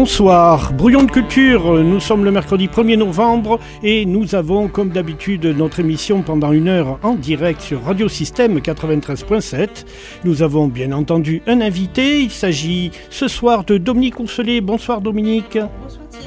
Bonsoir, 0.00 0.72
Brouillon 0.72 1.02
de 1.02 1.10
culture, 1.10 1.74
nous 1.84 2.00
sommes 2.00 2.24
le 2.24 2.30
mercredi 2.30 2.68
1er 2.68 2.96
novembre 2.96 3.60
et 3.82 4.06
nous 4.06 4.34
avons 4.34 4.66
comme 4.66 4.88
d'habitude 4.88 5.44
notre 5.44 5.78
émission 5.80 6.22
pendant 6.22 6.52
une 6.52 6.68
heure 6.68 6.98
en 7.02 7.12
direct 7.12 7.60
sur 7.60 7.84
Radio 7.84 8.08
Système 8.08 8.60
93.7. 8.60 9.84
Nous 10.24 10.42
avons 10.42 10.68
bien 10.68 10.92
entendu 10.92 11.42
un 11.46 11.60
invité, 11.60 12.22
il 12.22 12.30
s'agit 12.30 12.92
ce 13.10 13.28
soir 13.28 13.64
de 13.64 13.76
Dominique 13.76 14.18
Ourcelet. 14.18 14.62
Bonsoir 14.62 15.02
Dominique. 15.02 15.58
Bonsoir 15.58 16.08
Thierry. 16.08 16.24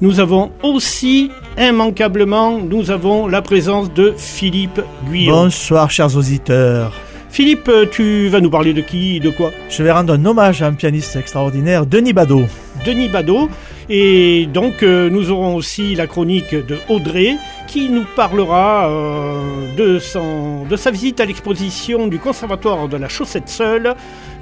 Nous 0.00 0.18
avons 0.18 0.50
aussi 0.64 1.30
immanquablement, 1.56 2.58
nous 2.58 2.90
avons 2.90 3.28
la 3.28 3.40
présence 3.40 3.94
de 3.94 4.14
Philippe 4.16 4.80
Guyot. 5.06 5.30
Bonsoir 5.30 5.92
chers 5.92 6.16
auditeurs. 6.16 6.92
Philippe, 7.30 7.70
tu 7.92 8.28
vas 8.28 8.40
nous 8.40 8.50
parler 8.50 8.74
de 8.74 8.80
qui, 8.80 9.20
de 9.20 9.30
quoi 9.30 9.52
Je 9.68 9.82
vais 9.82 9.92
rendre 9.92 10.12
un 10.12 10.24
hommage 10.24 10.62
à 10.62 10.66
un 10.66 10.72
pianiste 10.72 11.14
extraordinaire, 11.14 11.86
Denis 11.86 12.12
Badeau. 12.12 12.42
Denis 12.84 13.08
Badeau. 13.08 13.48
Et 13.88 14.46
donc 14.46 14.82
euh, 14.82 15.10
nous 15.10 15.30
aurons 15.30 15.56
aussi 15.56 15.96
la 15.96 16.06
chronique 16.06 16.54
de 16.54 16.78
Audrey 16.88 17.36
qui 17.66 17.88
nous 17.88 18.04
parlera 18.14 18.88
euh, 18.88 19.74
de, 19.76 19.98
son, 19.98 20.64
de 20.64 20.76
sa 20.76 20.92
visite 20.92 21.18
à 21.18 21.24
l'exposition 21.24 22.06
du 22.06 22.20
Conservatoire 22.20 22.88
de 22.88 22.96
la 22.96 23.08
Chaussette 23.08 23.48
Seule, 23.48 23.94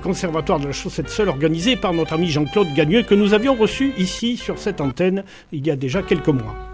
Conservatoire 0.02 0.60
de 0.60 0.66
la 0.66 0.72
Chaussette 0.72 1.08
Seule 1.08 1.30
organisé 1.30 1.76
par 1.76 1.94
notre 1.94 2.12
ami 2.12 2.28
Jean-Claude 2.28 2.74
Gagneux 2.74 3.02
que 3.02 3.14
nous 3.14 3.32
avions 3.32 3.54
reçu 3.54 3.92
ici 3.96 4.36
sur 4.36 4.58
cette 4.58 4.82
antenne 4.82 5.24
il 5.50 5.66
y 5.66 5.70
a 5.70 5.76
déjà 5.76 6.02
quelques 6.02 6.28
mois. 6.28 6.67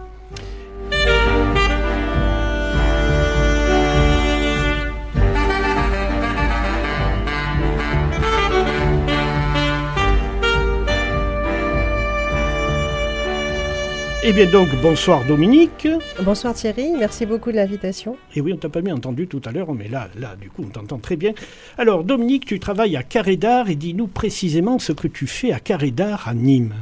Eh 14.27 14.33
bien 14.33 14.47
donc, 14.47 14.69
bonsoir 14.81 15.23
Dominique. 15.27 15.87
Bonsoir 16.23 16.55
Thierry, 16.55 16.93
merci 16.99 17.27
beaucoup 17.27 17.53
de 17.53 17.57
l'invitation. 17.57 18.17
Et 18.35 18.41
oui, 18.41 18.55
on 18.55 18.57
t'a 18.57 18.71
pas 18.71 18.81
bien 18.81 18.95
entendu 18.95 19.27
tout 19.27 19.43
à 19.45 19.53
l'heure, 19.53 19.75
mais 19.75 19.87
là, 19.87 20.09
là, 20.19 20.35
du 20.41 20.49
coup, 20.49 20.65
on 20.65 20.71
t'entend 20.71 20.97
très 20.97 21.17
bien. 21.17 21.35
Alors 21.77 22.05
Dominique, 22.05 22.47
tu 22.47 22.59
travailles 22.59 22.97
à 22.97 23.03
Carré 23.03 23.37
d'Art 23.37 23.69
et 23.69 23.75
dis-nous 23.75 24.07
précisément 24.07 24.79
ce 24.79 24.93
que 24.93 25.09
tu 25.09 25.27
fais 25.27 25.53
à 25.53 25.61
Carré 25.61 25.91
d'Art 25.91 26.27
à 26.27 26.33
Nîmes. 26.33 26.73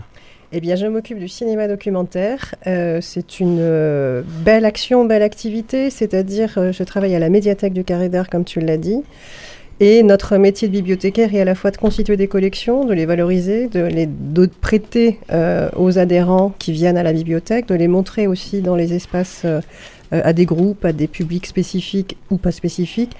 Eh 0.52 0.60
bien, 0.60 0.76
je 0.76 0.86
m'occupe 0.86 1.18
du 1.18 1.26
cinéma 1.26 1.66
documentaire. 1.66 2.54
Euh, 2.68 3.00
c'est 3.00 3.40
une 3.40 3.58
euh, 3.58 4.22
belle 4.44 4.64
action, 4.64 5.04
belle 5.04 5.22
activité, 5.22 5.90
c'est-à-dire 5.90 6.58
euh, 6.58 6.70
je 6.70 6.84
travaille 6.84 7.16
à 7.16 7.18
la 7.18 7.28
médiathèque 7.28 7.72
du 7.72 7.82
Carré 7.82 8.08
d'Art, 8.08 8.30
comme 8.30 8.44
tu 8.44 8.60
l'as 8.60 8.76
dit. 8.76 9.00
Et 9.80 10.02
notre 10.02 10.36
métier 10.36 10.68
de 10.68 10.72
bibliothécaire 10.72 11.34
est 11.34 11.40
à 11.40 11.44
la 11.44 11.54
fois 11.54 11.70
de 11.70 11.76
constituer 11.76 12.16
des 12.16 12.28
collections, 12.28 12.84
de 12.84 12.94
les 12.94 13.06
valoriser, 13.06 13.68
de 13.68 13.80
les 13.80 14.06
de 14.06 14.46
prêter 14.46 15.18
euh, 15.32 15.68
aux 15.76 15.98
adhérents 15.98 16.54
qui 16.58 16.72
viennent 16.72 16.96
à 16.96 17.02
la 17.02 17.12
bibliothèque, 17.12 17.66
de 17.66 17.74
les 17.74 17.88
montrer 17.88 18.26
aussi 18.26 18.60
dans 18.60 18.76
les 18.76 18.92
espaces 18.94 19.42
euh, 19.44 19.60
à 20.10 20.32
des 20.32 20.44
groupes, 20.44 20.84
à 20.84 20.92
des 20.92 21.08
publics 21.08 21.46
spécifiques 21.46 22.16
ou 22.30 22.36
pas 22.36 22.52
spécifiques, 22.52 23.16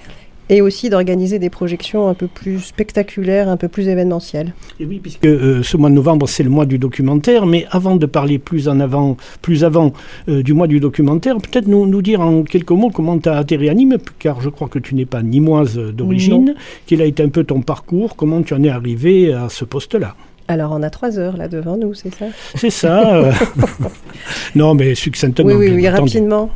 et 0.49 0.61
aussi 0.61 0.91
d'organiser 0.91 1.39
des 1.39 1.51
projections 1.51 2.09
un 2.09 2.15
peu 2.15 2.27
plus 2.27 2.61
spectaculaires, 2.61 3.49
un 3.49 3.57
peu 3.57 3.69
plus 3.69 3.89
événementielles. 3.89 4.53
Et 4.81 4.87
oui, 4.87 4.99
puisque 5.03 5.25
euh, 5.25 5.63
ce 5.63 5.77
mois 5.77 5.91
de 5.91 5.95
novembre, 5.95 6.29
c'est 6.29 6.43
le 6.43 6.51
mois 6.51 6.67
du 6.67 6.79
documentaire, 6.79 7.47
mais 7.47 7.67
avant 7.71 7.97
de 7.97 8.07
parler 8.07 8.39
plus 8.39 8.69
en 8.69 8.81
avant, 8.81 9.17
plus 9.41 9.65
avant 9.65 9.93
euh, 10.29 10.43
du 10.43 10.53
mois 10.53 10.67
du 10.67 10.81
documentaire, 10.81 11.37
peut-être 11.39 11.69
nous, 11.69 11.87
nous 11.87 12.03
dire 12.03 12.21
en 12.21 12.43
quelques 12.43 12.71
mots 12.71 12.91
comment 12.91 13.19
tu 13.19 13.29
as 13.29 13.37
atterri 13.37 13.69
à 13.69 13.75
Nîmes, 13.75 13.99
car 14.19 14.41
je 14.41 14.49
crois 14.49 14.69
que 14.69 14.79
tu 14.79 14.95
n'es 14.95 15.07
pas 15.07 15.23
nimoise 15.23 15.79
d'origine, 15.79 16.55
quel 16.87 17.03
a 17.03 17.05
été 17.05 17.23
un 17.23 17.29
peu 17.29 17.45
ton 17.45 17.63
parcours, 17.63 18.17
comment 18.17 18.43
tu 18.43 18.55
en 18.55 18.63
es 18.63 18.69
arrivé 18.69 19.33
à 19.33 19.49
ce 19.49 19.65
poste-là? 19.65 20.15
Alors, 20.49 20.73
on 20.73 20.83
a 20.83 20.91
trois 20.91 21.19
heures 21.19 21.37
là 21.37 21.49
devant 21.49 21.77
nous, 21.77 21.95
c'est 21.95 22.13
ça? 22.13 22.27
C'est 22.55 22.71
ça. 22.71 23.31
non, 24.55 24.75
mais 24.75 24.95
succinctement. 24.95 25.47
Oui, 25.47 25.71
oui, 25.71 25.89
rapidement. 25.89 26.51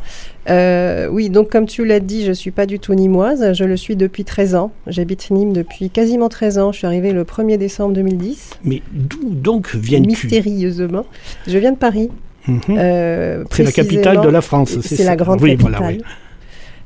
Euh, 0.49 1.07
oui, 1.07 1.29
donc 1.29 1.49
comme 1.49 1.65
tu 1.65 1.83
l'as 1.85 1.99
dit, 1.99 2.25
je 2.25 2.31
suis 2.31 2.51
pas 2.51 2.65
du 2.65 2.79
tout 2.79 2.93
nimoise. 2.93 3.53
Je 3.53 3.63
le 3.65 3.75
suis 3.77 3.95
depuis 3.95 4.23
13 4.23 4.55
ans. 4.55 4.71
J'habite 4.87 5.29
Nîmes 5.31 5.53
depuis 5.53 5.89
quasiment 5.89 6.29
13 6.29 6.57
ans. 6.57 6.71
Je 6.71 6.77
suis 6.77 6.87
arrivée 6.87 7.11
le 7.11 7.23
1er 7.23 7.57
décembre 7.57 7.93
2010. 7.93 8.51
Mais 8.63 8.81
d'où 8.91 9.19
donc 9.29 9.75
viens-tu? 9.75 10.07
Mystérieusement. 10.07 11.05
Je 11.47 11.57
viens 11.57 11.71
de 11.73 11.77
Paris. 11.77 12.09
Mhm. 12.47 12.61
Euh, 12.77 13.43
C'est 13.51 13.63
la 13.63 13.71
capitale 13.73 14.21
de 14.21 14.29
la 14.29 14.41
France, 14.41 14.77
c'est 14.81 15.03
la 15.03 15.17
grande 15.17 15.41
Oui, 15.41 15.51
capitale. 15.57 15.71
voilà, 15.77 15.87
oui. 15.97 16.01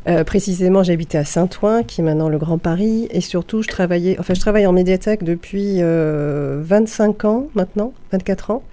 Euh, 0.07 0.23
précisément, 0.23 0.81
j'habitais 0.81 1.19
à 1.19 1.25
Saint-Ouen, 1.25 1.83
qui 1.83 2.01
est 2.01 2.03
maintenant 2.03 2.27
le 2.29 2.39
Grand 2.39 2.57
Paris, 2.57 3.07
et 3.11 3.21
surtout, 3.21 3.61
je 3.61 3.67
travaillais, 3.67 4.15
enfin, 4.19 4.33
je 4.33 4.39
travaille 4.39 4.65
en 4.65 4.73
médiathèque 4.73 5.23
depuis 5.23 5.75
euh, 5.81 6.59
25 6.63 7.25
ans 7.25 7.47
maintenant, 7.53 7.93
24 8.11 8.49
ans. 8.49 8.63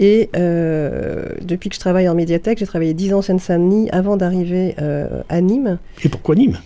Et 0.00 0.30
euh, 0.36 1.26
depuis 1.42 1.70
que 1.70 1.74
je 1.74 1.80
travaille 1.80 2.08
en 2.08 2.14
médiathèque, 2.14 2.58
j'ai 2.58 2.66
travaillé 2.66 2.94
10 2.94 3.14
ans 3.14 3.18
en 3.18 3.22
Seine-Saint-Denis 3.22 3.88
avant 3.90 4.16
d'arriver 4.16 4.74
euh, 4.80 5.22
à 5.28 5.40
Nîmes. 5.40 5.78
Et 6.04 6.08
pourquoi 6.08 6.36
Nîmes? 6.36 6.58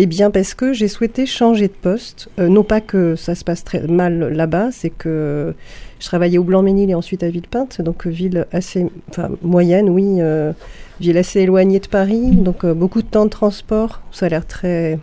Eh 0.00 0.06
bien, 0.06 0.30
parce 0.30 0.54
que 0.54 0.72
j'ai 0.72 0.86
souhaité 0.86 1.26
changer 1.26 1.66
de 1.66 1.72
poste. 1.72 2.28
Euh, 2.38 2.48
non 2.48 2.62
pas 2.62 2.80
que 2.80 3.16
ça 3.16 3.34
se 3.34 3.42
passe 3.42 3.64
très 3.64 3.80
mal 3.88 4.32
là-bas, 4.32 4.68
c'est 4.70 4.90
que 4.90 5.54
je 5.98 6.06
travaillais 6.06 6.38
au 6.38 6.44
Blanc-Ménil 6.44 6.88
et 6.88 6.94
ensuite 6.94 7.24
à 7.24 7.28
Villepinte, 7.28 7.82
donc 7.82 8.06
ville 8.06 8.46
assez 8.52 8.86
enfin, 9.10 9.30
moyenne, 9.42 9.90
oui, 9.90 10.18
euh, 10.20 10.52
ville 11.00 11.18
assez 11.18 11.40
éloignée 11.40 11.80
de 11.80 11.88
Paris, 11.88 12.30
donc 12.30 12.64
euh, 12.64 12.74
beaucoup 12.74 13.02
de 13.02 13.08
temps 13.08 13.24
de 13.24 13.30
transport. 13.30 14.00
Ça 14.12 14.26
a 14.26 14.28
l'air 14.28 14.46
très. 14.46 15.00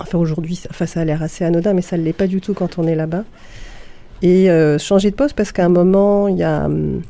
Enfin, 0.00 0.18
aujourd'hui, 0.18 0.56
ça, 0.56 0.68
enfin, 0.72 0.86
ça 0.86 1.00
a 1.00 1.04
l'air 1.04 1.22
assez 1.22 1.44
anodin, 1.44 1.72
mais 1.72 1.82
ça 1.82 1.96
ne 1.96 2.02
l'est 2.02 2.12
pas 2.12 2.26
du 2.26 2.40
tout 2.40 2.54
quand 2.54 2.80
on 2.80 2.88
est 2.88 2.96
là-bas. 2.96 3.22
Et 4.22 4.50
euh, 4.50 4.78
changer 4.78 5.10
de 5.10 5.16
poste 5.16 5.34
parce 5.36 5.52
qu'à 5.52 5.64
un 5.64 5.68
moment, 5.68 6.28
il 6.28 6.38
y 6.38 6.42
a. 6.42 6.64
hum, 6.66 7.02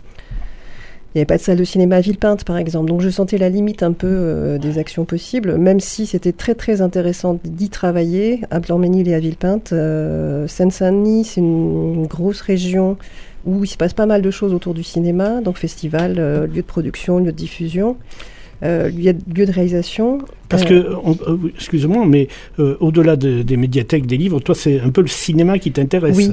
il 1.14 1.18
n'y 1.18 1.20
avait 1.20 1.26
pas 1.26 1.36
de 1.36 1.42
salle 1.42 1.58
de 1.58 1.64
cinéma 1.64 1.96
à 1.96 2.00
Villepinte, 2.00 2.42
par 2.44 2.56
exemple. 2.56 2.88
Donc 2.88 3.02
je 3.02 3.10
sentais 3.10 3.36
la 3.36 3.50
limite 3.50 3.82
un 3.82 3.92
peu 3.92 4.06
euh, 4.08 4.56
des 4.56 4.78
actions 4.78 5.04
possibles, 5.04 5.58
même 5.58 5.78
si 5.78 6.06
c'était 6.06 6.32
très 6.32 6.54
très 6.54 6.80
intéressant 6.80 7.38
d'y 7.44 7.68
travailler 7.68 8.40
à 8.50 8.60
Blanc-Ménil 8.60 9.06
et 9.08 9.14
à 9.14 9.18
Villepinte. 9.18 9.74
Euh, 9.74 10.48
Seine-Saint-Denis, 10.48 11.24
c'est 11.26 11.42
une, 11.42 11.96
une 11.96 12.06
grosse 12.06 12.40
région 12.40 12.96
où 13.44 13.62
il 13.62 13.66
se 13.66 13.76
passe 13.76 13.92
pas 13.92 14.06
mal 14.06 14.22
de 14.22 14.30
choses 14.30 14.54
autour 14.54 14.72
du 14.72 14.82
cinéma, 14.82 15.42
donc 15.42 15.58
festival, 15.58 16.14
euh, 16.18 16.46
lieu 16.46 16.62
de 16.62 16.66
production, 16.66 17.18
lieu 17.18 17.26
de 17.26 17.36
diffusion, 17.36 17.98
euh, 18.62 18.88
lieu, 18.88 19.12
de- 19.12 19.38
lieu 19.38 19.44
de 19.44 19.52
réalisation. 19.52 20.16
Parce 20.48 20.64
que, 20.64 20.92
excuse-moi, 21.56 22.06
mais 22.06 22.28
au-delà 22.80 23.16
de- 23.16 23.42
des 23.42 23.58
médiathèques, 23.58 24.06
des 24.06 24.16
livres, 24.16 24.40
toi, 24.40 24.54
c'est 24.54 24.80
un 24.80 24.88
peu 24.88 25.02
le 25.02 25.08
cinéma 25.08 25.58
qui 25.58 25.72
t'intéresse. 25.72 26.16
Oui. 26.16 26.30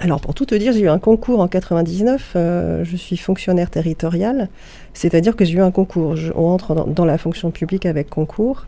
Alors 0.00 0.20
pour 0.20 0.32
tout 0.32 0.46
te 0.46 0.54
dire, 0.54 0.72
j'ai 0.72 0.82
eu 0.82 0.88
un 0.88 1.00
concours 1.00 1.40
en 1.40 1.48
99, 1.48 2.34
euh, 2.36 2.84
je 2.84 2.96
suis 2.96 3.16
fonctionnaire 3.16 3.68
territorial, 3.68 4.48
c'est-à-dire 4.94 5.34
que 5.34 5.44
j'ai 5.44 5.54
eu 5.54 5.60
un 5.60 5.72
concours. 5.72 6.14
Je- 6.14 6.32
on 6.36 6.46
entre 6.50 6.74
dans, 6.86 7.04
la 7.04 7.18
fonction 7.18 7.50
publique 7.50 7.84
avec 7.84 8.08
concours. 8.08 8.66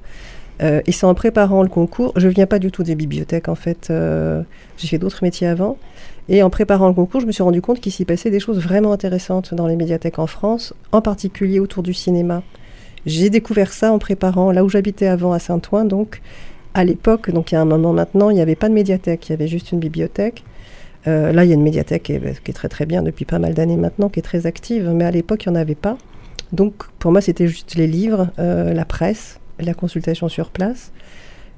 Euh, 0.62 0.80
et 0.86 0.92
c'est 0.92 1.06
en 1.06 1.14
préparant 1.14 1.62
le 1.62 1.68
concours, 1.68 2.12
je 2.16 2.28
viens 2.28 2.46
pas 2.46 2.58
du 2.58 2.70
tout 2.70 2.82
des 2.82 2.94
bibliothèques 2.94 3.48
en 3.48 3.54
fait, 3.54 3.88
euh, 3.90 4.42
j'ai 4.76 4.88
fait 4.88 4.98
d'autres 4.98 5.20
métiers 5.22 5.46
avant. 5.46 5.78
Et 6.28 6.42
en 6.42 6.50
préparant 6.50 6.88
le 6.88 6.94
concours, 6.94 7.20
je 7.20 7.26
me 7.26 7.32
suis 7.32 7.42
rendu 7.42 7.62
compte 7.62 7.80
qu'il 7.80 7.92
s'y 7.92 8.04
passait 8.04 8.30
des 8.30 8.40
choses 8.40 8.58
vraiment 8.60 8.92
intéressantes 8.92 9.54
dans 9.54 9.66
les 9.66 9.76
médiathèques 9.76 10.18
en 10.18 10.26
France, 10.26 10.74
en 10.92 11.00
particulier 11.00 11.60
autour 11.60 11.82
du 11.82 11.94
cinéma. 11.94 12.42
J'ai 13.06 13.30
découvert 13.30 13.72
ça 13.72 13.92
en 13.92 13.98
préparant 13.98 14.52
là 14.52 14.64
où 14.64 14.68
j'habitais 14.68 15.06
avant 15.06 15.32
à 15.32 15.38
Saint-Ouen, 15.38 15.86
donc 15.86 16.20
à 16.74 16.84
l'époque, 16.84 17.30
donc 17.30 17.52
il 17.52 17.54
y 17.54 17.58
a 17.58 17.60
un 17.60 17.64
moment 17.64 17.92
maintenant, 17.92 18.30
il 18.30 18.34
n'y 18.34 18.42
avait 18.42 18.54
pas 18.56 18.68
de 18.68 18.74
médiathèque, 18.74 19.28
il 19.28 19.32
y 19.32 19.34
avait 19.34 19.48
juste 19.48 19.72
une 19.72 19.78
bibliothèque. 19.78 20.44
Euh, 21.06 21.32
là, 21.32 21.44
il 21.44 21.48
y 21.48 21.52
a 21.52 21.54
une 21.54 21.62
médiathèque 21.62 22.04
qui 22.04 22.12
est, 22.12 22.42
qui 22.42 22.50
est 22.50 22.54
très 22.54 22.68
très 22.68 22.86
bien 22.86 23.02
depuis 23.02 23.24
pas 23.24 23.38
mal 23.38 23.54
d'années 23.54 23.76
maintenant, 23.76 24.08
qui 24.08 24.18
est 24.18 24.22
très 24.22 24.46
active, 24.46 24.90
mais 24.94 25.04
à 25.04 25.10
l'époque, 25.10 25.44
il 25.44 25.50
n'y 25.50 25.56
en 25.56 25.60
avait 25.60 25.74
pas. 25.74 25.96
Donc, 26.52 26.74
pour 26.98 27.12
moi, 27.12 27.20
c'était 27.20 27.46
juste 27.46 27.74
les 27.74 27.86
livres, 27.86 28.30
euh, 28.38 28.72
la 28.72 28.84
presse, 28.84 29.38
la 29.58 29.74
consultation 29.74 30.28
sur 30.28 30.50
place. 30.50 30.92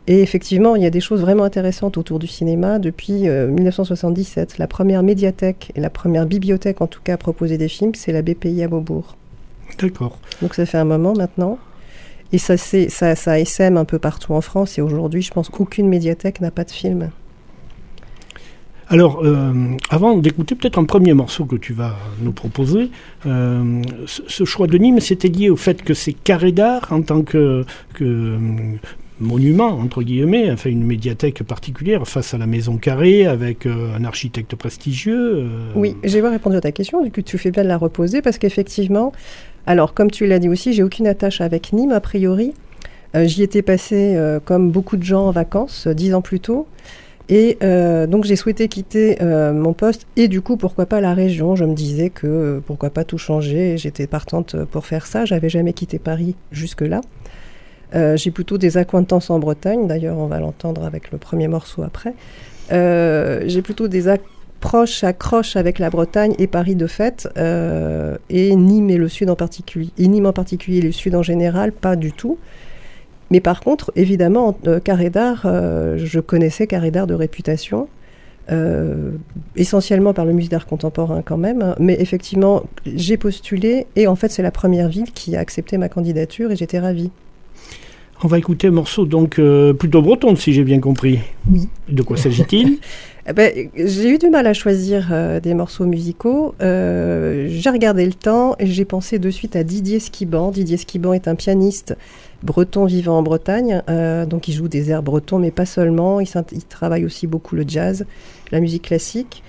Et 0.09 0.21
effectivement, 0.21 0.75
il 0.75 0.83
y 0.83 0.87
a 0.87 0.91
des 0.91 1.01
choses 1.01 1.21
vraiment 1.21 1.45
intéressantes 1.45 1.97
autour 1.97 2.19
du 2.19 2.27
cinéma 2.27 2.79
depuis 2.79 3.29
euh, 3.29 3.47
1977. 3.49 4.59
La 4.59 4.67
première 4.67 5.03
médiathèque 5.03 5.73
et 5.77 5.81
la 5.81 5.91
première 5.91 6.27
bibliothèque, 6.27 6.81
en 6.81 6.89
tout 6.89 7.01
cas, 7.03 7.15
à 7.15 7.17
proposer 7.17 7.57
des 7.57 7.69
films, 7.69 7.95
c'est 7.95 8.13
la 8.13 8.23
BPI 8.23 8.63
à 8.63 8.69
Beaubourg. 8.69 9.17
D'accord. 9.79 10.19
Donc, 10.43 10.55
ça 10.55 10.67
fait 10.67 10.79
un 10.79 10.85
moment 10.85 11.15
maintenant. 11.15 11.59
Et 12.33 12.39
ça, 12.39 12.57
ça, 12.57 13.15
ça 13.15 13.39
SM 13.39 13.77
un 13.77 13.85
peu 13.85 13.99
partout 13.99 14.33
en 14.33 14.41
France. 14.41 14.79
Et 14.79 14.83
aujourd'hui, 14.83 15.23
je 15.23 15.31
pense 15.31 15.49
qu'aucune 15.49 15.89
médiathèque 15.89 16.41
n'a 16.41 16.51
pas 16.51 16.65
de 16.65 16.71
film. 16.71 17.11
Alors, 18.93 19.23
euh, 19.25 19.55
avant 19.89 20.19
d'écouter 20.19 20.55
peut-être 20.55 20.79
un 20.79 20.85
premier 20.85 21.15
morceau 21.15 21.47
que 21.47 21.57
tu 21.57 21.73
vas 21.73 21.97
nous 22.21 22.33
proposer, 22.33 22.91
euh, 23.25 23.81
ce, 24.07 24.45
choix 24.45 24.67
de 24.67 24.77
Nîmes, 24.77 25.01
c'était 25.01 25.29
lié 25.29 25.49
au 25.49 25.57
fait 25.57 25.83
que 25.83 25.95
c'est 25.95 26.13
carré 26.13 26.53
d'art 26.53 26.89
en 26.91 27.01
tant 27.01 27.23
que, 27.23 27.65
euh, 28.03 28.39
monument, 29.19 29.79
entre 29.79 30.03
guillemets, 30.03 30.51
enfin 30.53 30.69
une 30.69 30.85
médiathèque 30.85 31.43
particulière 31.43 32.07
face 32.07 32.35
à 32.35 32.39
la 32.39 32.47
maison 32.47 32.77
carrée 32.77 33.25
avec 33.25 33.65
un 33.67 34.05
architecte 34.05 34.57
prestigieux. 34.57 35.47
Oui, 35.75 35.97
j'ai 36.05 36.21
pas 36.21 36.31
répondu 36.31 36.57
à 36.57 36.61
ta 36.61 36.73
question, 36.73 37.03
du 37.03 37.11
coup 37.11 37.23
tu 37.23 37.39
fais 37.39 37.51
bien 37.51 37.63
de 37.63 37.69
la 37.69 37.79
reposer 37.79 38.21
parce 38.21 38.37
qu'effectivement, 38.37 39.13
alors 39.67 39.95
comme 39.95 40.11
tu 40.11 40.27
l'as 40.27 40.39
dit 40.39 40.51
aussi, 40.51 40.75
j'ai 40.75 40.83
aucune 40.83 41.07
attache 41.07 41.41
avec 41.41 41.73
Nîmes 41.73 41.93
a 41.93 42.01
priori. 42.01 42.53
J'y 43.15 43.43
étais 43.43 43.63
passé 43.63 44.19
comme 44.45 44.71
beaucoup 44.71 44.97
de 44.97 45.05
gens 45.05 45.29
en 45.29 45.31
vacances 45.31 45.87
dix 45.87 46.15
ans 46.15 46.23
plus 46.23 46.41
tôt. 46.41 46.67
Et 47.29 47.59
euh, 47.63 48.07
donc 48.07 48.25
j'ai 48.25 48.37
souhaité 48.37 48.69
quitter 48.69 49.19
euh, 49.23 49.53
mon 49.53 49.73
poste 49.73 50.07
et 50.17 50.29
du 50.29 50.41
coup 50.41 50.57
pourquoi 50.57 50.87
pas 50.87 51.01
la 51.01 51.15
région? 51.15 51.57
Je 51.57 51.65
me 51.65 51.75
disais 51.75 52.11
que 52.11 52.27
euh, 52.27 52.61
pourquoi 52.65 52.91
pas 52.91 53.05
tout 53.05 53.19
changer. 53.19 53.79
J'étais 53.79 54.07
partante 54.07 54.57
pour 54.65 54.87
faire 54.87 55.07
ça. 55.07 55.25
J'avais 55.25 55.49
jamais 55.49 55.73
quitté 55.73 55.99
Paris 55.99 56.35
jusque-là. 56.51 57.01
j'ai 58.17 58.31
plutôt 58.31 58.59
des 58.59 58.77
acquaintances 58.77 59.31
en 59.31 59.39
Bretagne. 59.39 59.87
D'ailleurs 59.87 60.19
on 60.19 60.27
va 60.27 60.41
l'entendre 60.41 60.85
avec 60.85 61.13
le 61.13 61.19
premier 61.19 61.49
morceau 61.49 61.83
après. 61.83 62.15
j'ai 62.71 63.63
plutôt 63.63 63.87
des 63.87 64.09
approches, 64.09 65.05
accroches 65.05 65.57
avec 65.57 65.79
la 65.79 65.91
Bretagne 65.91 66.35
et 66.39 66.49
Paris 66.49 66.75
de 66.75 66.87
fait. 66.87 67.29
et 67.37 68.57
Nîmes 68.57 68.91
et 68.91 68.99
le 68.99 69.09
Sud 69.09 69.31
en 69.31 69.37
particulier. 69.37 69.91
Et 69.97 70.09
Nîmes 70.09 70.27
en 70.27 70.33
particulier 70.33 70.79
et 70.79 70.83
le 70.83 70.93
Sud 70.93 71.15
en 71.15 71.23
général 71.23 71.71
pas 71.71 71.95
du 71.95 72.13
tout. 72.13 72.39
Mais 73.33 73.41
par 73.41 73.61
contre, 73.61 73.93
évidemment, 73.97 74.59
euh, 74.67 74.79
Carré 74.79 75.09
d'Art, 75.09 75.45
euh, 75.47 75.97
je 75.97 76.21
connaissais 76.21 76.67
Carré 76.67 76.91
d'Art 76.91 77.07
de 77.07 77.15
réputation, 77.15 77.89
euh, 78.51 79.13
essentiellement 79.57 80.13
par 80.13 80.27
le 80.27 80.35
musée 80.35 80.51
d'art 80.51 80.67
contemporain 80.67 81.23
quand 81.25 81.39
même. 81.39 81.75
Mais 81.81 81.97
effectivement, 81.99 82.65
j'ai 82.85 83.17
postulé 83.17 83.87
et 83.97 84.07
en 84.07 84.17
fait, 84.17 84.31
c'est 84.31 84.43
la 84.43 84.51
première 84.51 84.91
ville 84.91 85.11
qui 85.13 85.35
a 85.35 85.41
accepté 85.41 85.79
ma 85.79 85.89
candidature 85.89 86.53
et 86.53 86.57
j'étais 86.57 86.79
ravie. 86.79 87.11
On 88.23 88.29
va 88.29 88.37
écouter 88.37 88.67
un 88.67 88.73
morceau 88.73 89.07
donc 89.07 89.41
plutôt 89.79 90.03
breton, 90.03 90.37
si 90.37 90.53
j'ai 90.53 90.63
bien 90.63 90.79
compris. 90.79 91.19
Oui. 91.51 91.71
De 91.89 92.03
quoi 92.03 92.19
s'agit-il? 92.19 92.81
Eh 93.25 93.33
ben, 93.33 93.53
J'ai 93.77 94.09
eu 94.09 94.19
du 94.19 94.31
mal 94.31 94.49
à 94.49 94.53
choisir 94.53 95.13
des 95.41 95.55
morceaux 95.55 95.87
musicaux. 95.87 96.57
j'ai 96.59 97.71
regardé 97.71 98.05
le 98.05 98.15
temps 98.15 98.57
et 98.59 98.67
j'ai 98.67 98.85
pensé 98.85 99.21
de 99.21 99.31
suite 99.31 99.55
à 99.55 99.63
Didier 99.63 100.01
Skiban. 100.01 100.51
Didier 100.51 100.77
Skiban 100.77 101.13
est 101.13 101.29
un 101.29 101.37
pianiste 101.37 101.95
breton 102.43 102.85
vivant 102.85 103.19
en 103.19 103.23
Bretagne. 103.23 103.83
Euh, 103.89 104.27
donc 104.27 104.49
il 104.49 104.53
joue 104.53 104.69
des 104.69 104.91
airs 104.91 105.03
bretons, 105.03 105.39
mais 105.39 105.51
pas 105.51 105.67
seulement. 105.67 106.21
Il, 106.21 106.29
travaille 106.69 107.05
aussi 107.05 107.27
beaucoup 107.27 107.55
le 107.55 107.65
jazz, 107.67 108.07
la 108.51 108.61
musique 108.61 108.83
classique. 108.83 109.43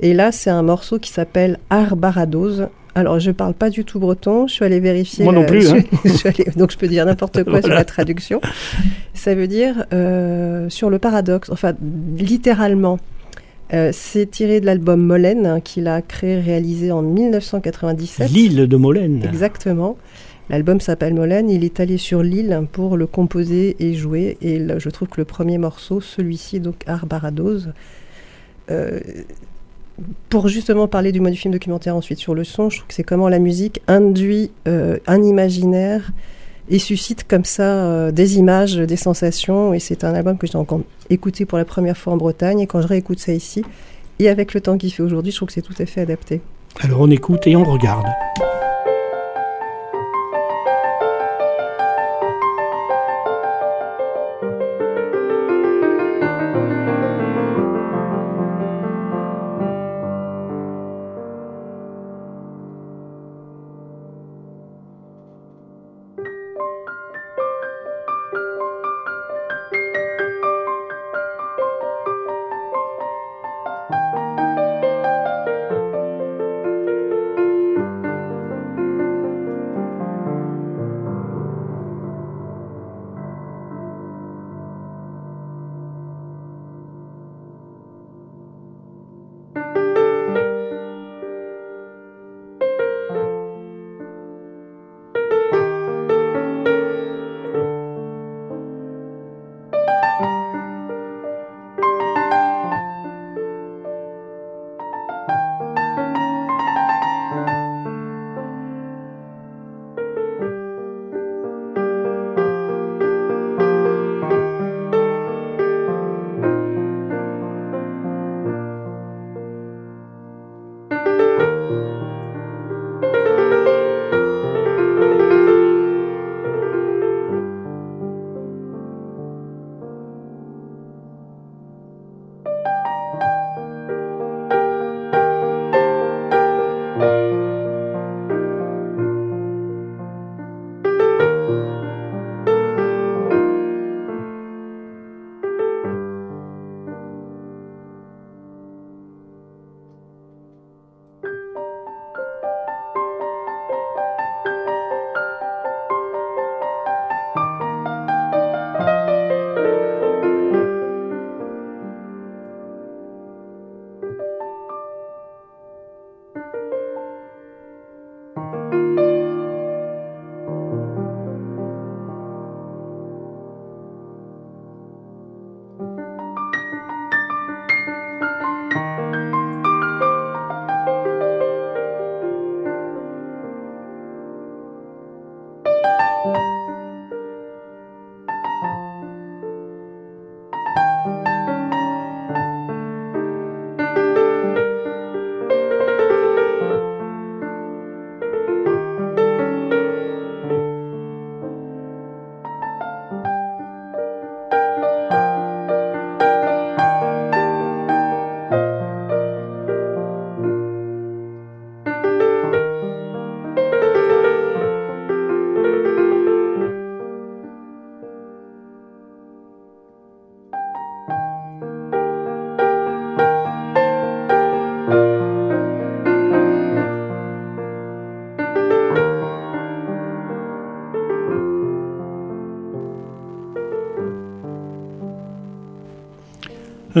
Et 0.00 0.14
là, 0.14 0.32
c'est 0.32 0.50
un 0.50 0.62
morceau 0.62 0.98
qui 0.98 1.10
s'appelle 1.10 1.58
Arbarados. 1.68 2.62
Alors, 2.94 3.20
je 3.20 3.30
parle 3.30 3.54
pas 3.54 3.70
du 3.70 3.84
tout 3.84 4.00
breton. 4.00 4.46
Je 4.46 4.54
suis 4.54 4.64
allée 4.64 4.80
vérifier. 4.80 5.24
Moi 5.24 5.32
non 5.32 5.44
plus. 5.44 5.68
Hein. 5.72 5.82
donc, 6.56 6.72
je 6.72 6.78
peux 6.78 6.88
dire 6.88 7.06
n'importe 7.06 7.44
quoi 7.44 7.60
sur 7.62 7.74
la 7.74 7.84
traduction. 7.84 8.40
Ça 9.14 9.34
veut 9.34 9.46
dire 9.46 9.84
euh, 9.92 10.68
sur 10.70 10.90
le 10.90 10.98
paradoxe. 10.98 11.50
Enfin, 11.50 11.74
littéralement. 12.16 12.98
Euh, 13.72 13.90
c'est 13.92 14.28
tiré 14.28 14.60
de 14.60 14.66
l'album 14.66 15.00
Molène 15.00 15.46
hein, 15.46 15.60
qu'il 15.60 15.86
a 15.86 16.02
créé, 16.02 16.40
réalisé 16.40 16.90
en 16.90 17.02
1997. 17.02 18.28
L'île 18.28 18.66
de 18.66 18.76
Molène. 18.76 19.22
Exactement. 19.24 19.96
L'album 20.50 20.80
s'appelle 20.80 21.14
Molène, 21.14 21.48
il 21.48 21.62
est 21.62 21.78
allé 21.78 21.96
sur 21.96 22.24
l'île 22.24 22.66
pour 22.72 22.96
le 22.96 23.06
composer 23.06 23.76
et 23.78 23.94
jouer. 23.94 24.36
Et 24.42 24.60
je 24.78 24.88
trouve 24.90 25.06
que 25.06 25.20
le 25.20 25.24
premier 25.24 25.58
morceau, 25.58 26.00
celui-ci, 26.00 26.58
donc 26.58 26.82
Arbarados, 26.88 27.68
euh, 28.68 28.98
pour 30.28 30.48
justement 30.48 30.88
parler 30.88 31.12
du 31.12 31.20
mode 31.20 31.32
du 31.32 31.38
film 31.38 31.52
documentaire 31.52 31.94
ensuite 31.94 32.18
sur 32.18 32.34
le 32.34 32.42
son, 32.42 32.68
je 32.68 32.78
trouve 32.78 32.88
que 32.88 32.94
c'est 32.94 33.04
comment 33.04 33.28
la 33.28 33.38
musique 33.38 33.80
induit 33.86 34.50
euh, 34.66 34.98
un 35.06 35.22
imaginaire 35.22 36.10
et 36.68 36.80
suscite 36.80 37.28
comme 37.28 37.44
ça 37.44 37.62
euh, 37.62 38.10
des 38.10 38.38
images, 38.38 38.76
des 38.76 38.96
sensations. 38.96 39.72
Et 39.72 39.78
c'est 39.78 40.02
un 40.02 40.14
album 40.14 40.36
que 40.36 40.48
j'ai 40.48 40.58
encore 40.58 40.80
écouté 41.10 41.44
pour 41.44 41.58
la 41.58 41.64
première 41.64 41.96
fois 41.96 42.12
en 42.12 42.16
Bretagne. 42.16 42.58
Et 42.58 42.66
quand 42.66 42.82
je 42.82 42.88
réécoute 42.88 43.20
ça 43.20 43.32
ici, 43.32 43.64
et 44.18 44.28
avec 44.28 44.52
le 44.52 44.60
temps 44.60 44.76
qu'il 44.78 44.92
fait 44.92 45.02
aujourd'hui, 45.04 45.30
je 45.30 45.36
trouve 45.36 45.46
que 45.46 45.54
c'est 45.54 45.62
tout 45.62 45.74
à 45.78 45.86
fait 45.86 46.00
adapté. 46.00 46.40
Alors 46.80 47.00
on 47.00 47.10
écoute 47.10 47.46
et 47.46 47.54
on 47.54 47.64
regarde. 47.64 48.06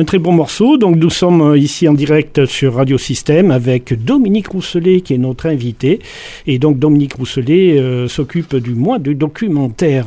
Un 0.00 0.04
très 0.04 0.18
bon 0.18 0.32
morceau. 0.32 0.78
Donc 0.78 0.96
nous 0.96 1.10
sommes 1.10 1.42
euh, 1.42 1.58
ici 1.58 1.86
en 1.86 1.92
direct 1.92 2.46
sur 2.46 2.76
Radio 2.76 2.96
Système 2.96 3.50
avec 3.50 4.02
Dominique 4.02 4.48
Rousselet 4.48 5.02
qui 5.02 5.12
est 5.12 5.18
notre 5.18 5.44
invité. 5.44 5.98
Et 6.46 6.58
donc 6.58 6.78
Dominique 6.78 7.16
Rousselet 7.16 7.78
euh, 7.78 8.08
s'occupe 8.08 8.56
du 8.56 8.74
mois 8.74 8.98
du 8.98 9.14
documentaire 9.14 10.06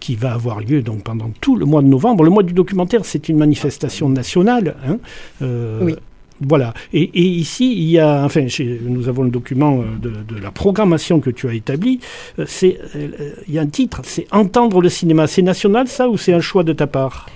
qui 0.00 0.14
va 0.14 0.32
avoir 0.32 0.60
lieu 0.60 0.80
donc 0.80 1.02
pendant 1.02 1.30
tout 1.42 1.56
le 1.56 1.66
mois 1.66 1.82
de 1.82 1.88
novembre. 1.88 2.24
Le 2.24 2.30
mois 2.30 2.42
du 2.42 2.54
documentaire, 2.54 3.04
c'est 3.04 3.28
une 3.28 3.36
manifestation 3.36 4.08
nationale. 4.08 4.76
Hein, 4.88 4.96
euh, 5.42 5.80
oui. 5.82 5.94
Voilà. 6.40 6.72
Et, 6.94 7.20
ici, 7.20 7.70
il 7.76 7.90
y 7.90 7.98
a, 7.98 8.24
enfin, 8.24 8.46
nous 8.82 9.08
avons 9.08 9.24
le 9.24 9.30
document 9.30 9.84
de, 10.00 10.10
de, 10.26 10.40
la 10.42 10.50
programmation 10.50 11.20
que 11.20 11.30
tu 11.30 11.48
as 11.48 11.54
établi. 11.54 12.00
C'est, 12.46 12.78
il 13.46 13.54
y 13.54 13.58
a 13.58 13.62
un 13.62 13.66
titre, 13.66 14.00
c'est 14.04 14.26
Entendre 14.32 14.80
le 14.80 14.88
cinéma. 14.88 15.28
C'est 15.28 15.42
national, 15.42 15.86
ça, 15.86 16.08
ou 16.08 16.16
c'est 16.16 16.32
un 16.32 16.40
choix 16.40 16.64
de 16.64 16.72
ta 16.72 16.88
part? 16.88 17.26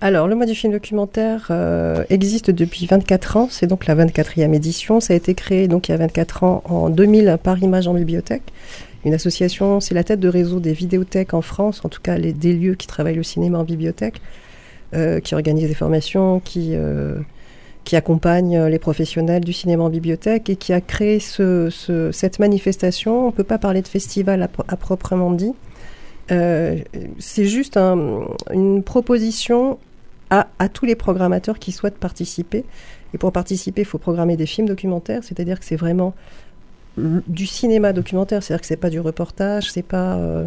Alors, 0.00 0.28
le 0.28 0.34
mois 0.34 0.44
du 0.44 0.54
film 0.54 0.74
documentaire 0.74 1.46
euh, 1.50 2.04
existe 2.10 2.50
depuis 2.50 2.84
24 2.86 3.36
ans. 3.38 3.48
C'est 3.50 3.66
donc 3.66 3.86
la 3.86 3.94
24e 3.94 4.52
édition. 4.52 5.00
Ça 5.00 5.14
a 5.14 5.16
été 5.16 5.34
créé 5.34 5.68
donc 5.68 5.88
il 5.88 5.92
y 5.92 5.94
a 5.94 5.98
24 5.98 6.44
ans 6.44 6.62
en 6.66 6.90
2000 6.90 7.38
par 7.42 7.62
Image 7.62 7.88
en 7.88 7.94
bibliothèque. 7.94 8.52
Une 9.06 9.14
association, 9.14 9.80
c'est 9.80 9.94
la 9.94 10.04
tête 10.04 10.20
de 10.20 10.28
réseau 10.28 10.60
des 10.60 10.74
vidéothèques 10.74 11.32
en 11.32 11.40
France, 11.40 11.82
en 11.84 11.88
tout 11.88 12.02
cas 12.02 12.18
les, 12.18 12.32
des 12.32 12.52
lieux 12.52 12.74
qui 12.74 12.86
travaillent 12.86 13.14
le 13.14 13.22
cinéma 13.22 13.58
en 13.58 13.64
bibliothèque, 13.64 14.20
euh, 14.94 15.20
qui 15.20 15.34
organisent 15.34 15.68
des 15.68 15.74
formations, 15.74 16.40
qui, 16.40 16.70
euh, 16.74 17.14
qui 17.84 17.96
accompagnent 17.96 18.66
les 18.66 18.78
professionnels 18.78 19.44
du 19.44 19.54
cinéma 19.54 19.84
en 19.84 19.90
bibliothèque 19.90 20.50
et 20.50 20.56
qui 20.56 20.74
a 20.74 20.82
créé 20.82 21.20
ce, 21.20 21.70
cette 22.12 22.38
manifestation. 22.38 23.22
On 23.22 23.26
ne 23.28 23.32
peut 23.32 23.44
pas 23.44 23.58
parler 23.58 23.80
de 23.80 23.88
festival 23.88 24.42
à, 24.42 24.76
proprement 24.76 25.30
dit. 25.30 25.54
c'est 26.28 27.46
juste 27.46 27.78
une 27.78 28.82
proposition 28.82 29.78
à, 30.30 30.68
tous 30.68 30.86
les 30.86 30.96
programmateurs 30.96 31.58
qui 31.58 31.72
souhaitent 31.72 31.98
participer. 31.98 32.64
Et 33.14 33.18
pour 33.18 33.32
participer, 33.32 33.82
il 33.82 33.86
faut 33.86 33.98
programmer 33.98 34.36
des 34.36 34.46
films 34.46 34.66
documentaires, 34.66 35.22
c'est-à-dire 35.22 35.58
que 35.60 35.64
c'est 35.64 35.76
vraiment 35.76 36.14
du 36.96 37.46
cinéma 37.46 37.92
documentaire, 37.92 38.42
c'est-à-dire 38.42 38.62
que 38.62 38.66
c'est 38.66 38.76
pas 38.76 38.90
du 38.90 39.00
reportage, 39.00 39.70
c'est 39.70 39.82
pas 39.82 40.16
euh, 40.16 40.46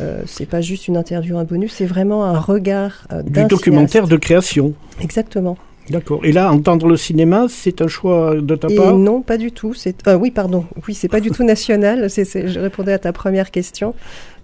euh, 0.00 0.22
c'est 0.26 0.46
pas 0.46 0.60
juste 0.60 0.88
une 0.88 0.96
interview, 0.96 1.36
un 1.36 1.44
bonus, 1.44 1.72
c'est 1.72 1.86
vraiment 1.86 2.24
un 2.24 2.38
regard 2.38 3.06
euh, 3.12 3.22
du 3.22 3.44
documentaire 3.44 4.06
de 4.06 4.16
création. 4.16 4.74
Exactement. 5.00 5.58
D'accord. 5.90 6.24
Et 6.24 6.32
là, 6.32 6.52
entendre 6.52 6.86
le 6.86 6.96
cinéma, 6.96 7.46
c'est 7.48 7.82
un 7.82 7.88
choix 7.88 8.36
de 8.40 8.54
ta 8.54 8.68
part? 8.68 8.96
Non, 8.96 9.20
pas 9.20 9.36
du 9.36 9.50
tout. 9.50 9.74
C'est 9.74 10.08
oui, 10.08 10.30
pardon. 10.30 10.64
Oui, 10.86 10.94
c'est 10.94 11.08
pas 11.08 11.20
du 11.20 11.30
tout 11.30 11.44
national. 11.44 12.08
je 12.08 12.58
répondais 12.58 12.92
à 12.92 12.98
ta 12.98 13.12
première 13.12 13.50
question. 13.50 13.94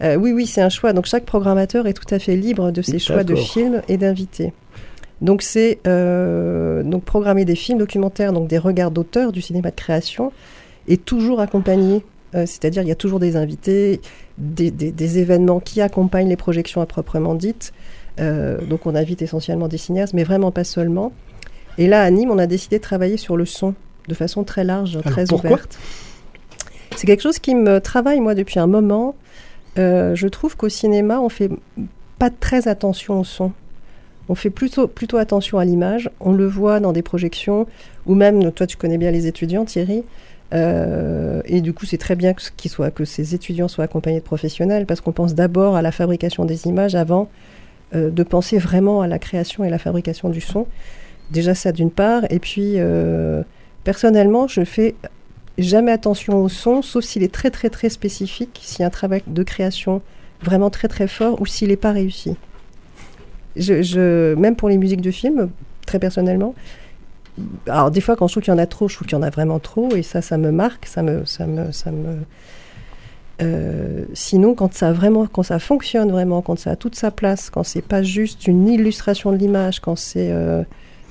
oui, 0.03 0.33
oui, 0.33 0.47
c'est 0.47 0.63
un 0.63 0.69
choix. 0.69 0.93
Donc 0.93 1.07
chaque 1.07 1.25
programmateur 1.25 1.87
est 1.87 1.95
tout 1.95 2.13
à 2.13 2.19
fait 2.19 2.37
libre 2.37 2.73
de 2.73 2.83
ses 2.83 2.99
choix 2.99 3.25
de 3.25 3.35
films 3.35 3.83
et 3.89 3.97
d'invités. 3.97 4.53
Donc 5.21 5.43
c'est 5.43 5.81
euh, 5.87 6.83
donc 6.83 7.05
programmer 7.05 7.45
des 7.45 7.57
films 7.57 7.79
documentaires, 7.79 8.33
donc 8.33 8.49
des 8.49 8.59
regards 8.59 8.91
d'auteurs 8.91 9.33
du 9.33 9.43
cinéma 9.43 9.71
de 9.71 9.77
création, 9.77 10.33
et 10.87 10.97
toujours 10.97 11.41
accompagné, 11.41 12.05
euh, 12.35 12.47
c'est-à-dire 12.47 12.83
il 12.83 12.89
y 12.89 12.93
a 12.93 12.97
toujours 12.97 13.19
des 13.19 13.37
invités, 13.37 14.01
des, 14.39 15.19
événements 15.19 15.61
qui 15.61 15.81
accompagnent 15.81 16.29
les 16.29 16.37
projections 16.37 16.81
à 16.81 16.87
proprement 16.87 17.35
dites. 17.35 17.73
Euh, 18.21 18.59
donc 18.65 18.87
on 18.87 18.95
invite 18.95 19.23
essentiellement 19.23 19.69
des 19.69 19.79
cinéastes, 19.79 20.15
mais 20.15 20.25
vraiment 20.25 20.53
pas 20.53 20.65
seulement. 20.65 21.13
Et 21.79 21.87
là 21.87 22.03
à 22.03 22.11
Nîmes, 22.11 22.31
on 22.31 22.39
a 22.39 22.47
décidé 22.47 22.79
de 22.79 22.83
travailler 22.83 23.17
sur 23.17 23.37
le 23.37 23.47
son 23.47 23.75
de 24.09 24.15
façon 24.15 24.45
très 24.45 24.65
large, 24.65 24.99
très 25.05 25.33
ouverte. 25.33 25.79
C'est 26.97 27.07
quelque 27.07 27.23
chose 27.23 27.39
qui 27.39 27.55
me 27.55 27.81
travaille 27.81 28.21
moi 28.21 28.35
depuis 28.35 28.59
un 28.59 28.67
moment. 28.67 29.15
je 29.77 30.27
trouve 30.27 30.57
qu'au 30.57 30.69
cinéma, 30.69 31.21
on 31.21 31.29
fait 31.29 31.51
pas 32.19 32.31
très 32.31 32.69
attention 32.69 33.21
au 33.21 33.25
son. 33.25 33.53
On 34.29 34.35
fait 34.35 34.51
plutôt, 34.51 34.87
plutôt 34.89 35.17
attention 35.17 35.59
à 35.59 35.65
l'image. 35.65 36.11
On 36.21 36.33
le 36.33 36.47
voit 36.47 36.81
dans 36.81 36.93
des 36.93 37.03
projections, 37.03 37.67
ou 38.07 38.15
même, 38.15 38.53
toi 38.53 38.67
tu 38.67 38.77
connais 38.77 38.99
bien 38.99 39.11
les 39.11 39.27
étudiants, 39.27 39.65
Thierry. 39.65 40.05
Euh, 40.55 41.41
et 41.45 41.61
du 41.61 41.73
coup, 41.73 41.87
c'est 41.87 41.99
très 41.99 42.17
bien 42.17 42.35
que, 42.35 42.43
soit, 42.69 42.91
que 42.91 43.05
ces 43.05 43.35
étudiants 43.35 43.69
soient 43.69 43.85
accompagnés 43.85 44.21
de 44.21 44.25
professionnels, 44.25 44.87
parce 44.87 45.01
qu'on 45.01 45.13
pense 45.13 45.35
d'abord 45.35 45.77
à 45.77 45.83
la 45.83 45.93
fabrication 45.93 46.45
des 46.45 46.67
images 46.67 46.95
avant 46.95 47.29
euh, 47.95 48.11
de 48.11 48.23
penser 48.23 48.59
vraiment 48.59 49.01
à 49.01 49.07
la 49.07 49.19
création 49.19 49.65
et 49.65 49.71
la 49.71 49.79
fabrication 49.79 50.29
du 50.29 50.41
son. 50.41 50.67
Déjà 51.31 51.55
ça 51.55 51.73
d'une 51.73 51.91
part. 51.91 52.23
Et 52.31 52.39
puis, 52.39 52.75
euh, 52.77 53.43
personnellement, 53.85 54.47
je 54.47 54.65
fais 54.65 54.95
jamais 55.59 55.93
attention 55.93 56.43
au 56.43 56.49
son, 56.49 56.83
sauf 56.83 57.05
s'il 57.05 57.23
est 57.23 57.33
très 57.33 57.51
très 57.51 57.69
très 57.69 57.89
spécifique, 57.89 58.61
s'il 58.63 58.81
y 58.81 58.83
a 58.85 58.87
un 58.87 58.91
travail 58.91 59.23
de 59.27 59.43
création 59.43 60.03
vraiment 60.41 60.71
très 60.71 60.89
très 60.89 61.09
fort, 61.09 61.41
ou 61.41 61.47
s'il 61.47 61.69
n'est 61.69 61.77
pas 61.77 61.93
réussi 61.93 62.37
même 63.59 64.57
pour 64.57 64.69
les 64.69 64.79
musiques 64.79 65.01
de 65.01 65.11
films, 65.11 65.51
très 65.87 65.99
personnellement, 65.99 66.55
alors 67.67 67.91
des 67.91 68.01
fois 68.01 68.17
quand 68.17 68.27
je 68.27 68.35
trouve 68.35 68.43
qu'il 68.43 68.53
y 68.53 68.57
en 68.57 68.59
a 68.59 68.67
trop, 68.67 68.89
je 68.89 68.97
trouve 68.97 69.07
qu'il 69.07 69.17
y 69.17 69.21
en 69.21 69.23
a 69.23 69.31
vraiment 69.31 69.59
trop, 69.59 69.95
et 69.95 70.03
ça, 70.03 70.23
ça 70.23 70.39
me 70.39 70.51
marque, 70.51 70.87
ça 70.87 71.03
me, 71.03 71.25
ça 71.25 71.47
ça 71.73 71.91
me. 71.91 72.19
Euh, 73.41 74.05
sinon, 74.15 74.55
quand 74.55 74.75
ça 74.75 74.93
vraiment, 74.93 75.27
quand 75.27 75.45
ça 75.45 75.61
fonctionne 75.61 76.11
vraiment, 76.11 76.43
quand 76.43 76.59
ça 76.59 76.73
a 76.73 76.77
toute 76.77 76.97
sa 76.97 77.13
place, 77.13 77.51
quand 77.51 77.63
c'est 77.63 77.83
pas 77.83 78.03
juste 78.03 78.49
une 78.49 78.69
illustration 78.69 79.31
de 79.31 79.37
l'image, 79.37 79.79
quand 79.79 79.97
c'est 79.97 80.31
euh, 80.33 80.65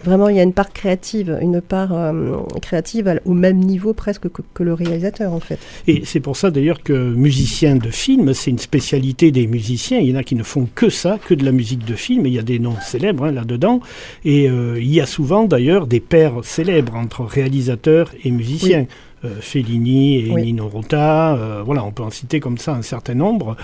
Vraiment, 0.03 0.29
il 0.29 0.37
y 0.37 0.39
a 0.39 0.43
une 0.43 0.53
part 0.53 0.71
créative, 0.71 1.37
une 1.41 1.59
part 1.59 1.91
euh, 1.91 2.37
créative 2.61 3.19
au 3.25 3.33
même 3.33 3.57
niveau 3.57 3.93
presque 3.93 4.27
que, 4.29 4.63
le 4.63 4.73
réalisateur, 4.73 5.33
en 5.33 5.39
fait. 5.39 5.59
Et 5.87 6.03
c'est 6.05 6.19
pour 6.19 6.37
ça 6.37 6.51
d'ailleurs 6.51 6.83
que 6.83 6.93
musicien 6.93 7.75
de 7.75 7.89
film, 7.89 8.33
c'est 8.33 8.51
une 8.51 8.59
spécialité 8.59 9.31
des 9.31 9.47
musiciens. 9.47 9.99
Il 9.99 10.09
y 10.09 10.13
en 10.13 10.19
a 10.19 10.23
qui 10.23 10.35
ne 10.35 10.43
font 10.43 10.67
que 10.75 10.89
ça, 10.89 11.17
que 11.25 11.33
de 11.33 11.43
la 11.43 11.51
musique 11.51 11.83
de 11.83 11.95
film. 11.95 12.25
Et 12.25 12.29
il 12.29 12.35
y 12.35 12.39
a 12.39 12.43
des 12.43 12.59
noms 12.59 12.75
célèbres 12.81 13.25
hein, 13.25 13.31
là-dedans. 13.31 13.81
Et 14.23 14.49
euh, 14.49 14.79
il 14.79 14.93
y 14.93 15.01
a 15.01 15.05
souvent 15.05 15.45
d'ailleurs 15.45 15.87
des 15.87 15.99
pairs 15.99 16.43
célèbres 16.43 16.95
entre 16.95 17.23
réalisateurs 17.23 18.11
et 18.23 18.31
musiciens. 18.31 18.85
Euh, 19.25 19.41
Fellini 19.41 20.19
et 20.19 20.33
Nino 20.35 20.67
Rota, 20.67 21.63
voilà, 21.65 21.83
on 21.83 21.91
peut 21.91 22.03
en 22.03 22.11
citer 22.11 22.39
comme 22.39 22.59
ça 22.59 22.75
un 22.75 22.83
certain 22.83 23.15
nombre. 23.15 23.57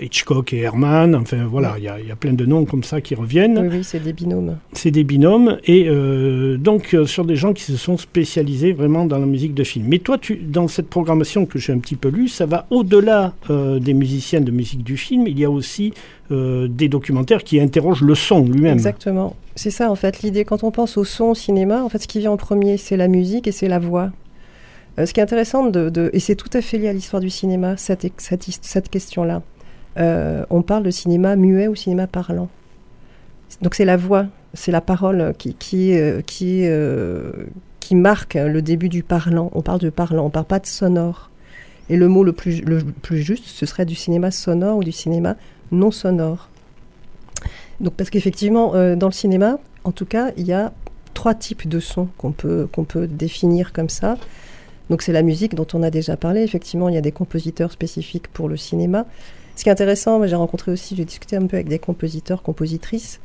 Hitchcock 0.00 0.52
et 0.52 0.60
Herman, 0.60 1.14
enfin 1.14 1.44
voilà, 1.44 1.76
il 1.78 1.84
y, 1.84 1.88
a 1.88 2.16
plein 2.16 2.32
de 2.32 2.44
noms 2.44 2.64
comme 2.64 2.84
ça 2.84 3.00
qui 3.00 3.14
reviennent. 3.14 3.58
Oui, 3.58 3.68
oui, 3.78 3.84
c'est 3.84 4.00
des 4.00 4.12
binômes. 4.12 4.56
C'est 4.72 4.90
des 4.90 5.04
binômes, 5.04 5.58
et 5.64 5.86
euh, 5.88 6.56
donc 6.56 6.94
euh, 6.94 7.06
sur 7.06 7.24
des 7.24 7.36
gens 7.36 7.52
qui 7.52 7.62
se 7.62 7.76
sont 7.76 7.96
spécialisés 7.96 8.72
vraiment 8.72 9.06
dans 9.06 9.18
la 9.18 9.26
musique 9.26 9.54
de 9.54 9.64
film. 9.64 9.86
Mais 9.88 9.98
toi, 9.98 10.18
tu, 10.18 10.36
dans 10.36 10.68
cette 10.68 10.88
programmation 10.88 11.46
que 11.46 11.58
j'ai 11.58 11.72
un 11.72 11.78
petit 11.78 11.96
peu 11.96 12.08
lue, 12.08 12.28
ça 12.28 12.46
va 12.46 12.66
au-delà 12.70 13.34
euh, 13.50 13.78
des 13.78 13.94
musiciens 13.94 14.40
de 14.40 14.50
musique 14.50 14.82
du 14.82 14.96
film, 14.96 15.26
il 15.26 15.38
y 15.38 15.44
a 15.44 15.50
aussi 15.50 15.92
des 16.28 16.88
documentaires 16.88 17.44
qui 17.44 17.60
interrogent 17.60 18.02
le 18.02 18.16
son 18.16 18.44
lui-même. 18.44 18.72
Exactement. 18.72 19.36
C'est 19.54 19.70
ça 19.70 19.92
en 19.92 19.94
fait 19.94 20.22
l'idée. 20.22 20.44
Quand 20.44 20.64
on 20.64 20.72
pense 20.72 20.96
au 20.96 21.04
son 21.04 21.26
au 21.26 21.34
cinéma, 21.36 21.84
en 21.84 21.88
fait 21.88 21.98
ce 21.98 22.08
qui 22.08 22.18
vient 22.18 22.32
en 22.32 22.36
premier, 22.36 22.78
c'est 22.78 22.96
la 22.96 23.06
musique 23.06 23.46
et 23.46 23.52
c'est 23.52 23.68
la 23.68 23.78
voix. 23.78 24.10
ce 24.98 25.12
qui 25.12 25.20
est 25.20 25.22
intéressant, 25.22 25.68
de, 25.68 26.10
et 26.12 26.18
c'est 26.18 26.34
tout 26.34 26.50
à 26.52 26.60
fait 26.62 26.78
lié 26.78 26.88
à 26.88 26.92
l'histoire 26.92 27.20
du 27.20 27.30
cinéma, 27.30 27.76
cette, 27.76 28.08
cette, 28.16 28.44
cette 28.60 28.88
question-là. 28.88 29.40
Euh, 29.98 30.44
on 30.50 30.62
parle 30.62 30.82
de 30.82 30.90
cinéma 30.90 31.36
muet 31.36 31.68
ou 31.68 31.74
cinéma 31.74 32.06
parlant. 32.06 32.48
Donc 33.62 33.74
c'est 33.74 33.84
la 33.84 33.96
voix, 33.96 34.26
c'est 34.54 34.72
la 34.72 34.80
parole 34.80 35.32
qui, 35.38 35.54
qui, 35.54 35.96
euh, 35.96 36.20
euh, 36.42 37.32
qui 37.80 37.94
marque 37.94 38.34
le 38.34 38.60
début 38.60 38.88
du 38.88 39.02
parlant. 39.02 39.50
On 39.54 39.62
parle 39.62 39.80
de 39.80 39.90
parlant, 39.90 40.22
on 40.22 40.26
ne 40.26 40.30
parle 40.30 40.46
pas 40.46 40.58
de 40.58 40.66
sonore. 40.66 41.30
Et 41.88 41.96
le 41.96 42.08
mot 42.08 42.24
le 42.24 42.32
plus, 42.32 42.62
le 42.62 42.82
plus 42.82 43.22
juste, 43.22 43.46
ce 43.46 43.64
serait 43.64 43.86
du 43.86 43.94
cinéma 43.94 44.30
sonore 44.30 44.78
ou 44.78 44.84
du 44.84 44.92
cinéma 44.92 45.36
non 45.70 45.90
sonore. 45.90 46.50
Donc 47.80 47.94
parce 47.94 48.10
qu'effectivement, 48.10 48.72
dans 48.96 49.06
le 49.06 49.12
cinéma, 49.12 49.58
en 49.84 49.92
tout 49.92 50.06
cas, 50.06 50.32
il 50.36 50.46
y 50.46 50.52
a 50.52 50.72
trois 51.14 51.34
types 51.34 51.68
de 51.68 51.78
sons 51.78 52.08
qu'on 52.18 52.32
peut, 52.32 52.68
qu'on 52.72 52.84
peut 52.84 53.06
définir 53.06 53.72
comme 53.72 53.88
ça. 53.88 54.16
Donc 54.90 55.02
c'est 55.02 55.12
la 55.12 55.22
musique 55.22 55.54
dont 55.54 55.66
on 55.74 55.82
a 55.82 55.90
déjà 55.90 56.16
parlé. 56.16 56.42
Effectivement, 56.42 56.88
il 56.88 56.94
y 56.94 56.98
a 56.98 57.02
des 57.02 57.12
compositeurs 57.12 57.70
spécifiques 57.70 58.28
pour 58.28 58.48
le 58.48 58.56
cinéma. 58.56 59.06
Ce 59.56 59.62
qui 59.62 59.70
est 59.70 59.72
intéressant, 59.72 60.24
j'ai 60.26 60.36
rencontré 60.36 60.70
aussi, 60.70 60.94
j'ai 60.94 61.06
discuté 61.06 61.34
un 61.34 61.46
peu 61.46 61.56
avec 61.56 61.68
des 61.68 61.78
compositeurs, 61.78 62.42
compositrices. 62.42 63.20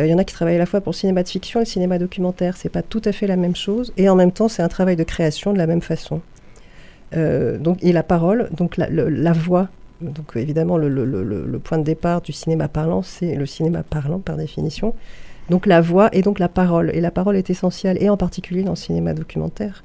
Euh, 0.00 0.06
il 0.06 0.10
y 0.10 0.14
en 0.14 0.18
a 0.18 0.24
qui 0.24 0.34
travaillent 0.34 0.56
à 0.56 0.58
la 0.58 0.66
fois 0.66 0.80
pour 0.80 0.90
le 0.90 0.96
cinéma 0.96 1.22
de 1.22 1.28
fiction 1.28 1.60
et 1.60 1.62
le 1.62 1.68
cinéma 1.68 1.98
documentaire. 1.98 2.56
C'est 2.56 2.68
pas 2.68 2.82
tout 2.82 3.02
à 3.04 3.12
fait 3.12 3.28
la 3.28 3.36
même 3.36 3.56
chose. 3.56 3.92
Et 3.96 4.08
en 4.08 4.16
même 4.16 4.32
temps, 4.32 4.48
c'est 4.48 4.62
un 4.62 4.68
travail 4.68 4.96
de 4.96 5.04
création 5.04 5.52
de 5.52 5.58
la 5.58 5.68
même 5.68 5.80
façon. 5.80 6.20
Euh, 7.16 7.58
donc, 7.58 7.78
et 7.82 7.92
la 7.92 8.02
parole, 8.02 8.50
donc 8.52 8.76
la, 8.76 9.32
voix. 9.32 9.68
Donc 10.00 10.32
évidemment, 10.34 10.76
le, 10.76 11.58
point 11.62 11.78
de 11.78 11.84
départ 11.84 12.22
du 12.22 12.32
cinéma 12.32 12.68
parlant, 12.68 13.02
c'est 13.02 13.36
le 13.36 13.46
cinéma 13.46 13.84
parlant 13.84 14.18
par 14.18 14.36
définition. 14.36 14.94
Donc 15.48 15.64
la 15.64 15.80
voix 15.80 16.10
et 16.12 16.22
donc 16.22 16.40
la 16.40 16.48
parole. 16.48 16.90
Et 16.92 17.00
la 17.00 17.12
parole 17.12 17.36
est 17.36 17.50
essentielle, 17.50 17.98
et 18.00 18.10
en 18.10 18.16
particulier 18.16 18.64
dans 18.64 18.72
le 18.72 18.76
cinéma 18.76 19.14
documentaire. 19.14 19.84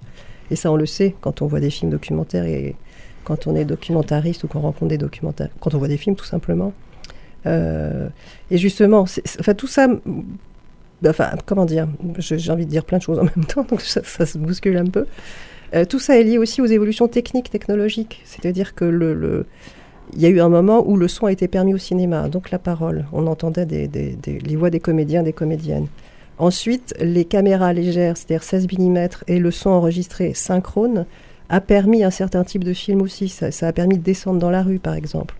Et 0.49 0.55
ça, 0.55 0.71
on 0.71 0.75
le 0.75 0.87
sait 0.87 1.15
quand 1.21 1.41
on 1.41 1.47
voit 1.47 1.59
des 1.59 1.69
films 1.69 1.91
documentaires 1.91 2.45
et 2.45 2.75
quand 3.23 3.47
on 3.47 3.55
est 3.55 3.65
documentariste 3.65 4.43
ou 4.43 4.47
qu'on 4.47 4.61
rencontre 4.61 4.89
des 4.89 4.97
documentaires, 4.97 5.49
quand 5.59 5.73
on 5.73 5.77
voit 5.77 5.87
des 5.87 5.97
films 5.97 6.15
tout 6.15 6.25
simplement. 6.25 6.73
Euh, 7.45 8.07
et 8.51 8.57
justement, 8.57 9.05
enfin 9.39 9.53
tout 9.53 9.67
ça, 9.67 9.87
bah, 11.01 11.09
enfin 11.09 11.31
comment 11.45 11.65
dire, 11.65 11.87
j'ai 12.17 12.51
envie 12.51 12.65
de 12.65 12.71
dire 12.71 12.85
plein 12.85 12.97
de 12.97 13.03
choses 13.03 13.19
en 13.19 13.23
même 13.35 13.45
temps, 13.45 13.63
donc 13.63 13.81
ça, 13.81 14.03
se 14.03 14.37
bouscule 14.37 14.77
un 14.77 14.85
peu. 14.85 15.05
Euh, 15.73 15.85
tout 15.85 15.99
ça 15.99 16.19
est 16.19 16.23
lié 16.23 16.37
aussi 16.37 16.61
aux 16.61 16.65
évolutions 16.65 17.07
techniques, 17.07 17.49
technologiques, 17.49 18.21
c'est-à-dire 18.25 18.75
que 18.75 18.85
le, 18.85 19.45
il 20.13 20.21
y 20.21 20.25
a 20.25 20.29
eu 20.29 20.39
un 20.39 20.49
moment 20.49 20.87
où 20.87 20.97
le 20.97 21.07
son 21.07 21.25
a 21.25 21.31
été 21.31 21.47
permis 21.47 21.73
au 21.73 21.79
cinéma, 21.79 22.29
donc 22.29 22.51
la 22.51 22.59
parole. 22.59 23.05
On 23.11 23.25
entendait 23.27 23.65
les 23.65 24.55
voix 24.55 24.69
des 24.69 24.79
comédiens, 24.79 25.23
des 25.23 25.33
comédiennes. 25.33 25.87
Ensuite, 26.37 26.95
les 26.99 27.25
caméras 27.25 27.73
légères, 27.73 28.17
c'est-à-dire 28.17 28.43
16 28.43 28.67
mm, 28.67 29.07
et 29.27 29.39
le 29.39 29.51
son 29.51 29.69
enregistré 29.69 30.33
synchrone, 30.33 31.05
a 31.53 31.61
permis 31.61 32.03
un 32.03 32.09
certain 32.09 32.43
type 32.43 32.63
de 32.63 32.73
film 32.73 33.03
aussi. 33.03 33.29
Ça, 33.29 33.67
a 33.67 33.71
permis 33.71 33.99
de 33.99 34.03
descendre 34.03 34.39
dans 34.39 34.49
la 34.49 34.63
rue, 34.63 34.79
par 34.79 34.95
exemple, 34.95 35.35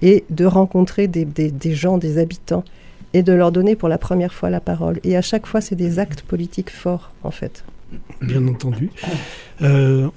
et 0.00 0.24
de 0.30 0.46
rencontrer 0.46 1.06
des, 1.06 1.26
gens, 1.74 1.98
des 1.98 2.16
habitants, 2.16 2.64
et 3.12 3.22
de 3.22 3.34
leur 3.34 3.52
donner 3.52 3.76
pour 3.76 3.90
la 3.90 3.98
première 3.98 4.32
fois 4.32 4.48
la 4.48 4.60
parole. 4.60 5.00
Et 5.04 5.18
à 5.18 5.22
chaque 5.22 5.46
fois, 5.46 5.60
c'est 5.60 5.74
des 5.74 5.98
actes 5.98 6.22
politiques 6.22 6.70
forts, 6.70 7.10
en 7.24 7.30
fait. 7.30 7.64
Bien 8.22 8.46
entendu. 8.48 8.90
Euh, 9.60 10.08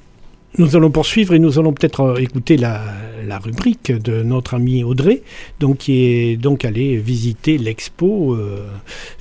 nous 0.57 0.75
allons 0.75 0.91
poursuivre 0.91 1.33
et 1.33 1.39
nous 1.39 1.59
allons 1.59 1.73
peut-être 1.73 2.01
euh, 2.01 2.15
écouter 2.17 2.57
la, 2.57 2.81
rubrique 3.43 3.91
de 3.91 4.21
notre 4.21 4.53
ami 4.53 4.83
Audrey, 4.83 5.23
donc, 5.59 5.79
qui 5.79 6.05
est 6.05 6.37
donc 6.37 6.65
allé 6.65 6.97
visiter 6.97 7.57
l'expo 7.57 8.35
euh, 8.35 8.67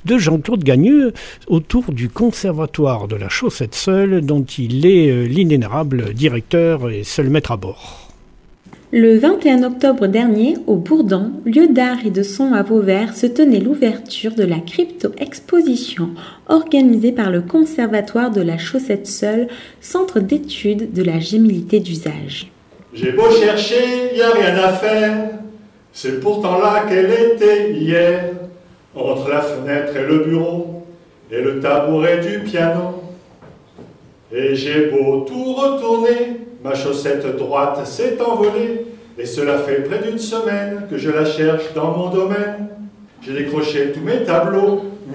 de 0.05 0.19
Jean-Claude 0.19 0.63
Gagneux 0.63 1.13
autour 1.47 1.91
du 1.91 2.09
conservatoire 2.09 3.07
de 3.07 3.15
la 3.15 3.27
Chaussette 3.27 3.73
Seule, 3.73 4.21
dont 4.21 4.43
il 4.43 4.85
est 4.85 5.09
euh, 5.09 5.23
l'inénérable 5.25 6.13
directeur 6.13 6.91
et 6.91 7.03
seul 7.03 7.31
maître 7.31 7.51
à 7.51 7.57
bord. 7.57 8.02
Le 8.95 9.17
21 9.17 9.63
octobre 9.63 10.05
dernier, 10.05 10.55
au 10.67 10.75
Bourdan, 10.75 11.31
lieu 11.45 11.65
d'art 11.65 12.05
et 12.05 12.11
de 12.11 12.21
son 12.21 12.53
à 12.53 12.61
Vauvert, 12.61 13.15
se 13.15 13.25
tenait 13.25 13.59
l'ouverture 13.59 14.35
de 14.35 14.43
la 14.43 14.59
crypto-exposition 14.59 16.11
organisée 16.47 17.11
par 17.11 17.31
le 17.31 17.41
Conservatoire 17.41 18.29
de 18.29 18.41
la 18.41 18.59
Chaussette 18.59 19.07
Seule, 19.07 19.47
centre 19.81 20.19
d'études 20.19 20.93
de 20.93 21.01
la 21.01 21.19
gémilité 21.19 21.79
d'usage. 21.79 22.51
J'ai 22.93 23.13
beau 23.13 23.31
chercher, 23.31 24.15
y 24.15 24.21
a 24.21 24.29
rien 24.29 24.55
à 24.63 24.73
faire. 24.73 25.29
C'est 25.91 26.19
pourtant 26.19 26.59
là 26.59 26.85
qu'elle 26.87 27.09
était 27.33 27.71
hier, 27.73 28.25
entre 28.93 29.27
la 29.27 29.41
fenêtre 29.41 29.97
et 29.97 30.05
le 30.05 30.19
bureau, 30.19 30.85
et 31.31 31.41
le 31.41 31.59
tabouret 31.59 32.19
du 32.19 32.41
piano. 32.41 33.01
Et 34.31 34.53
j'ai 34.53 34.91
beau 34.91 35.21
tout 35.27 35.53
retourner, 35.55 36.41
Ma 36.63 36.73
chaussette 36.75 37.25
droite 37.35 37.85
s'est 37.85 38.21
envolée, 38.21 38.85
et 39.17 39.25
cela 39.25 39.57
fait 39.57 39.83
près 39.83 39.99
d'une 40.07 40.17
semaine 40.17 40.83
que 40.89 40.97
je 40.97 41.09
la 41.09 41.25
cherche 41.25 41.73
dans 41.73 41.97
mon 41.97 42.09
domaine. 42.09 42.69
J'ai 43.21 43.33
décroché 43.33 43.91
tous 43.91 43.99
mes 43.99 44.23
tableaux. 44.23 44.83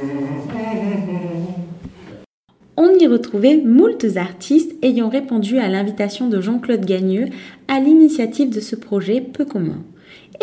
On 2.76 2.90
y 2.98 3.06
retrouvait 3.06 3.56
moultes 3.56 4.16
artistes 4.16 4.74
ayant 4.82 5.08
répondu 5.08 5.58
à 5.58 5.68
l'invitation 5.68 6.28
de 6.28 6.40
Jean-Claude 6.40 6.84
Gagneux 6.84 7.28
à 7.66 7.80
l'initiative 7.80 8.50
de 8.50 8.60
ce 8.60 8.76
projet 8.76 9.20
peu 9.22 9.46
commun. 9.46 9.82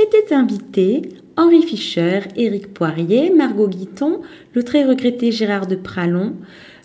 Étaient 0.02 0.34
invités 0.34 1.04
Henri 1.38 1.62
Fischer, 1.62 2.22
Éric 2.36 2.74
Poirier, 2.74 3.30
Margot 3.30 3.68
Guiton, 3.68 4.22
le 4.54 4.64
très 4.64 4.84
regretté 4.84 5.32
Gérard 5.32 5.68
de 5.68 5.76
Pralon, 5.76 6.34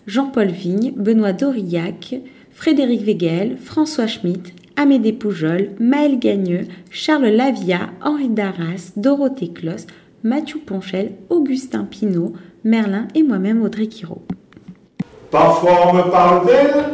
Jean-Paul 0.06 0.48
Vigne, 0.48 0.92
Benoît 0.96 1.32
Dorillac, 1.32 2.20
Frédéric 2.60 3.06
Wegel, 3.06 3.56
François 3.56 4.06
Schmitt, 4.06 4.52
Amédée 4.76 5.14
Poujol, 5.14 5.70
Maël 5.80 6.18
Gagneux, 6.18 6.66
Charles 6.90 7.28
Lavia, 7.28 7.88
Henri 8.04 8.28
Darras, 8.28 8.92
Dorothée 8.96 9.48
Clos, 9.48 9.86
Mathieu 10.24 10.58
Ponchel, 10.58 11.14
Augustin 11.30 11.84
Pinault, 11.84 12.34
Merlin 12.62 13.08
et 13.14 13.22
moi-même 13.22 13.62
Audrey 13.62 13.86
Quiraud. 13.86 14.20
Parfois 15.30 15.88
on 15.88 15.94
me 15.94 16.02
parle 16.10 16.46
d'elle. 16.46 16.84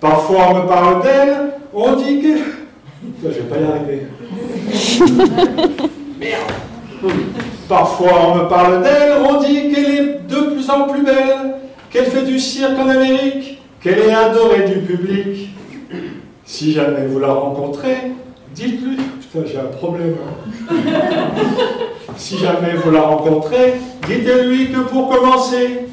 Parfois 0.00 0.48
on 0.50 0.54
me 0.60 0.66
parle 0.66 1.02
d'elle. 1.04 1.36
On 1.72 1.94
dit 1.94 2.20
que. 2.20 2.38
Je 3.22 3.28
vais 3.28 3.40
pas 3.42 3.56
y 3.56 3.64
arriver. 3.66 4.06
Merde. 6.18 6.52
Parfois 7.68 8.12
on 8.26 8.34
me 8.34 8.48
parle 8.48 8.82
d'elle. 8.82 9.12
On 9.30 9.40
dit 9.40 9.72
qu'elle 9.72 9.94
est 9.94 10.20
de 10.28 10.54
plus 10.54 10.68
en 10.68 10.88
plus 10.88 11.04
belle 11.04 11.59
qu'elle 11.90 12.06
fait 12.06 12.24
du 12.24 12.38
cirque 12.38 12.78
en 12.78 12.88
Amérique, 12.88 13.60
qu'elle 13.82 13.98
est 13.98 14.12
adorée 14.12 14.68
du 14.68 14.80
public. 14.80 15.50
Si 16.44 16.72
jamais 16.72 17.06
vous 17.06 17.18
la 17.18 17.32
rencontrez, 17.32 18.12
dites-lui, 18.54 18.96
putain 18.96 19.46
j'ai 19.46 19.58
un 19.58 19.64
problème. 19.64 20.14
Hein. 20.70 20.74
si 22.16 22.38
jamais 22.38 22.74
vous 22.74 22.90
la 22.90 23.02
rencontrez, 23.02 23.74
dites-lui 24.06 24.70
que 24.70 24.80
pour 24.80 25.08
commencer, 25.08 25.86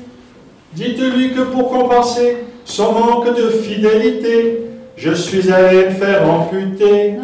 dites-lui 0.73 1.33
que 1.33 1.41
pour 1.41 1.69
compenser 1.69 2.37
son 2.65 2.91
manque 2.93 3.35
de 3.35 3.49
fidélité, 3.49 4.61
je 4.95 5.13
suis 5.13 5.51
allé 5.51 5.85
me 5.85 5.91
faire 5.91 6.29
amputer. 6.29 7.15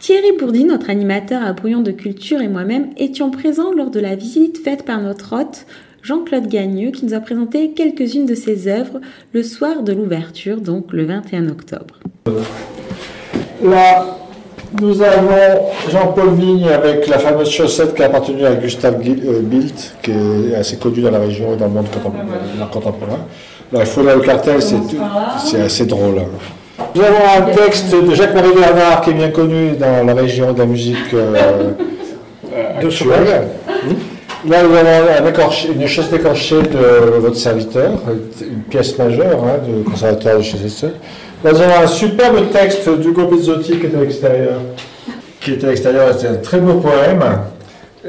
Thierry 0.00 0.32
Bourdi, 0.38 0.64
notre 0.64 0.90
animateur 0.90 1.42
à 1.42 1.52
Brouillon 1.52 1.80
de 1.80 1.90
Culture 1.90 2.40
et 2.40 2.48
moi-même 2.48 2.90
étions 2.96 3.30
présents 3.30 3.72
lors 3.72 3.90
de 3.90 3.98
la 3.98 4.14
visite 4.14 4.58
faite 4.62 4.84
par 4.84 5.00
notre 5.00 5.34
hôte 5.34 5.66
Jean-Claude 6.06 6.46
Gagneux 6.46 6.92
qui 6.92 7.04
nous 7.04 7.14
a 7.14 7.20
présenté 7.20 7.72
quelques-unes 7.72 8.26
de 8.26 8.36
ses 8.36 8.68
œuvres 8.68 9.00
le 9.32 9.42
soir 9.42 9.82
de 9.82 9.92
l'ouverture, 9.92 10.60
donc 10.60 10.92
le 10.92 11.04
21 11.04 11.48
octobre. 11.48 11.98
Là, 13.60 14.16
nous 14.80 15.02
avons 15.02 15.62
Jean-Paul 15.90 16.34
Vigne 16.34 16.68
avec 16.68 17.08
la 17.08 17.18
fameuse 17.18 17.50
chaussette 17.50 17.96
qui 17.96 18.04
a 18.04 18.06
appartenu 18.06 18.46
à 18.46 18.54
Gustave 18.54 19.00
euh, 19.04 19.40
Bilt, 19.42 19.96
qui 20.00 20.12
est 20.12 20.54
assez 20.54 20.76
connu 20.76 21.00
dans 21.00 21.10
la 21.10 21.18
région 21.18 21.54
et 21.54 21.56
dans 21.56 21.66
le 21.66 21.72
monde 21.72 21.88
contemporain. 22.70 23.26
Là, 23.72 23.80
il 23.80 23.86
faut 23.86 24.02
le 24.04 24.20
cartel, 24.20 24.60
c'est 24.62 25.60
assez 25.60 25.86
drôle. 25.86 26.20
Hein. 26.20 26.84
Nous 26.94 27.02
avons 27.02 27.16
un 27.36 27.50
texte 27.52 27.92
de 27.92 28.14
Jacques-Marie 28.14 28.54
Bernard 28.54 29.00
qui 29.00 29.10
est 29.10 29.14
bien 29.14 29.30
connu 29.30 29.72
dans 29.72 30.06
la 30.06 30.14
région 30.14 30.52
de 30.52 30.58
la 30.60 30.66
musique 30.66 31.12
euh, 31.14 31.72
actuelle. 32.78 33.48
Là, 34.48 34.62
vous 34.62 34.74
avez 34.74 35.74
une 35.74 35.86
chaise 35.88 36.08
décrochée 36.08 36.62
de 36.62 37.18
votre 37.18 37.36
serviteur, 37.36 37.92
une 38.40 38.62
pièce 38.70 38.96
majeure 38.96 39.42
hein, 39.42 39.58
du 39.66 39.82
conservatoire 39.82 40.38
de 40.38 40.42
chez 40.42 40.58
Là, 41.42 41.52
nous 41.52 41.60
avons 41.60 41.82
un 41.82 41.86
superbe 41.88 42.50
texte 42.52 42.88
d'Hugo 42.88 43.26
Bizzotti 43.26 43.78
qui 43.78 43.86
est 43.86 43.96
à 43.96 44.00
l'extérieur. 44.00 44.60
Qui 45.40 45.52
est 45.52 45.64
à 45.64 45.68
l'extérieur, 45.68 46.14
c'est 46.16 46.28
un 46.28 46.36
très 46.36 46.60
beau 46.60 46.74
poème. 46.74 47.24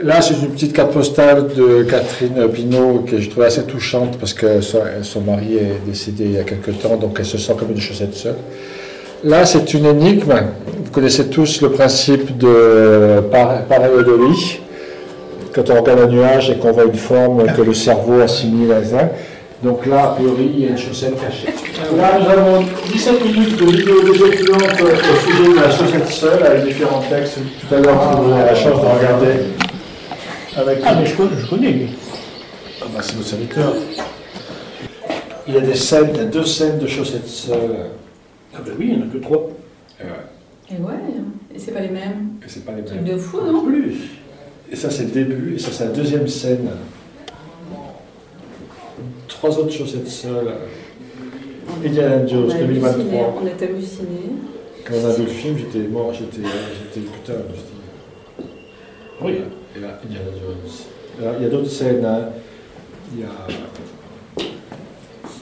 Là, 0.03 0.21
c'est 0.21 0.35
une 0.35 0.49
petite 0.49 0.73
carte 0.73 0.91
postale 0.91 1.47
de 1.55 1.81
Catherine 1.83 2.47
Pinault 2.53 3.05
que 3.07 3.19
je 3.19 3.31
trouve 3.31 3.43
assez 3.43 3.63
touchante 3.63 4.17
parce 4.19 4.35
que 4.35 4.61
son, 4.61 5.21
mari 5.21 5.55
est 5.55 5.87
décédé 5.87 6.25
il 6.25 6.33
y 6.33 6.39
a 6.39 6.43
quelque 6.43 6.69
temps, 6.69 6.97
donc 6.97 7.15
elle 7.17 7.25
se 7.25 7.39
sent 7.39 7.53
comme 7.57 7.71
une 7.71 7.81
chaussette 7.81 8.13
seule. 8.13 8.35
Là, 9.23 9.43
c'est 9.47 9.73
une 9.73 9.87
énigme. 9.87 10.35
Vous 10.85 10.91
connaissez 10.91 11.29
tous 11.29 11.61
le 11.61 11.71
principe 11.71 12.37
de 12.37 13.21
pareidolie 13.67 14.59
quand 15.57 15.71
on 15.71 15.81
regarde 15.81 16.01
un 16.01 16.07
nuage 16.07 16.51
et 16.51 16.57
qu'on 16.57 16.71
voit 16.71 16.85
une 16.85 16.93
forme 16.93 17.43
que 17.51 17.61
le 17.63 17.73
cerveau 17.73 18.21
assimile 18.21 18.71
à 18.71 18.83
ça. 18.83 19.09
Donc 19.63 19.87
là, 19.87 20.03
a 20.03 20.07
priori, 20.13 20.51
il 20.53 20.59
y 20.59 20.67
a 20.67 20.69
une 20.69 20.77
chaussette 20.77 21.19
cachée. 21.19 21.47
Là, 21.97 22.19
nous 22.19 22.29
avons 22.29 22.63
17 22.91 23.25
minutes 23.25 23.57
de 23.57 23.65
vidéo 23.65 24.03
désoccupante 24.03 24.81
au 24.81 25.31
sujet 25.31 25.49
de 25.49 25.55
la 25.55 25.71
chaussette 25.71 26.07
seule, 26.09 26.43
avec 26.45 26.63
différents 26.63 27.01
textes. 27.01 27.39
Tout 27.67 27.73
à 27.73 27.79
l'heure, 27.79 28.21
vous 28.21 28.31
aurez 28.31 28.45
la 28.45 28.53
chance 28.53 28.79
de 28.79 28.85
regarder 28.85 29.33
avec... 30.55 30.79
Ah, 30.85 30.95
mais 30.99 31.07
je 31.07 31.15
connais, 31.15 31.41
je 31.41 31.47
connais 31.47 31.71
lui. 31.71 31.87
Ah, 32.79 32.85
bah, 32.93 32.99
c'est 33.01 33.15
votre 33.15 33.27
serviteur. 33.27 33.73
Il 35.47 35.55
y 35.55 35.57
a 35.57 35.61
des 35.61 35.75
scènes, 35.75 36.09
il 36.13 36.17
y 36.17 36.21
a 36.21 36.25
deux 36.25 36.45
scènes 36.45 36.77
de 36.77 36.85
chaussettes 36.85 37.27
seules. 37.27 37.77
Ah, 38.53 38.59
ben 38.63 38.73
oui, 38.77 38.89
il 38.91 38.97
n'y 38.97 39.03
en 39.03 39.07
a 39.07 39.11
que 39.11 39.17
trois. 39.17 39.49
Et 39.99 40.03
ouais. 40.03 40.77
Et 40.77 40.81
ouais, 40.83 40.93
et 41.55 41.57
c'est 41.57 41.71
pas 41.71 41.79
les 41.79 41.89
mêmes. 41.89 42.33
Et 42.45 42.47
c'est 42.47 42.63
pas 42.63 42.73
les 42.73 42.83
mêmes. 42.83 42.85
Truc 42.85 43.03
de 43.03 43.17
fou, 43.17 43.39
non? 43.41 43.63
Plus. 43.63 44.19
Et 44.71 44.75
ça, 44.75 44.89
c'est 44.89 45.03
le 45.03 45.11
début, 45.11 45.55
et 45.55 45.59
ça, 45.59 45.71
c'est 45.71 45.85
la 45.85 45.91
deuxième 45.91 46.27
scène. 46.27 46.69
Trois 49.27 49.57
autres 49.59 49.71
chaussettes 49.71 50.07
seules. 50.07 50.51
Indiana 51.85 52.25
Jones, 52.25 52.49
2023. 52.59 53.35
on 53.41 53.45
est 53.45 53.63
halluciné. 53.63 54.07
Quand 54.85 54.93
on 55.03 55.05
a 55.05 55.13
vu 55.13 55.23
le 55.23 55.29
film, 55.29 55.57
j'étais 55.57 55.87
mort, 55.87 56.13
j'étais, 56.13 56.47
j'étais 56.47 57.07
putain. 57.07 57.33
Oui. 59.21 59.33
Et 59.75 59.79
là, 59.79 59.99
Indiana 60.03 60.31
Jones. 60.31 61.35
il 61.37 61.43
y 61.43 61.45
a 61.45 61.49
d'autres 61.49 61.69
scènes. 61.69 62.05
Hein. 62.05 62.29
Il, 63.13 63.21
y 63.21 63.23
a, 63.23 63.29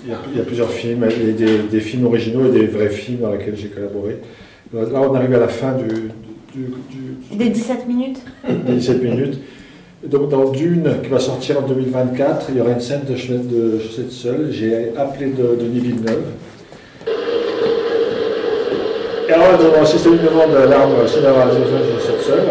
il, 0.06 0.38
y 0.38 0.42
a, 0.42 0.44
plusieurs 0.44 0.70
films, 0.70 1.08
il 1.10 1.28
y 1.28 1.30
a 1.30 1.34
des, 1.34 1.58
des, 1.64 1.80
films 1.80 2.06
originaux 2.06 2.48
et 2.48 2.52
des 2.52 2.68
vrais 2.68 2.90
films 2.90 3.22
dans 3.22 3.32
lesquels 3.32 3.58
j'ai 3.58 3.70
collaboré. 3.70 4.18
Là, 4.72 5.02
on 5.02 5.16
arrive 5.16 5.34
à 5.34 5.40
la 5.40 5.48
fin 5.48 5.74
du, 5.74 6.12
des 7.32 7.50
17 7.50 7.88
minutes 7.88 8.20
Des 8.48 8.74
17 8.74 9.04
minutes. 9.04 9.40
Donc 10.04 10.30
dans 10.30 10.52
Dune, 10.52 10.98
qui 11.04 11.10
va 11.10 11.20
sortir 11.20 11.60
en 11.60 11.68
2024, 11.68 12.48
il 12.50 12.58
y 12.58 12.62
aura 12.62 12.72
une 12.72 12.82
scène 12.82 13.06
de 13.06 13.16
chaussette 13.16 14.12
seule. 14.12 14.50
J'ai 14.52 14.92
appelé 14.98 15.28
de, 15.28 15.56
Denis 15.60 15.80
Villeneuve. 15.80 16.24
Et 19.28 19.32
alors, 19.32 19.58
va 19.58 19.82
assister 19.82 20.10
une 20.10 20.18
de 20.18 20.70
l'arme 20.70 21.08
cinéma 21.08 21.48
de 21.48 22.00
chaussette 22.00 22.22
seule. 22.22 22.44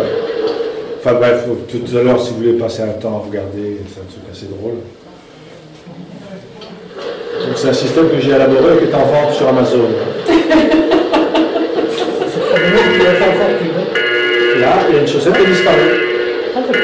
Enfin 0.99 1.15
bref, 1.15 1.47
tout 1.69 1.97
à 1.97 2.03
l'heure, 2.03 2.21
si 2.21 2.31
vous 2.31 2.39
voulez 2.39 2.55
passer 2.55 2.83
un 2.83 2.99
temps 2.99 3.17
à 3.17 3.29
regarder, 3.29 3.79
c'est 3.87 4.01
un 4.01 4.05
truc 4.05 4.25
assez 4.33 4.47
drôle. 4.47 4.79
Donc 7.47 7.57
c'est 7.57 7.69
un 7.69 7.75
système 7.75 8.09
que 8.09 8.19
j'ai 8.19 8.31
élaboré 8.31 8.75
et 8.75 8.79
qui 8.79 8.85
est 8.91 8.95
en 8.95 9.05
vente 9.05 9.35
sur 9.35 9.47
Amazon. 9.49 9.87
Là, 14.65 14.79
il 14.89 14.95
y 14.95 14.99
a 14.99 15.01
une 15.03 15.07
chaussette 15.09 15.35
qui 15.35 15.43
a 15.43 15.45
disparu. 15.45 15.77
Ah, 16.57 16.61
d'accord. 16.67 16.81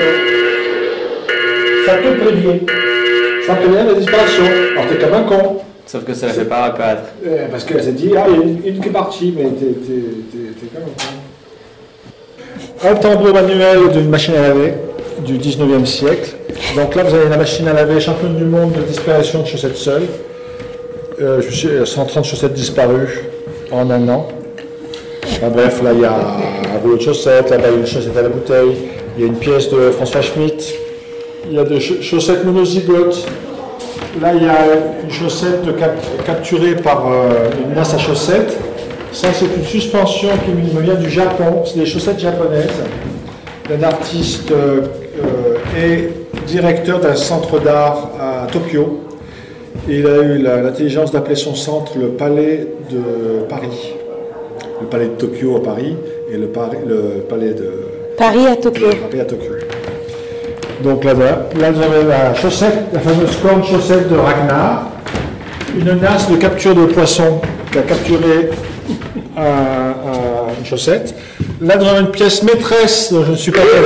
Ça 1.86 1.94
te 1.96 2.20
prévient. 2.20 2.60
Ça 3.46 3.54
prévient 3.54 3.86
la 3.86 3.94
disparition. 3.94 4.44
Alors 4.76 4.86
t'es 4.88 4.98
comme 4.98 5.14
un 5.14 5.22
con. 5.22 5.56
Sauf 5.86 6.04
que 6.04 6.12
ça 6.12 6.26
ne 6.26 6.32
fait 6.32 6.44
pas 6.44 6.64
apparaître. 6.64 7.04
Euh, 7.26 7.46
Parce 7.50 7.64
qu'elle 7.64 7.82
s'est 7.82 7.92
dit, 7.92 8.10
ah, 8.16 8.26
il 8.28 8.34
y 8.36 8.38
a 8.38 8.42
une, 8.44 8.66
une 8.66 8.80
qui 8.82 8.88
est 8.88 8.92
partie, 8.92 9.34
mais 9.34 9.44
t'es 9.44 9.74
comme 10.74 10.82
un 10.82 10.86
con. 12.84 12.90
Un 12.90 12.94
tambour 12.96 13.32
manuel 13.32 13.88
d'une 13.92 14.10
machine 14.10 14.34
à 14.34 14.42
laver 14.48 14.74
du 15.24 15.38
19e 15.38 15.86
siècle. 15.86 16.36
Donc 16.76 16.94
là, 16.94 17.02
vous 17.02 17.14
avez 17.14 17.28
la 17.30 17.38
machine 17.38 17.66
à 17.66 17.72
laver, 17.72 17.98
championne 17.98 18.36
du 18.36 18.44
monde 18.44 18.72
de 18.72 18.82
disparition 18.82 19.40
de 19.40 19.46
chaussettes 19.46 19.76
seules. 19.76 20.06
Euh, 21.20 21.40
je 21.40 21.50
suis 21.50 21.68
130 21.84 22.24
chaussettes 22.26 22.52
disparues 22.54 23.20
en 23.72 23.90
un 23.90 24.06
an. 24.08 24.28
Enfin, 25.24 25.48
bref, 25.48 25.82
là, 25.82 25.90
il 25.94 26.00
y 26.00 26.04
a 26.04 26.14
chaussettes, 27.00 27.50
là-bas, 27.50 27.68
il 27.68 27.72
y 27.74 27.76
a 27.76 27.80
une 27.80 27.86
chaussette 27.86 28.16
à 28.16 28.22
la 28.22 28.28
bouteille, 28.28 28.76
il 29.16 29.22
y 29.22 29.24
a 29.24 29.26
une 29.26 29.36
pièce 29.38 29.70
de 29.70 29.90
François 29.90 30.20
Schmitt, 30.22 30.74
il 31.48 31.54
y 31.56 31.58
a 31.58 31.64
des 31.64 31.80
cha- 31.80 32.00
chaussettes 32.00 32.44
monozygotes. 32.44 33.26
Là, 34.20 34.32
il 34.34 34.42
y 34.42 34.48
a 34.48 34.58
une 35.04 35.10
chaussette 35.10 35.60
capturée 36.26 36.74
par 36.76 37.06
euh, 37.06 37.48
une 37.64 37.74
nasse 37.74 37.94
à 37.94 37.98
chaussettes. 37.98 38.56
Ça, 39.12 39.28
c'est 39.32 39.46
une 39.56 39.64
suspension 39.64 40.28
qui 40.44 40.50
me 40.76 40.80
vient 40.82 40.94
du 40.94 41.08
Japon. 41.08 41.62
C'est 41.64 41.78
des 41.78 41.86
chaussettes 41.86 42.18
japonaises 42.18 42.68
d'un 43.68 43.82
artiste 43.84 44.50
euh, 44.50 44.80
euh, 45.22 45.56
et 45.80 46.08
directeur 46.46 46.98
d'un 47.00 47.14
centre 47.14 47.60
d'art 47.60 48.10
à 48.20 48.46
Tokyo. 48.50 49.00
Et 49.88 49.98
il 50.00 50.06
a 50.06 50.16
eu 50.22 50.38
l'intelligence 50.38 51.12
d'appeler 51.12 51.36
son 51.36 51.54
centre 51.54 51.92
le 51.96 52.08
Palais 52.08 52.66
de 52.90 53.42
Paris. 53.48 53.94
Le 54.80 54.86
Palais 54.86 55.06
de 55.06 55.10
Tokyo 55.10 55.56
à 55.56 55.62
Paris 55.62 55.96
et 56.32 56.36
le, 56.36 56.46
Pari- 56.48 56.78
le 56.86 57.20
Palais 57.28 57.52
de 57.54 57.70
Paris 58.16 58.46
à 58.46 58.56
Tokyo. 58.56 58.86
Paris 59.10 59.20
à 59.20 59.24
Tokyo. 59.24 59.52
Donc 60.82 61.04
là, 61.04 61.12
là 61.14 61.70
vous 61.70 61.82
avez 61.82 62.04
la 62.08 62.34
chaussette, 62.34 62.74
la 62.92 63.00
fameuse 63.00 63.36
corne 63.42 63.62
chaussette 63.64 64.08
de 64.10 64.16
Ragnar, 64.16 64.90
une 65.78 66.00
nasse 66.00 66.30
de 66.30 66.36
capture 66.36 66.74
de 66.74 66.86
poisson 66.86 67.40
qui 67.70 67.78
a 67.78 67.82
capturé 67.82 68.50
un- 69.36 69.42
un- 69.42 70.58
une 70.58 70.64
chaussette. 70.64 71.14
Là, 71.60 71.76
nous 71.76 71.84
avons 71.86 72.00
une 72.00 72.10
pièce 72.10 72.42
maîtresse 72.42 73.12
dont 73.12 73.22
je 73.24 73.32
ne 73.32 73.36
suis 73.36 73.52
pas 73.52 73.60
très 73.60 73.80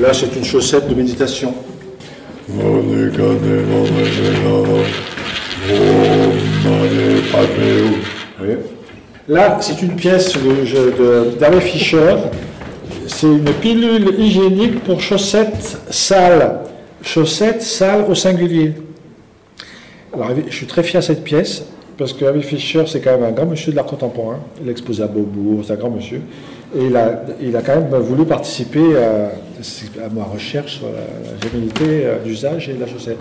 Là, 0.00 0.12
c'est 0.12 0.36
une 0.36 0.44
chaussette 0.44 0.88
de 0.88 0.94
méditation. 0.94 1.54
Là, 9.26 9.58
c'est 9.60 9.80
une 9.82 9.96
pièce 9.96 10.34
d'Harry 11.40 11.60
Fisher. 11.62 12.14
C'est 13.24 13.30
une 13.30 13.54
pilule 13.62 14.20
hygiénique 14.20 14.84
pour 14.84 15.00
chaussettes 15.00 15.78
sales. 15.88 16.58
Chaussettes 17.00 17.62
sales 17.62 18.04
au 18.06 18.14
singulier. 18.14 18.74
Alors, 20.12 20.28
je 20.46 20.54
suis 20.54 20.66
très 20.66 20.82
fier 20.82 21.00
de 21.00 21.06
cette 21.06 21.24
pièce 21.24 21.64
parce 21.96 22.12
que 22.12 22.26
Harry 22.26 22.42
Fisher, 22.42 22.84
c'est 22.86 23.00
quand 23.00 23.12
même 23.12 23.22
un 23.22 23.30
grand 23.30 23.46
monsieur 23.46 23.72
de 23.72 23.76
l'art 23.76 23.86
contemporain. 23.86 24.40
Il 24.62 24.68
a 24.68 24.72
exposé 24.72 25.02
à 25.02 25.06
Beaubourg, 25.06 25.62
c'est 25.64 25.72
un 25.72 25.76
grand 25.76 25.88
monsieur. 25.88 26.20
Et 26.76 26.84
il 26.84 26.96
a, 27.56 27.62
quand 27.62 27.76
même 27.76 27.88
voulu 28.02 28.26
participer 28.26 28.94
à, 28.98 30.04
à 30.04 30.08
ma 30.10 30.24
recherche 30.24 30.80
sur 30.80 30.88
la, 30.88 31.48
gémilité 31.48 32.04
euh, 32.04 32.18
d'usage 32.22 32.68
et 32.68 32.74
de 32.74 32.80
la 32.80 32.86
chaussette. 32.86 33.16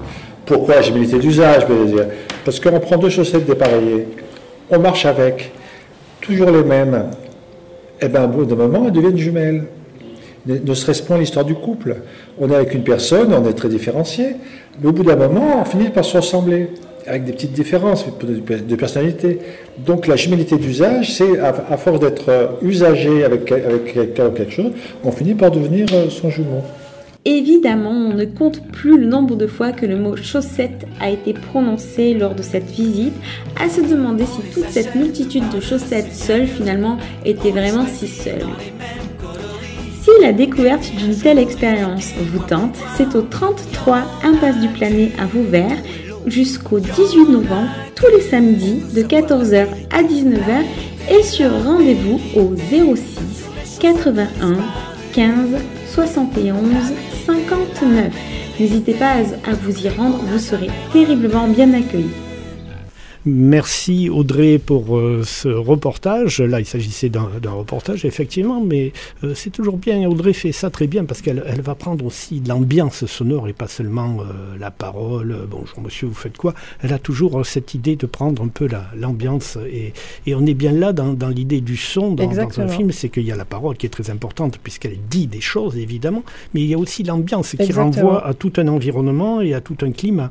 Pourquoi 0.46 0.76
la 0.76 0.82
gémilité 0.82 1.18
d'usage 1.18 1.66
Parce 2.44 2.60
qu'on 2.60 2.78
prend 2.82 2.98
deux 2.98 3.10
chaussettes 3.10 3.46
dépareillées, 3.46 4.08
on 4.70 4.80
marche 4.80 5.06
avec, 5.06 5.54
toujours 6.20 6.52
les 6.52 6.66
mêmes. 6.66 7.06
Et 8.02 8.10
bien, 8.10 8.26
au 8.26 8.28
bout 8.28 8.44
d'un 8.44 8.56
moment, 8.56 8.84
elles 8.86 8.92
deviennent 8.92 9.18
jumelles. 9.18 9.64
Ne, 10.46 10.74
serait-ce 10.74 11.04
pas 11.04 11.18
l'histoire 11.18 11.46
du 11.46 11.56
couple 11.56 11.98
On 12.40 12.50
est 12.50 12.56
avec 12.56 12.74
une 12.74 12.84
personne, 12.84 13.34
on 13.34 13.48
est 13.48 13.54
très 13.54 13.70
différenciés, 13.70 14.36
mais 14.82 14.90
au 14.90 14.92
bout 14.92 15.04
d'un 15.04 15.16
moment, 15.16 15.62
on 15.62 15.66
finit 15.66 15.90
par 15.90 16.04
se 16.04 16.18
ressembler, 16.18 16.70
avec 17.08 17.26
des 17.26 17.34
petites 17.34 17.54
différences 17.54 18.06
de, 18.06 18.76
personnalité. 18.76 19.40
Donc 19.78 20.08
la 20.08 20.16
jumélité 20.16 20.58
d'usage, 20.58 21.14
c'est 21.14 21.40
à, 21.40 21.54
à 21.70 21.78
force 21.78 22.00
d'être 22.00 22.30
euh, 22.30 22.48
usagé 22.62 23.24
avec, 23.24 23.52
avec 23.52 23.94
quelqu'un 23.94 24.28
ou 24.28 24.32
quelque 24.32 24.52
chose, 24.52 24.72
on 25.04 25.12
finit 25.12 25.34
par 25.34 25.52
devenir 25.52 25.86
euh, 25.94 26.10
son 26.10 26.30
jumeau. 26.30 26.62
Évidemment, 27.26 27.92
on 27.92 28.14
ne 28.14 28.26
compte 28.26 28.62
plus 28.74 28.98
le 28.98 29.06
nombre 29.06 29.38
de 29.38 29.48
fois 29.48 29.72
que 29.72 29.86
le 29.86 29.96
mot 29.96 30.18
chaussette 30.18 30.86
a 31.00 31.10
été 31.10 31.32
prononcé 31.32 32.14
lors 32.14 32.36
de 32.36 32.42
cette 32.42 32.70
visite, 32.70 33.14
à 33.58 33.70
se 33.70 33.80
demander 33.80 34.26
si 34.26 34.42
toute 34.54 34.70
cette 34.70 34.94
multitude 34.94 35.48
de 35.56 35.62
chaussettes 35.62 36.12
seules 36.12 36.48
finalement 36.48 36.98
était 37.24 37.52
vraiment 37.52 37.86
si 37.88 38.10
seule. 38.10 38.44
Si 40.04 40.10
la 40.22 40.34
découverte 40.34 40.92
d'une 40.98 41.16
telle 41.16 41.40
expérience 41.40 42.12
vous 42.20 42.40
tente, 42.40 42.76
c'est 42.98 43.16
au 43.16 43.22
33 43.22 44.02
Impasse 44.26 44.60
du 44.60 44.68
Planet 44.68 45.14
à 45.18 45.26
Vauvert 45.26 45.78
jusqu'au 46.26 46.82
18 46.82 47.30
novembre, 47.30 47.70
tous 47.96 48.10
les 48.14 48.20
samedis 48.20 48.82
de 48.94 49.02
14h 49.02 49.66
à 49.92 50.04
19h 50.04 50.66
et 51.10 51.24
sur 51.24 51.50
rendez-vous 51.64 52.20
au 52.36 52.54
06 52.54 53.80
81 53.80 54.58
15 55.14 55.62
71 55.94 56.66
59. 57.26 58.14
N'hésitez 58.60 58.96
pas 58.96 59.14
à 59.50 59.54
vous 59.54 59.86
y 59.86 59.88
rendre, 59.88 60.18
vous 60.18 60.40
serez 60.40 60.70
terriblement 60.92 61.48
bien 61.48 61.74
accueillis. 61.74 62.23
Merci 63.26 64.10
Audrey 64.10 64.60
pour 64.60 64.98
euh, 64.98 65.22
ce 65.24 65.48
reportage. 65.48 66.42
Là, 66.42 66.60
il 66.60 66.66
s'agissait 66.66 67.08
d'un 67.08 67.30
reportage, 67.52 68.04
effectivement, 68.04 68.62
mais 68.62 68.92
euh, 69.24 69.34
c'est 69.34 69.50
toujours 69.50 69.78
bien. 69.78 70.06
Audrey 70.10 70.34
fait 70.34 70.52
ça 70.52 70.70
très 70.70 70.88
bien 70.88 71.06
parce 71.06 71.22
qu'elle 71.22 71.42
elle 71.48 71.62
va 71.62 71.74
prendre 71.74 72.06
aussi 72.06 72.42
l'ambiance 72.46 73.06
sonore 73.06 73.48
et 73.48 73.54
pas 73.54 73.70
seulement 73.70 74.18
euh, 74.20 74.58
la 74.60 74.72
parole. 74.72 75.48
Bonjour 75.50 75.80
monsieur, 75.82 76.08
vous 76.08 76.14
faites 76.14 76.36
quoi? 76.38 76.54
Elle 76.82 76.92
a 76.92 77.00
toujours 77.00 77.46
cette 77.46 77.74
idée 77.74 77.96
de 77.96 78.06
prendre 78.06 78.44
un 78.44 78.50
peu 78.50 78.68
la- 78.68 78.90
l'ambiance 78.98 79.58
et, 79.72 79.94
et 80.28 80.36
on 80.36 80.46
est 80.46 80.54
bien 80.54 80.74
là 80.74 80.92
dans, 80.92 81.14
dans 81.14 81.30
l'idée 81.30 81.62
du 81.62 81.78
son 81.78 82.12
dans, 82.12 82.24
dans 82.44 82.60
un 82.60 82.68
film, 82.68 82.92
c'est 82.92 83.08
qu'il 83.08 83.24
y 83.24 83.32
a 83.32 83.38
la 83.38 83.46
parole 83.46 83.78
qui 83.78 83.86
est 83.86 83.90
très 83.90 84.10
importante 84.10 84.60
puisqu'elle 84.62 84.98
dit 85.10 85.28
des 85.28 85.40
choses 85.42 85.78
évidemment, 85.78 86.24
mais 86.54 86.60
il 86.62 86.68
y 86.68 86.74
a 86.74 86.78
aussi 86.78 87.04
l'ambiance 87.04 87.52
qui 87.52 87.72
renvoie 87.72 88.28
à 88.28 88.34
tout 88.34 88.52
un 88.58 88.68
environnement 88.68 89.40
et 89.40 89.54
à 89.54 89.62
tout 89.62 89.78
un 89.82 89.92
climat. 89.92 90.30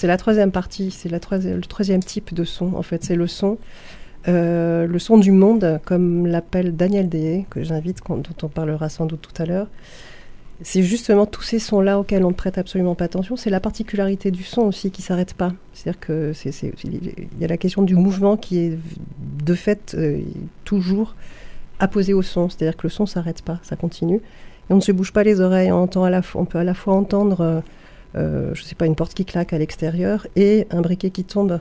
C'est 0.00 0.06
la 0.06 0.16
troisième 0.16 0.50
partie, 0.50 0.90
c'est 0.90 1.10
le 1.10 1.60
troisième 1.60 2.02
type 2.02 2.32
de 2.32 2.44
son. 2.44 2.72
En 2.72 2.80
fait, 2.80 3.04
c'est 3.04 3.16
le 3.16 3.26
son, 3.26 3.58
euh, 4.28 4.86
le 4.86 4.98
son 4.98 5.18
du 5.18 5.30
monde, 5.30 5.78
comme 5.84 6.26
l'appelle 6.26 6.74
Daniel 6.74 7.10
Deye, 7.10 7.44
que 7.50 7.62
j'invite, 7.62 7.98
dont 8.08 8.22
on 8.42 8.48
parlera 8.48 8.88
sans 8.88 9.04
doute 9.04 9.20
tout 9.20 9.42
à 9.42 9.44
l'heure. 9.44 9.66
C'est 10.62 10.82
justement 10.82 11.26
tous 11.26 11.42
ces 11.42 11.58
sons-là 11.58 12.00
auxquels 12.00 12.24
on 12.24 12.30
ne 12.30 12.34
prête 12.34 12.56
absolument 12.56 12.94
pas 12.94 13.04
attention. 13.04 13.36
C'est 13.36 13.50
la 13.50 13.60
particularité 13.60 14.30
du 14.30 14.42
son 14.42 14.62
aussi 14.62 14.90
qui 14.90 15.02
s'arrête 15.02 15.34
pas. 15.34 15.52
C'est-à-dire 15.74 16.00
que 16.00 16.32
il 16.82 17.28
y 17.38 17.44
a 17.44 17.48
la 17.48 17.58
question 17.58 17.82
du 17.82 17.94
mouvement 17.94 18.38
qui 18.38 18.58
est 18.58 18.78
de 19.44 19.54
fait 19.54 19.94
euh, 19.98 20.20
toujours 20.64 21.14
apposé 21.78 22.14
au 22.14 22.22
son. 22.22 22.48
C'est-à-dire 22.48 22.78
que 22.78 22.86
le 22.86 22.90
son 22.90 23.04
s'arrête 23.04 23.42
pas, 23.42 23.60
ça 23.62 23.76
continue. 23.76 24.22
Et 24.70 24.72
on 24.72 24.76
ne 24.76 24.80
se 24.80 24.92
bouge 24.92 25.12
pas 25.12 25.24
les 25.24 25.42
oreilles. 25.42 25.70
On, 25.70 25.82
entend 25.82 26.04
à 26.04 26.10
la 26.10 26.22
on 26.36 26.46
peut 26.46 26.56
à 26.56 26.64
la 26.64 26.72
fois 26.72 26.94
entendre 26.94 27.42
euh, 27.42 27.60
euh, 28.16 28.50
je 28.54 28.62
sais 28.62 28.74
pas, 28.74 28.86
une 28.86 28.96
porte 28.96 29.14
qui 29.14 29.24
claque 29.24 29.52
à 29.52 29.58
l'extérieur 29.58 30.26
et 30.36 30.66
un 30.70 30.80
briquet 30.80 31.10
qui 31.10 31.24
tombe 31.24 31.60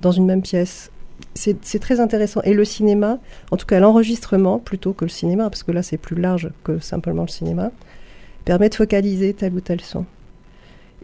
dans 0.00 0.12
une 0.12 0.26
même 0.26 0.42
pièce. 0.42 0.90
C'est 1.34 1.78
très 1.78 2.00
intéressant. 2.00 2.42
Et 2.42 2.52
le 2.52 2.64
cinéma, 2.64 3.18
en 3.50 3.56
tout 3.56 3.66
cas 3.66 3.78
l'enregistrement, 3.78 4.58
plutôt 4.58 4.92
que 4.92 5.04
le 5.04 5.10
cinéma, 5.10 5.48
parce 5.50 5.62
que 5.62 5.70
là 5.72 5.82
c'est 5.82 5.96
plus 5.96 6.16
large 6.16 6.50
que 6.64 6.78
simplement 6.78 7.22
le 7.22 7.28
cinéma, 7.28 7.70
permet 8.44 8.68
de 8.68 8.74
focaliser 8.74 9.32
tel 9.32 9.54
ou 9.54 9.60
tel 9.60 9.80
son. 9.80 10.04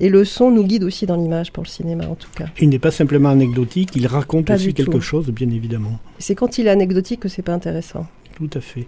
Et 0.00 0.08
le 0.08 0.24
son 0.24 0.50
nous 0.50 0.64
guide 0.64 0.84
aussi 0.84 1.06
dans 1.06 1.16
l'image 1.16 1.52
pour 1.52 1.64
le 1.64 1.68
cinéma, 1.68 2.06
en 2.06 2.14
tout 2.14 2.30
cas. 2.34 2.46
Il 2.60 2.68
n'est 2.68 2.78
pas 2.78 2.90
simplement 2.90 3.30
anecdotique, 3.30 3.90
il 3.96 4.06
raconte 4.06 4.46
Pas 4.46 4.54
aussi 4.54 4.72
quelque 4.72 5.00
chose, 5.00 5.28
bien 5.28 5.50
évidemment. 5.50 5.98
C'est 6.18 6.34
quand 6.34 6.58
il 6.58 6.68
est 6.68 6.70
anecdotique 6.70 7.20
que 7.20 7.28
c'est 7.28 7.42
pas 7.42 7.52
intéressant. 7.52 8.06
Tout 8.38 8.50
à 8.54 8.60
fait. 8.60 8.86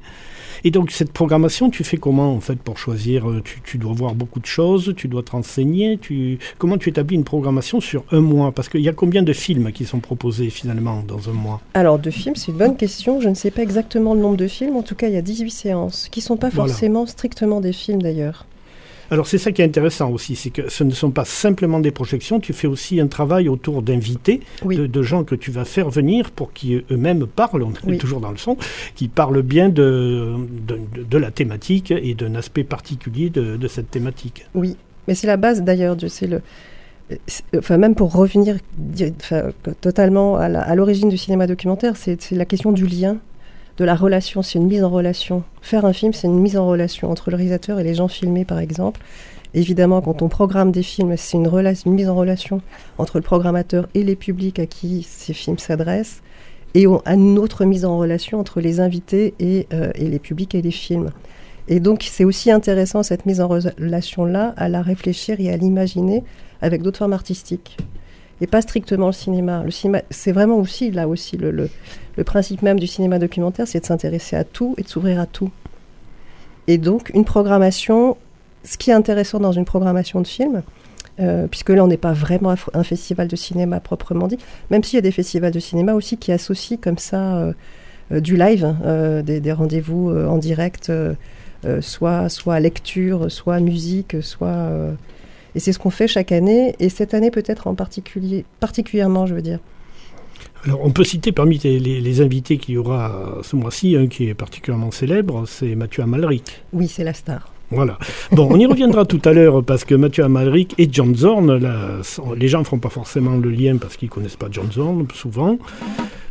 Et 0.63 0.71
donc, 0.71 0.93
cette 0.93 1.13
programmation, 1.13 1.71
tu 1.71 1.83
fais 1.83 1.97
comment, 1.97 2.33
en 2.35 2.39
fait, 2.41 2.55
pour 2.61 2.79
choisir 2.79 3.29
euh, 3.29 3.41
tu, 3.43 3.61
tu 3.65 3.79
dois 3.79 3.93
voir 3.93 4.15
beaucoup 4.15 4.39
de 4.39 4.47
choses, 4.47 4.93
tu 4.97 5.09
dois 5.09 5.25
te 5.25 5.33
renseigner. 5.33 5.99
Tu... 5.99 6.39
Comment 6.59 6.79
tu 6.79 6.89
établis 6.91 7.17
une 7.17 7.25
programmation 7.25 7.81
sur 7.81 8.05
un 8.13 8.21
mois? 8.21 8.53
Parce 8.53 8.69
qu'il 8.69 8.81
y 8.83 8.89
a 8.89 8.93
combien 8.93 9.25
de 9.25 9.33
films 9.33 9.73
qui 9.73 9.85
sont 9.87 9.99
proposés, 9.99 10.51
finalement, 10.51 11.03
dans 11.07 11.29
un 11.29 11.33
mois? 11.33 11.61
Alors, 11.75 11.99
de 11.99 12.11
films, 12.11 12.37
c'est 12.37 12.53
une 12.53 12.59
bonne 12.59 12.77
question. 12.77 13.21
Je 13.21 13.29
ne 13.29 13.35
sais 13.35 13.51
pas 13.51 13.63
exactement 13.63 14.15
le 14.15 14.21
nombre 14.21 14.37
de 14.37 14.47
films. 14.47 14.77
En 14.77 14.83
tout 14.83 14.95
cas, 14.95 15.09
il 15.09 15.15
y 15.15 15.19
a 15.19 15.23
18 15.23 15.51
séances, 15.51 16.09
qui 16.11 16.21
sont 16.21 16.37
pas 16.37 16.49
Voilà. 16.51 16.69
forcément 16.69 17.07
strictement 17.07 17.61
des 17.61 17.73
films 17.73 18.03
d'ailleurs. 18.03 18.47
Alors 19.11 19.27
c'est 19.27 19.39
ça 19.39 19.51
qui 19.51 19.61
est 19.61 19.65
intéressant 19.65 20.11
aussi, 20.11 20.37
c'est 20.37 20.51
que 20.51 20.69
ce 20.71 20.85
ne 20.85 20.93
sont 20.93 21.11
pas 21.11 21.25
simplement 21.25 21.81
des 21.81 21.91
projections, 21.91 22.39
tu 22.39 22.53
fais 22.53 22.69
aussi 22.69 23.01
un 23.01 23.09
travail 23.09 23.49
autour 23.49 23.83
d'invités, 23.83 24.41
Oui. 24.65 24.77
de, 24.77 24.87
de 24.87 25.03
gens 25.03 25.25
que 25.25 25.35
tu 25.35 25.51
vas 25.51 25.65
faire 25.65 25.91
venir 25.91 26.31
pour 26.31 26.53
qu'ils 26.53 26.85
eux-mêmes 26.91 27.27
parlent, 27.27 27.63
on 27.65 27.73
est 27.93 27.99
toujours 27.99 28.21
dans 28.21 28.31
le 28.31 28.37
son, 28.37 28.57
qui 28.95 29.09
parlent 29.09 29.43
bien 29.43 29.69
de, 29.69 30.35
de, 30.67 31.19
la 31.19 31.31
thématique 31.31 31.91
et 31.91 32.15
d'un 32.15 32.35
aspect 32.37 32.65
particulier 32.65 33.31
de, 33.31 33.57
de 33.57 33.69
cette 33.69 33.91
thématique. 33.91 34.47
Oui, 34.55 34.77
mais 35.09 35.15
c'est 35.15 35.27
la 35.27 35.37
base 35.37 35.63
d'ailleurs. 35.63 35.97
C'est 36.09 36.27
le, 36.29 36.41
enfin 37.57 37.79
même 37.79 37.95
pour 37.95 38.13
revenir 38.13 38.57
enfin, 39.21 39.51
totalement 39.81 40.37
à 40.37 40.75
l'origine 40.77 41.09
du 41.09 41.19
cinéma 41.19 41.47
documentaire, 41.47 41.97
c'est 41.97 42.31
la 42.31 42.45
question 42.45 42.71
du 42.73 42.87
lien, 42.87 43.17
de 43.81 43.85
la 43.87 43.95
relation. 43.95 44.43
C'est 44.43 44.59
une 44.59 44.67
mise 44.67 44.85
en 44.85 44.91
relation. 44.91 45.43
Faire 45.63 45.87
un 45.87 45.95
film, 45.95 46.13
c'est 46.13 46.27
une 46.27 46.39
mise 46.39 46.59
en 46.59 46.67
relation 46.69 47.11
entre 47.11 47.31
le 47.31 47.37
réalisateur 47.37 47.81
et 47.81 47.83
les 47.83 47.95
gens 47.95 48.09
filmés, 48.09 48.45
par 48.45 48.59
exemple. 48.59 49.01
Évidemment, 49.55 50.03
quand 50.03 50.21
on 50.21 50.29
programme 50.29 50.71
des 50.71 50.83
films, 50.83 51.17
c'est 51.17 51.39
une, 51.39 51.49
mise 51.87 52.09
en 52.09 52.15
relation 52.15 52.61
entre 52.99 53.17
le 53.17 53.23
programmateur 53.23 53.89
et 53.95 54.05
les 54.05 54.17
publics 54.17 54.59
à 54.59 54.67
qui 54.67 55.03
ces 55.03 55.33
films 55.33 55.59
s'adressent, 55.59 56.21
et 56.75 56.87
on 56.87 56.99
a 57.07 57.15
une 57.15 57.39
autre 57.39 57.65
mise 57.65 57.85
en 57.87 57.99
relation 57.99 58.39
entre 58.39 58.61
les 58.61 58.81
invités 58.81 59.35
et, 59.41 59.67
euh, 59.73 59.91
et 59.95 60.09
les 60.09 60.19
publics 60.19 60.55
et 60.55 60.63
les 60.63 60.71
films. 60.71 61.11
Et 61.67 61.81
donc, 61.81 62.07
c'est 62.09 62.25
aussi 62.25 62.51
intéressant, 62.51 63.03
cette 63.03 63.25
mise 63.25 63.41
en 63.41 63.49
relation-là, 63.49 64.53
à 64.59 64.69
la 64.69 64.83
réfléchir 64.83 65.41
et 65.41 65.51
à 65.51 65.57
l'imaginer 65.57 66.23
avec 66.61 66.83
d'autres 66.83 66.99
formes 66.99 67.15
artistiques. 67.15 67.79
Et 68.41 68.47
pas 68.47 68.63
strictement 68.63 69.07
le 69.07 69.13
cinéma. 69.13 69.63
Le 69.65 69.71
cinéma, 69.71 70.03
c'est 70.11 70.33
vraiment 70.33 70.57
aussi, 70.57 70.91
là 70.91 71.09
aussi, 71.09 71.37
le, 71.37 71.69
principe 72.25 72.63
même 72.63 72.79
du 72.79 72.87
cinéma 72.87 73.19
documentaire, 73.19 73.67
c'est 73.67 73.81
de 73.81 73.87
s'intéresser 73.87 74.37
à 74.37 74.45
tout 74.45 74.75
et 74.79 74.83
de 74.83 74.89
s'ouvrir 74.89 75.21
à 75.21 75.27
tout. 75.27 75.51
Et 76.67 76.79
donc, 76.79 77.11
une 77.15 77.25
programmation, 77.25 78.17
ce 78.65 78.77
qui 78.77 78.91
est 78.91 78.95
intéressant 78.95 79.41
dans 79.41 79.53
une 79.53 79.65
programmation 79.65 80.21
de 80.21 80.27
film, 80.27 80.63
euh, 81.19 81.47
puisque 81.47 81.71
là, 81.71 81.85
on 81.85 81.87
n'est 81.87 81.97
pas 81.97 82.13
vraiment 82.13 82.55
un 82.73 82.83
festival 82.83 83.29
de 83.29 83.37
cinéma 83.37 83.81
proprement 83.81 84.29
dit, 84.29 84.39
même 84.71 84.83
s'il 84.83 84.97
y 84.97 84.99
a 84.99 85.03
des 85.03 85.13
festivals 85.13 85.53
de 85.53 85.61
cinéma 85.61 85.95
aussi 85.95 86.17
qui 86.17 86.33
associent 86.33 86.79
comme 86.81 86.99
ça 86.99 87.37
euh, 87.37 87.53
euh, 88.13 88.21
du 88.21 88.37
live, 88.37 88.75
euh, 88.85 89.23
des, 89.23 89.41
des 89.41 89.53
rendez-vous 89.53 90.11
en 90.11 90.39
direct, 90.39 90.93
soit, 91.81 92.29
soit 92.29 92.61
lecture, 92.61 93.31
soit 93.31 93.61
musique, 93.61 94.17
soit... 94.23 94.71
et 95.55 95.61
c'est 95.61 95.73
ce 95.73 95.79
qu'on 95.79 95.91
fait 95.91 96.09
chaque 96.09 96.33
année, 96.33 96.75
et 96.81 96.89
cette 96.89 97.15
année 97.15 97.31
peut-être 97.31 97.67
en 97.67 97.75
particulier, 97.75 98.45
particulièrement, 98.61 99.27
je 99.27 99.35
veux 99.35 99.43
dire. 99.43 99.59
Alors 100.65 100.81
on 100.85 100.91
peut 100.91 101.05
citer 101.05 101.33
parmi 101.33 101.59
les, 101.59 101.79
les- 101.79 102.01
les 102.01 102.21
invités 102.21 102.59
qu'il 102.59 102.75
y 102.75 102.79
aura 102.79 103.39
ce 103.43 103.57
mois-ci, 103.57 103.97
un 103.97 104.07
qui 104.09 104.29
est 104.29 104.35
particulièrement 104.35 104.91
célèbre, 104.91 105.45
c'est 105.47 105.75
Mathieu 105.75 106.03
Amalric. 106.03 106.63
Oui, 106.73 106.87
c'est 106.89 107.05
la 107.05 107.15
star. 107.15 107.53
Voilà. 107.73 107.99
Bon, 108.33 108.49
on 108.51 108.59
y 108.59 108.67
reviendra 108.67 109.05
tout 109.07 109.21
à 109.25 109.33
l'heure 109.33 109.63
parce 109.65 109.85
que 109.85 109.95
Mathieu 109.95 110.25
Amalric 110.25 110.75
et 110.77 110.89
John 110.91 111.15
Zorn, 111.15 111.57
là, 111.57 112.01
les 112.37 112.49
gens 112.49 112.59
ne 112.59 112.65
font 112.65 112.81
pas 112.81 112.89
forcément 112.89 113.37
le 113.37 113.49
lien 113.49 113.77
parce 113.77 113.97
qu'ils 113.97 114.09
connaissent 114.11 114.35
pas 114.37 114.49
John 114.51 114.71
Zorn 114.73 115.07
souvent. 115.15 115.57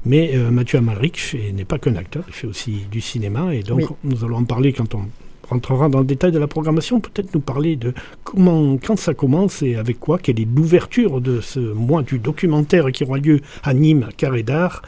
Mais 0.06 0.32
euh, 0.36 0.52
Mathieu 0.52 0.80
Amalric 0.80 1.36
n'est 1.54 1.64
pas 1.66 1.80
qu'un 1.80 1.96
acteur, 1.96 2.24
il 2.28 2.34
fait 2.34 2.48
aussi 2.48 2.82
du 2.92 3.00
cinéma 3.02 3.56
et 3.56 3.64
donc 3.64 3.80
Oui. 3.80 3.86
nous 4.04 4.24
allons 4.26 4.38
en 4.38 4.44
parler 4.44 4.74
quand 4.74 4.94
on 4.96 5.04
rentrera 5.50 5.90
dans 5.90 6.00
le 6.00 6.06
détail 6.06 6.32
de 6.32 6.40
la 6.40 6.48
programmation. 6.48 7.00
Peut-être 7.00 7.34
nous 7.34 7.40
parler 7.40 7.76
de 7.76 7.94
comment, 8.24 8.78
quand 8.78 8.98
ça 8.98 9.14
commence 9.14 9.62
et 9.62 9.76
avec 9.76 10.00
quoi, 10.00 10.18
quelle 10.18 10.40
est 10.40 10.48
l'ouverture 10.56 11.22
de 11.22 11.42
ce 11.42 11.60
mois 11.60 12.02
du 12.04 12.20
documentaire 12.20 12.92
qui 12.92 13.04
aura 13.04 13.18
lieu 13.18 13.42
à 13.64 13.74
Nîmes, 13.74 14.06
à 14.10 14.12
Carré 14.12 14.44
d'Art, 14.44 14.82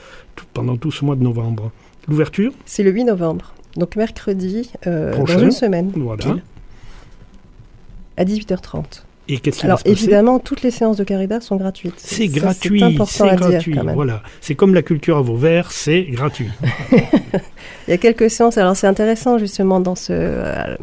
pendant 0.53 0.77
tout 0.77 0.91
ce 0.91 1.03
mois 1.05 1.15
de 1.15 1.23
novembre. 1.23 1.71
L'ouverture, 2.07 2.51
C'est 2.65 2.83
le 2.83 2.91
8 2.91 3.05
novembre, 3.05 3.53
donc 3.77 3.95
mercredi, 3.95 4.71
euh, 4.87 5.11
dans 5.11 5.17
Prochain. 5.17 5.39
une 5.43 5.51
semaine, 5.51 5.91
voilà. 5.95 6.23
pile, 6.23 6.43
à 8.17 8.25
18h30. 8.25 9.03
Et 9.31 9.39
qu'est-ce 9.39 9.57
qui 9.59 9.63
va 9.63 9.67
Alors 9.69 9.79
se 9.79 9.83
passer 9.85 9.93
évidemment, 9.97 10.39
toutes 10.39 10.61
les 10.61 10.71
séances 10.71 10.97
de 10.97 11.05
Carré 11.05 11.27
sont 11.39 11.55
gratuites. 11.55 11.93
C'est 11.97 12.27
gratuit, 12.27 12.79
C'est 12.79 12.85
important 12.85 13.05
c'est 13.05 13.29
à 13.29 13.35
gratuit. 13.35 13.71
dire. 13.73 13.85
Voilà, 13.93 14.21
c'est 14.41 14.55
comme 14.55 14.73
la 14.73 14.81
culture 14.81 15.17
à 15.17 15.21
vos 15.21 15.37
verres, 15.37 15.71
c'est 15.71 16.03
gratuit. 16.03 16.49
Il 17.87 17.91
y 17.91 17.93
a 17.93 17.97
quelques 17.97 18.29
séances. 18.29 18.57
Alors 18.57 18.75
c'est 18.75 18.87
intéressant 18.87 19.37
justement 19.37 19.79
dans 19.79 19.95
ce 19.95 20.11
euh, 20.11 20.75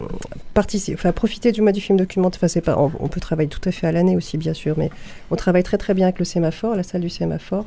participer, 0.54 0.94
enfin 0.98 1.12
profiter 1.12 1.52
du 1.52 1.60
mois 1.60 1.72
du 1.72 1.82
film 1.82 1.98
documentaire. 1.98 2.40
Enfin 2.42 2.60
pas, 2.60 2.78
on, 2.78 2.90
on 3.00 3.08
peut 3.08 3.20
travailler 3.20 3.48
tout 3.50 3.60
à 3.68 3.70
fait 3.72 3.86
à 3.86 3.92
l'année 3.92 4.16
aussi 4.16 4.38
bien 4.38 4.54
sûr, 4.54 4.74
mais 4.78 4.90
on 5.30 5.36
travaille 5.36 5.62
très 5.62 5.76
très 5.76 5.92
bien 5.92 6.06
avec 6.06 6.18
le 6.18 6.24
sémaphore, 6.24 6.74
la 6.74 6.82
salle 6.82 7.02
du 7.02 7.10
sémaphore. 7.10 7.66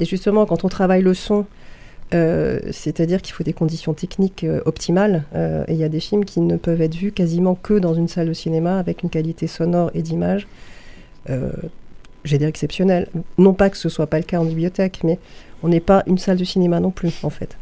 Et 0.00 0.04
justement 0.04 0.44
quand 0.44 0.64
on 0.64 0.68
travaille 0.68 1.02
le 1.02 1.14
son, 1.14 1.46
euh, 2.14 2.60
c'est-à-dire 2.70 3.20
qu'il 3.22 3.34
faut 3.34 3.42
des 3.44 3.52
conditions 3.52 3.92
techniques 3.94 4.44
euh, 4.44 4.60
optimales. 4.64 5.24
euh, 5.34 5.64
et 5.68 5.72
il 5.74 5.78
y 5.78 5.84
a 5.84 5.88
des 5.88 6.00
films 6.00 6.24
qui 6.24 6.40
ne 6.40 6.56
peuvent 6.56 6.80
être 6.80 6.94
vus 6.94 7.12
quasiment 7.12 7.54
que 7.54 7.74
dans 7.78 7.94
une 7.94 8.08
salle 8.08 8.28
de 8.28 8.32
cinéma 8.32 8.78
avec 8.78 9.02
une 9.02 9.10
qualité 9.10 9.46
sonore 9.46 9.90
et 9.94 10.02
d'image. 10.02 10.46
J'ai 12.24 12.38
dire 12.38 12.48
exceptionnelle. 12.48 13.08
Non 13.38 13.54
pas 13.54 13.70
que 13.70 13.76
ce 13.76 13.88
soit 13.88 14.06
pas 14.08 14.18
le 14.18 14.24
cas 14.24 14.38
en 14.40 14.44
bibliothèque, 14.44 15.00
mais 15.04 15.18
on 15.62 15.68
n'est 15.68 15.80
pas 15.80 16.02
une 16.06 16.18
salle 16.18 16.36
de 16.36 16.44
cinéma 16.44 16.80
non 16.80 16.90
plus 16.90 17.12
en 17.22 17.30
fait. 17.30 17.56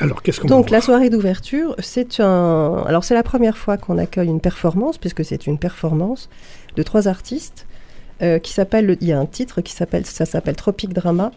Alors, 0.00 0.22
qu'est-ce 0.22 0.40
qu'on 0.40 0.48
Donc 0.48 0.70
la 0.70 0.80
soirée 0.80 1.08
d'ouverture, 1.08 1.74
c'est 1.78 2.20
un. 2.20 2.82
Alors 2.86 3.04
c'est 3.04 3.14
la 3.14 3.22
première 3.22 3.56
fois 3.56 3.76
qu'on 3.78 3.96
accueille 3.96 4.28
une 4.28 4.40
performance, 4.40 4.98
puisque 4.98 5.24
c'est 5.24 5.46
une 5.46 5.56
performance 5.58 6.28
de 6.76 6.82
trois 6.82 7.08
artistes 7.08 7.66
qui 8.42 8.52
s'appelle. 8.52 8.86
le- 8.86 8.96
Il 9.02 9.08
y 9.08 9.12
a 9.12 9.18
un 9.18 9.26
titre 9.26 9.60
qui 9.60 9.72
s'appelle. 9.72 10.04
Ça 10.04 10.26
s'appelle 10.26 10.56
Tropic 10.56 10.92
Drama. 10.92 11.30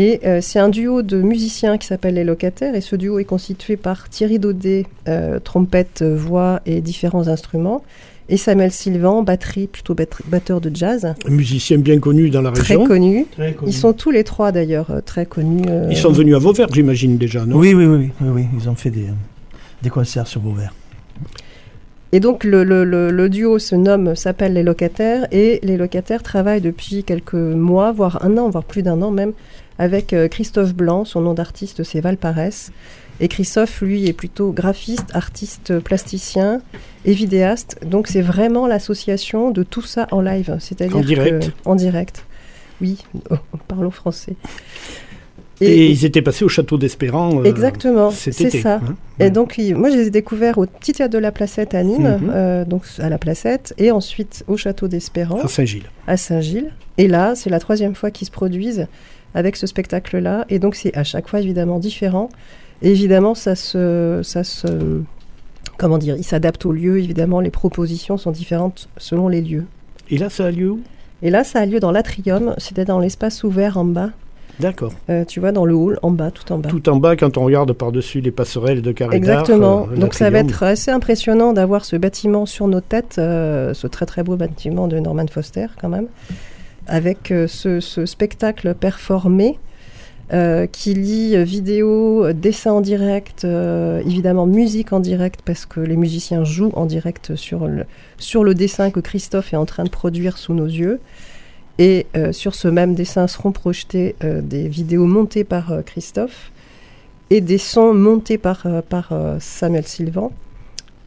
Et 0.00 0.20
euh, 0.24 0.38
c'est 0.40 0.60
un 0.60 0.68
duo 0.68 1.02
de 1.02 1.20
musiciens 1.20 1.76
qui 1.76 1.88
s'appelle 1.88 2.14
Les 2.14 2.22
Locataires. 2.22 2.76
Et 2.76 2.80
ce 2.80 2.94
duo 2.94 3.18
est 3.18 3.24
constitué 3.24 3.76
par 3.76 4.08
Thierry 4.08 4.38
Daudet, 4.38 4.86
euh, 5.08 5.40
trompette, 5.40 6.02
voix 6.04 6.60
et 6.66 6.80
différents 6.80 7.26
instruments. 7.26 7.82
Et 8.28 8.36
Samuel 8.36 8.70
Sylvan, 8.70 9.24
batterie, 9.24 9.66
plutôt 9.66 9.94
bat- 9.94 10.04
batteur 10.26 10.60
de 10.60 10.70
jazz, 10.72 11.04
Un 11.26 11.30
musicien 11.30 11.78
bien 11.78 11.98
connu 11.98 12.30
dans 12.30 12.42
la 12.42 12.52
très 12.52 12.74
région. 12.74 12.86
connu. 12.86 13.26
Très 13.32 13.54
connu. 13.54 13.70
Ils 13.72 13.74
sont 13.74 13.92
tous 13.92 14.12
les 14.12 14.22
trois 14.22 14.52
d'ailleurs 14.52 14.90
euh, 14.90 15.00
très 15.00 15.26
connus. 15.26 15.64
euh, 15.68 15.88
Ils 15.90 15.96
sont 15.96 16.12
venus 16.12 16.36
à 16.36 16.38
Vauvert, 16.38 16.68
j'imagine 16.72 17.16
déjà, 17.18 17.44
non? 17.44 17.56
Oui, 17.56 17.74
oui, 17.74 17.86
oui, 17.86 17.96
oui, 17.96 18.10
oui, 18.20 18.28
oui, 18.34 18.44
ils 18.62 18.68
ont 18.68 18.74
fait 18.76 18.90
des, 18.90 19.06
des 19.82 19.90
concerts 19.90 20.28
sur 20.28 20.40
Vauvert. 20.42 20.74
Et 22.12 22.20
donc 22.20 22.44
le, 22.44 22.64
le- 22.64 22.84
le- 22.84 23.10
le 23.10 23.28
duo 23.28 23.58
se 23.58 23.74
nomme, 23.74 24.14
s'appelle 24.14 24.52
Les 24.54 24.62
Locataires, 24.62 25.26
et 25.32 25.58
les 25.62 25.76
locataires 25.76 26.22
travaillent 26.22 26.60
depuis 26.62 27.04
quelques 27.04 27.34
mois, 27.34 27.92
voire 27.92 28.24
un 28.24 28.38
an, 28.38 28.48
voire 28.48 28.64
plus 28.64 28.82
d'un 28.82 29.02
an 29.02 29.10
même, 29.10 29.32
avec 29.78 30.12
euh, 30.12 30.28
Christophe 30.28 30.74
Blanc, 30.74 31.04
son 31.04 31.20
nom 31.20 31.34
d'artiste 31.34 31.82
c'est 31.84 32.00
Valparès. 32.00 32.70
Et 33.20 33.26
Christophe, 33.26 33.80
lui, 33.80 34.06
est 34.06 34.12
plutôt 34.12 34.52
graphiste, 34.52 35.06
artiste 35.12 35.80
plasticien 35.80 36.60
et 37.04 37.12
vidéaste. 37.14 37.76
Donc 37.84 38.06
c'est 38.06 38.20
vraiment 38.22 38.68
l'association 38.68 39.50
de 39.50 39.64
tout 39.64 39.82
ça 39.82 40.06
en 40.12 40.20
live. 40.20 40.56
C'est-à-dire 40.60 40.96
En 40.98 41.00
direct. 41.00 41.46
que- 41.48 41.68
En 41.68 41.74
direct. 41.74 42.24
Oui, 42.80 42.98
oh, 43.30 43.34
parlons 43.66 43.90
français. 43.90 44.34
Et, 45.60 45.90
ils 45.90 46.04
étaient 46.04 46.22
passés 46.22 46.44
au 46.44 46.48
château 46.48 46.78
d'Espérant. 46.78 47.40
euh, 47.40 47.42
Exactement, 47.42 48.12
c'est 48.12 48.30
ça. 48.30 48.76
hein. 48.76 48.94
Et 49.18 49.30
donc, 49.30 49.58
il- 49.58 49.74
moi, 49.74 49.90
je 49.90 49.96
les 49.96 50.06
ai 50.06 50.10
découverts 50.10 50.56
au 50.58 50.66
petit 50.66 50.92
théâtre 50.92 51.12
de 51.12 51.18
la 51.18 51.32
Placette 51.32 51.74
à 51.74 51.82
Nîmes, 51.82 52.18
Mhm. 52.22 52.30
euh, 52.32 52.64
donc 52.64 52.84
à 53.00 53.08
la 53.08 53.18
Placette, 53.18 53.74
et 53.76 53.90
ensuite 53.90 54.44
au 54.46 54.56
château 54.56 54.86
d'Espérance, 54.86 55.44
À 55.44 55.48
Saint-Gilles. 55.48 55.90
à 56.06 56.16
Saint-Gilles. 56.16 56.70
Et 56.96 57.08
là, 57.08 57.34
c'est 57.34 57.50
la 57.50 57.58
troisième 57.58 57.96
fois 57.96 58.12
qu'ils 58.12 58.28
se 58.28 58.30
produisent 58.30 58.86
avec 59.34 59.56
ce 59.56 59.66
spectacle-là. 59.66 60.44
Et 60.48 60.58
donc, 60.58 60.74
c'est 60.74 60.96
à 60.96 61.04
chaque 61.04 61.28
fois 61.28 61.40
évidemment 61.40 61.78
différent. 61.78 62.28
Et 62.82 62.90
évidemment, 62.90 63.34
ça 63.34 63.54
se, 63.54 64.20
ça 64.22 64.44
se, 64.44 65.02
comment 65.76 65.98
dire, 65.98 66.16
il 66.16 66.24
s'adapte 66.24 66.64
au 66.66 66.72
lieu. 66.72 66.98
Évidemment, 66.98 67.40
les 67.40 67.50
propositions 67.50 68.16
sont 68.16 68.30
différentes 68.30 68.88
selon 68.96 69.28
les 69.28 69.40
lieux. 69.40 69.64
Et 70.10 70.18
là, 70.18 70.30
ça 70.30 70.46
a 70.46 70.50
lieu 70.50 70.70
où? 70.70 70.80
Et 71.22 71.30
là, 71.30 71.42
ça 71.44 71.60
a 71.60 71.66
lieu 71.66 71.80
dans 71.80 71.90
l'atrium, 71.90 72.54
c'était 72.58 72.84
dans 72.84 73.00
l'espace 73.00 73.42
ouvert 73.42 73.76
en 73.76 73.84
bas. 73.84 74.10
D'accord. 74.60 74.92
Euh, 75.08 75.24
tu 75.24 75.38
vois, 75.40 75.52
dans 75.52 75.64
le 75.64 75.74
hall, 75.74 75.98
en 76.02 76.10
bas, 76.10 76.30
tout 76.30 76.50
en 76.52 76.58
bas. 76.58 76.68
Tout 76.68 76.88
en 76.88 76.96
bas, 76.96 77.16
quand 77.16 77.38
on 77.38 77.44
regarde 77.44 77.72
par-dessus 77.72 78.20
les 78.20 78.30
passerelles 78.32 78.82
de 78.82 78.90
Carré 78.92 79.16
Exactement. 79.16 79.88
euh, 79.92 79.96
Donc 79.96 80.14
ça 80.14 80.30
va 80.30 80.38
être 80.40 80.62
assez 80.64 80.90
impressionnant 80.90 81.52
d'avoir 81.52 81.84
ce 81.84 81.94
bâtiment 81.96 82.44
sur 82.44 82.66
nos 82.66 82.80
têtes, 82.80 83.16
euh, 83.18 83.72
ce 83.74 83.86
très 83.86 84.06
très 84.06 84.24
beau 84.24 84.36
bâtiment 84.36 84.88
de 84.88 84.98
Norman 84.98 85.26
Foster 85.28 85.66
quand 85.80 85.88
même, 85.88 86.06
avec 86.88 87.30
euh, 87.30 87.46
ce, 87.46 87.80
spectacle 88.06 88.74
performé 88.74 89.58
euh, 90.32 90.66
qui 90.66 90.94
lie 90.94 91.42
vidéo, 91.44 92.32
dessin 92.32 92.72
en 92.72 92.80
direct, 92.80 93.44
euh, 93.44 94.00
évidemment 94.00 94.46
musique 94.46 94.92
en 94.92 95.00
direct 95.00 95.40
parce 95.44 95.64
que 95.64 95.80
les 95.80 95.96
musiciens 95.96 96.44
jouent 96.44 96.72
en 96.74 96.86
direct 96.86 97.36
sur 97.36 97.66
le, 97.66 97.84
sur 98.18 98.44
le 98.44 98.54
dessin 98.54 98.90
que 98.90 99.00
Christophe 99.00 99.52
est 99.52 99.56
en 99.56 99.66
train 99.66 99.84
de 99.84 99.90
produire 99.90 100.36
sous 100.36 100.54
nos 100.54 100.66
yeux. 100.66 101.00
Et 101.80 102.08
sur 102.32 102.56
ce 102.56 102.66
même 102.66 102.96
dessin 102.96 103.28
seront 103.28 103.52
projetées 103.52 104.16
des 104.20 104.66
vidéos 104.66 105.06
montées 105.06 105.44
par 105.44 105.72
Christophe 105.86 106.50
et 107.30 107.40
des 107.40 107.56
sons 107.56 107.94
montés 107.94 108.36
par, 108.36 108.66
par 108.88 109.12
Samuel 109.38 109.86
Sylvan. 109.86 110.32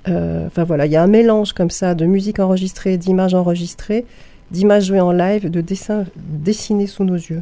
Enfin 0.08 0.64
voilà, 0.64 0.86
il 0.86 0.92
y 0.94 0.96
a 0.96 1.04
un 1.04 1.08
mélange 1.08 1.52
comme 1.52 1.70
ça 1.70 1.94
de 1.94 2.06
musique 2.06 2.40
enregistrée, 2.40 2.96
d'images 2.96 3.34
enregistrées, 3.34 4.06
d'images 4.52 4.86
jouées 4.88 5.00
en 5.02 5.12
live, 5.12 5.50
de 5.50 5.62
dessins 5.62 6.06
dessinés 6.16 6.88
sous 6.88 7.04
nos 7.04 7.16
yeux. 7.16 7.42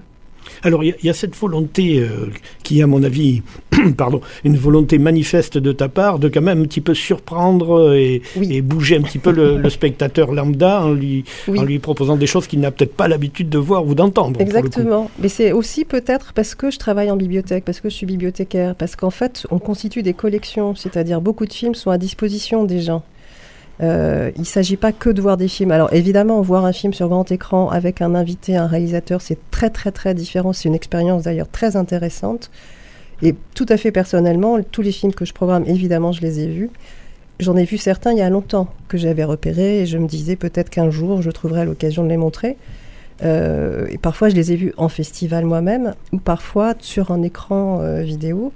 Alors 0.64 0.84
il 0.84 0.88
y 0.88 0.92
a- 0.92 0.96
il 1.04 1.06
y, 1.06 1.10
a 1.10 1.14
cette 1.14 1.36
volonté 1.36 2.00
euh, 2.00 2.28
qui 2.64 2.80
est 2.80 2.84
à 2.84 2.88
mon 2.88 3.04
avis, 3.04 3.44
pardon, 3.98 4.20
une 4.44 4.58
volonté 4.58 4.98
manifeste 4.98 5.58
de 5.60 5.72
ta 5.74 5.90
part 5.90 6.18
de 6.18 6.28
quand 6.28 6.42
même 6.42 6.62
un 6.62 6.64
petit 6.64 6.82
peu 6.82 6.94
surprendre 6.96 7.94
et, 7.94 8.22
Oui. 8.36 8.48
et 8.56 8.62
bouger 8.62 8.98
un 8.98 9.02
petit 9.02 9.20
peu 9.20 9.32
le, 9.32 9.58
le 9.58 9.70
spectateur 9.70 10.32
lambda 10.34 10.82
en 10.86 10.94
lui, 10.94 11.24
Oui. 11.48 11.60
en 11.60 11.64
lui 11.64 11.78
proposant 11.80 12.16
des 12.16 12.26
choses 12.26 12.48
qu'il 12.48 12.62
n'a 12.62 12.72
peut-être 12.72 12.96
pas 12.96 13.08
l'habitude 13.08 13.50
de 13.50 13.58
voir 13.60 13.86
ou 13.86 13.94
d'entendre. 13.94 14.40
Exactement. 14.42 15.12
Mais 15.22 15.30
c'est 15.30 15.52
aussi 15.52 15.86
peut-être 15.86 16.34
parce 16.34 16.56
que 16.56 16.72
je 16.72 16.80
travaille 16.80 17.12
en 17.12 17.16
bibliothèque, 17.18 17.64
parce 17.66 17.80
que 17.80 17.90
je 17.90 17.96
suis 17.96 18.06
bibliothécaire, 18.08 18.74
parce 18.76 18.96
qu'en 18.96 19.12
fait, 19.12 19.46
on 19.52 19.60
constitue 19.60 20.02
des 20.04 20.14
collections, 20.14 20.74
c'est-à-dire 20.74 21.22
beaucoup 21.22 21.46
de 21.46 21.54
films 21.54 21.76
sont 21.76 21.92
à 21.92 21.98
disposition 22.00 22.64
des 22.64 22.82
gens. 22.82 23.04
Euh, 23.82 24.32
il 24.36 24.42
ne 24.42 24.46
s'agit 24.46 24.76
pas 24.76 24.92
que 24.92 25.10
de 25.10 25.22
voir 25.22 25.38
des 25.38 25.48
films. 25.48 25.72
Alors 25.72 25.94
évidemment, 25.94 26.42
voir 26.42 26.66
un 26.66 26.74
film 26.74 26.94
sur 26.94 27.08
grand 27.08 27.32
écran 27.32 27.70
avec 27.70 28.02
un 28.02 28.14
invité, 28.14 28.58
un 28.58 28.68
réalisateur, 28.68 29.22
c'est 29.22 29.38
très 29.52 29.70
très 29.70 29.92
très 29.92 30.14
différent. 30.14 30.54
C'est 30.54 30.68
une 30.68 30.76
expérience 30.76 31.24
d'ailleurs 31.24 31.50
très 31.50 31.76
intéressante. 31.76 32.52
Et 33.22 33.36
tout 33.56 33.66
à 33.70 33.78
fait 33.78 33.92
personnellement, 33.92 34.60
tous 34.72 34.82
les 34.82 34.92
films 34.92 35.14
que 35.14 35.26
je 35.26 35.34
programme, 35.34 35.64
évidemment, 35.66 36.12
je 36.12 36.22
les 36.22 36.42
ai 36.42 36.48
vus. 36.48 36.70
J'en 37.40 37.56
ai 37.56 37.64
vu 37.64 37.78
certains 37.78 38.12
il 38.12 38.18
y 38.18 38.22
a 38.22 38.30
longtemps 38.30 38.68
que 38.90 38.98
j'avais 38.98 39.24
repérés 39.24 39.82
et 39.82 39.86
je 39.86 39.98
me 39.98 40.08
disais 40.08 40.36
peut-être 40.36 40.70
qu'un 40.70 40.90
jour 40.90 41.22
je 41.22 41.32
trouverai 41.32 41.66
l'occasion 41.66 42.04
de 42.04 42.10
les 42.10 42.18
montrer. 42.18 42.58
Euh, 43.24 43.88
et 43.90 43.98
parfois, 43.98 44.30
je 44.30 44.36
les 44.36 44.52
ai 44.52 44.56
vus 44.56 44.74
en 44.78 44.90
festival 44.90 45.46
moi-même, 45.46 45.94
ou 46.12 46.20
parfois 46.20 46.74
sur 46.80 47.12
un 47.12 47.22
écran 47.22 47.82
euh, 47.82 48.02
vidéo. 48.02 48.54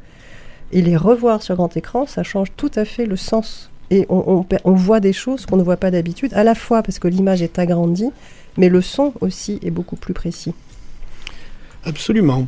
Et 0.71 0.81
les 0.81 0.97
revoir 0.97 1.43
sur 1.43 1.55
grand 1.55 1.75
écran, 1.77 2.05
ça 2.07 2.23
change 2.23 2.51
tout 2.57 2.71
à 2.75 2.86
fait 2.86 3.05
le 3.05 3.15
sens. 3.15 3.69
Et 3.95 4.06
on, 4.10 4.23
on 4.25 4.43
per- 4.43 4.58
on 4.63 4.73
voit 4.73 4.99
des 4.99 5.13
choses 5.13 5.45
qu'on 5.45 5.58
ne 5.58 5.63
voit 5.63 5.77
pas 5.77 5.91
d'habitude, 5.91 6.32
à 6.34 6.43
la 6.43 6.56
fois 6.56 6.82
parce 6.82 6.97
que 6.97 7.08
l'image 7.08 7.41
est 7.43 7.60
agrandie, 7.60 8.10
mais 8.58 8.67
le 8.69 8.82
son 8.82 9.13
aussi 9.21 9.60
est 9.62 9.69
beaucoup 9.71 9.95
plus 9.97 10.15
précis. 10.15 10.53
Absolument. 11.86 12.47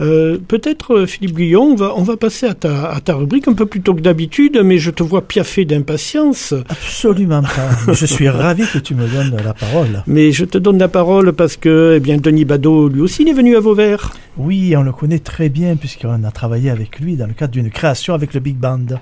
Euh, 0.00 0.38
Peut-être, 0.46 0.94
euh, 0.94 1.06
Philippe 1.06 1.34
Guillon, 1.36 1.62
on 1.62 1.74
va, 1.74 1.94
on 1.96 2.02
va 2.02 2.16
passer 2.18 2.46
à 2.46 2.52
ta, 2.54 2.90
à 2.90 3.00
ta 3.00 3.14
rubrique 3.14 3.48
un 3.48 3.54
peu 3.54 3.64
plus 3.64 3.80
tôt 3.80 3.94
que 3.94 4.02
d'habitude, 4.02 4.60
mais 4.62 4.76
je 4.78 4.90
te 4.90 5.02
vois 5.02 5.22
piaffé 5.26 5.64
d'impatience. 5.64 6.52
Absolument 6.68 7.42
pas. 7.42 7.92
Je 7.92 8.04
suis 8.06 8.28
ravi 8.28 8.64
que 8.70 8.78
tu 8.78 8.94
me 8.94 9.08
donnes 9.08 9.36
la 9.42 9.54
parole. 9.54 10.02
Mais 10.06 10.32
je 10.32 10.44
te 10.44 10.58
donne 10.58 10.78
la 10.78 10.88
parole 10.88 11.32
parce 11.32 11.56
que 11.56 11.94
eh 11.96 12.00
bien, 12.00 12.18
Denis 12.18 12.44
Badeau, 12.44 12.88
lui 12.88 13.00
aussi, 13.00 13.22
il 13.22 13.28
est 13.30 13.32
venu 13.32 13.56
à 13.56 13.60
Vauvert. 13.60 14.12
Oui, 14.36 14.76
on 14.76 14.82
le 14.82 14.92
connaît 14.92 15.18
très 15.18 15.48
bien 15.48 15.76
puisqu'on 15.76 16.22
a 16.22 16.30
travaillé 16.30 16.68
avec 16.70 17.00
lui 17.00 17.16
dans 17.16 17.26
le 17.26 17.32
cadre 17.32 17.52
d'une 17.52 17.70
création 17.70 18.12
avec 18.14 18.34
le 18.34 18.40
Big 18.40 18.56
Band. 18.56 19.00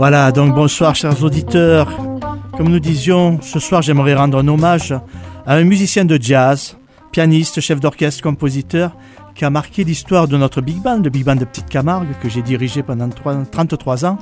Voilà, 0.00 0.32
donc 0.32 0.54
bonsoir 0.54 0.94
chers 0.94 1.22
auditeurs. 1.22 1.94
Comme 2.56 2.70
nous 2.70 2.80
disions, 2.80 3.38
ce 3.42 3.58
soir 3.58 3.82
j'aimerais 3.82 4.14
rendre 4.14 4.38
un 4.38 4.48
hommage 4.48 4.92
à 5.46 5.56
un 5.56 5.64
musicien 5.64 6.06
de 6.06 6.16
jazz, 6.18 6.78
pianiste, 7.12 7.60
chef 7.60 7.80
d'orchestre, 7.80 8.22
compositeur, 8.22 8.96
qui 9.34 9.44
a 9.44 9.50
marqué 9.50 9.84
l'histoire 9.84 10.26
de 10.26 10.38
notre 10.38 10.62
Big 10.62 10.80
Band, 10.82 11.00
le 11.04 11.10
Big 11.10 11.22
Band 11.22 11.36
de 11.36 11.44
Petite 11.44 11.68
Camargue, 11.68 12.14
que 12.22 12.30
j'ai 12.30 12.40
dirigé 12.40 12.82
pendant 12.82 13.10
trois- 13.10 13.44
33 13.44 14.06
ans 14.06 14.16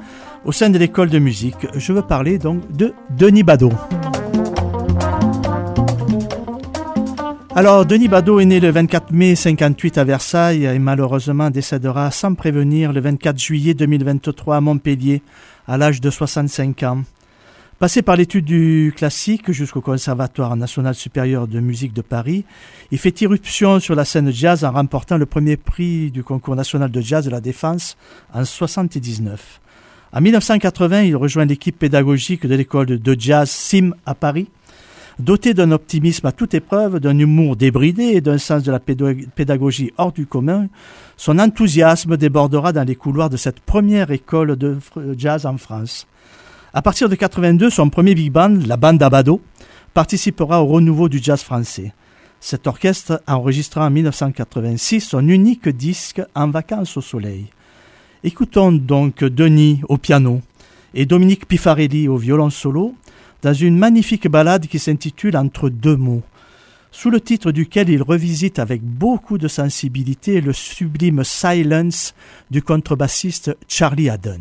au 0.45 0.51
sein 0.51 0.69
de 0.69 0.79
l'école 0.79 1.11
de 1.11 1.21
musique. 1.21 1.69
Je 1.77 1.93
veux 1.93 2.03
parler 2.03 2.39
donc 2.39 2.61
de 2.73 2.93
Denis 3.17 3.45
Badeau. 3.45 3.71
Alors, 7.55 7.87
Denis 7.87 8.09
Badeau 8.09 8.41
est 8.41 8.45
né 8.47 8.59
le 8.59 8.71
24 8.73 9.13
mai 9.13 9.37
58 9.37 9.99
à 9.99 10.03
Versailles 10.03 10.65
et 10.65 10.79
malheureusement 10.81 11.51
décédera 11.51 12.11
sans 12.11 12.35
prévenir 12.35 12.93
le 12.93 13.01
24 13.01 13.39
juillet 13.39 13.75
2023 13.75 14.57
à 14.57 14.61
Montpellier 14.61 15.23
à 15.69 15.77
l'âge 15.77 16.01
de 16.01 16.11
65 16.11 16.83
ans. 16.83 17.03
Passé 17.79 18.03
par 18.03 18.17
l'étude 18.17 18.45
du 18.45 18.93
classique 18.97 19.53
jusqu'au 19.53 19.81
Conservatoire 19.81 20.57
national 20.57 20.97
supérieur 20.97 21.47
de 21.47 21.61
musique 21.61 21.93
de 21.93 22.03
Paris, 22.03 22.45
il 22.91 22.99
fait 22.99 23.21
irruption 23.21 23.79
sur 23.79 23.95
la 23.95 24.05
scène 24.05 24.33
jazz 24.33 24.65
en 24.65 24.73
remportant 24.73 25.17
le 25.17 25.27
premier 25.27 25.57
prix 25.57 26.11
du 26.11 26.25
concours 26.25 26.57
national 26.57 26.91
de 26.91 27.01
jazz 27.01 27.25
de 27.25 27.31
la 27.31 27.41
Défense 27.41 27.97
en 28.35 28.45
79. 28.45 29.61
En 30.13 30.21
1980, 30.21 31.03
il 31.03 31.15
rejoint 31.15 31.45
l'équipe 31.45 31.79
pédagogique 31.79 32.47
de 32.47 32.55
l'école 32.57 32.87
de 32.87 33.17
jazz 33.17 33.49
SIM 33.49 33.93
à 34.07 34.17
Paris. 34.17 34.49
Doté 35.19 35.53
d'un 35.53 35.73
optimisme 35.73 36.27
à 36.27 36.33
toute 36.33 36.55
épreuve, 36.55 37.01
d'un 37.01 37.19
humour 37.19 37.57
débridé 37.57 38.05
et 38.05 38.21
d'un 38.21 38.39
sens 38.39 38.63
de 38.63 38.71
la 38.71 38.79
pédagogie 38.79 39.93
hors 39.99 40.13
du 40.13 40.27
commun, 40.27 40.69
son 41.17 41.41
enthousiasme 41.41 42.17
débordera 42.17 42.73
dans 42.73 42.87
les 42.87 42.95
couloirs 42.95 43.29
de 43.29 43.37
cette 43.37 43.59
première 43.59 44.13
école 44.13 44.55
de 44.55 44.79
jazz 45.17 45.45
en 45.45 45.57
France. 45.57 46.07
À 46.73 46.83
partir 46.83 47.09
de 47.09 47.17
82, 47.17 47.69
son 47.69 47.91
premier 47.91 48.15
big 48.15 48.31
band, 48.31 48.59
la 48.65 48.77
bande 48.77 49.03
Abado, 49.03 49.41
participera 49.93 50.63
au 50.63 50.67
renouveau 50.67 51.09
du 51.09 51.19
jazz 51.21 51.43
français. 51.43 51.93
Cet 52.39 52.69
orchestre 52.69 53.21
enregistra 53.27 53.87
en 53.87 53.91
1986 53.91 55.01
son 55.01 55.27
unique 55.27 55.69
disque 55.69 56.23
En 56.37 56.49
vacances 56.51 56.97
au 56.97 57.01
soleil. 57.01 57.47
Écoutons 58.23 58.71
donc 58.71 59.25
Denis 59.25 59.81
au 59.89 59.97
piano 59.99 60.41
et 60.95 61.07
Dominique 61.07 61.49
Pifarelli 61.49 62.07
au 62.07 62.17
violon 62.17 62.51
solo 62.51 62.95
dans 63.43 63.55
une 63.55 63.79
magnifique 63.79 64.29
ballade 64.29 64.67
qui 64.67 64.79
s'intitule 64.79 65.37
Entre 65.37 65.69
deux 65.69 65.97
mots, 65.97 66.23
sous 66.91 67.11
le 67.11 67.21
titre 67.21 67.53
duquel 67.53 67.89
il 67.89 68.03
revisite 68.03 68.59
avec 68.59 68.83
beaucoup 68.83 69.39
de 69.39 69.49
sensibilité 69.49 70.41
le 70.41 70.53
sublime 70.53 71.23
Silence 71.25 72.15
du 72.51 72.63
contrebassiste 72.63 73.57
Charlie 73.69 74.11
Haddon. 74.11 74.41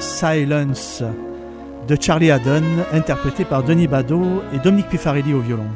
Silence 0.00 1.02
de 1.88 1.96
Charlie 2.00 2.30
Haddon, 2.30 2.62
interprétée 2.92 3.44
par 3.44 3.64
Denis 3.64 3.88
Badeau 3.88 4.42
et 4.52 4.58
Dominique 4.58 4.88
Pifarelli 4.88 5.34
au 5.34 5.40
violon. 5.40 5.66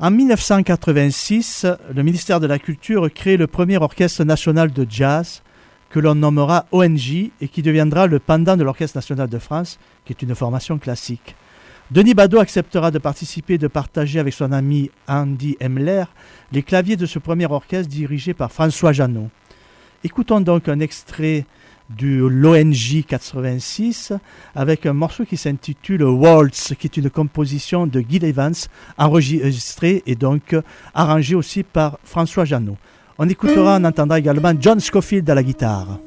En 0.00 0.10
1986, 0.10 1.66
le 1.94 2.02
ministère 2.02 2.40
de 2.40 2.46
la 2.46 2.58
Culture 2.58 3.12
crée 3.12 3.36
le 3.36 3.46
premier 3.46 3.76
orchestre 3.76 4.24
national 4.24 4.72
de 4.72 4.86
jazz 4.88 5.42
que 5.88 6.00
l'on 6.00 6.16
nommera 6.16 6.66
ONJ 6.72 7.30
et 7.40 7.48
qui 7.48 7.62
deviendra 7.62 8.06
le 8.06 8.18
pendant 8.18 8.56
de 8.56 8.64
l'Orchestre 8.64 8.98
national 8.98 9.28
de 9.28 9.38
France, 9.38 9.78
qui 10.04 10.12
est 10.12 10.22
une 10.22 10.34
formation 10.34 10.78
classique. 10.78 11.36
Denis 11.92 12.14
Badeau 12.14 12.40
acceptera 12.40 12.90
de 12.90 12.98
participer 12.98 13.54
et 13.54 13.58
de 13.58 13.68
partager 13.68 14.18
avec 14.18 14.34
son 14.34 14.50
ami 14.50 14.90
Andy 15.06 15.56
Emler 15.60 16.04
les 16.50 16.64
claviers 16.64 16.96
de 16.96 17.06
ce 17.06 17.20
premier 17.20 17.46
orchestre 17.46 17.90
dirigé 17.90 18.34
par 18.34 18.50
François 18.50 18.92
Janot. 18.92 19.30
Écoutons 20.02 20.40
donc 20.40 20.68
un 20.68 20.80
extrait 20.80 21.46
du 21.90 22.28
l'ONJ 22.28 23.04
86 23.06 24.12
avec 24.54 24.86
un 24.86 24.92
morceau 24.92 25.24
qui 25.24 25.36
s'intitule 25.36 26.02
Waltz, 26.02 26.74
qui 26.78 26.86
est 26.86 26.96
une 26.96 27.10
composition 27.10 27.86
de 27.86 28.00
Guy 28.00 28.24
Evans, 28.24 28.54
enregistrée 28.98 30.02
et 30.06 30.14
donc 30.14 30.56
arrangée 30.94 31.34
aussi 31.34 31.62
par 31.62 31.98
François 32.04 32.44
Janot. 32.44 32.76
On 33.18 33.28
écoutera, 33.28 33.78
on 33.80 33.84
entendra 33.84 34.18
également 34.18 34.52
John 34.58 34.80
Scofield 34.80 35.28
à 35.30 35.34
la 35.34 35.42
guitare. 35.42 35.98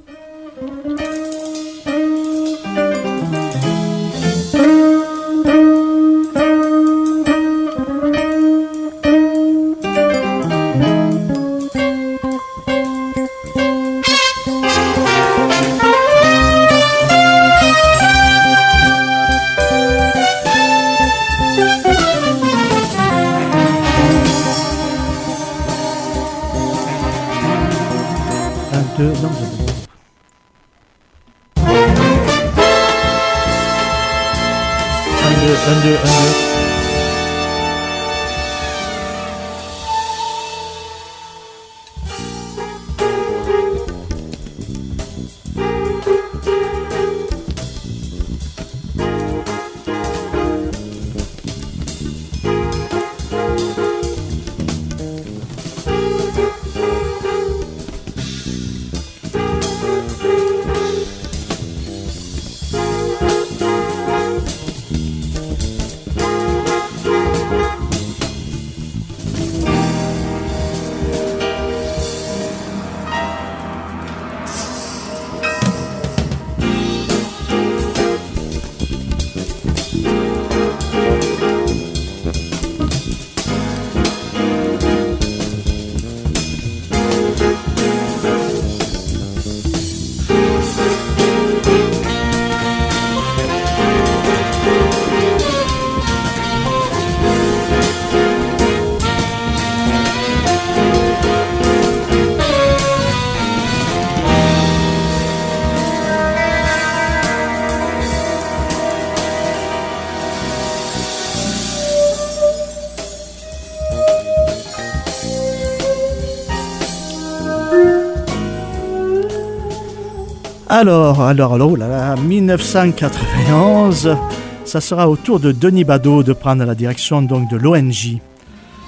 Alors, 120.84 121.22
alors, 121.24 121.54
alors, 121.56 121.72
oh 121.74 121.76
là 121.76 121.90
là, 121.90 122.16
1991, 122.16 124.16
ça 124.64 124.80
sera 124.80 125.10
au 125.10 125.18
tour 125.18 125.42
de 125.42 125.52
Denis 125.52 125.84
Badeau 125.84 126.24
de 126.24 126.32
prendre 126.32 126.64
la 126.64 126.74
direction 126.74 127.22
donc 127.22 127.52
de 127.52 127.58
l'ONJ. 127.58 128.20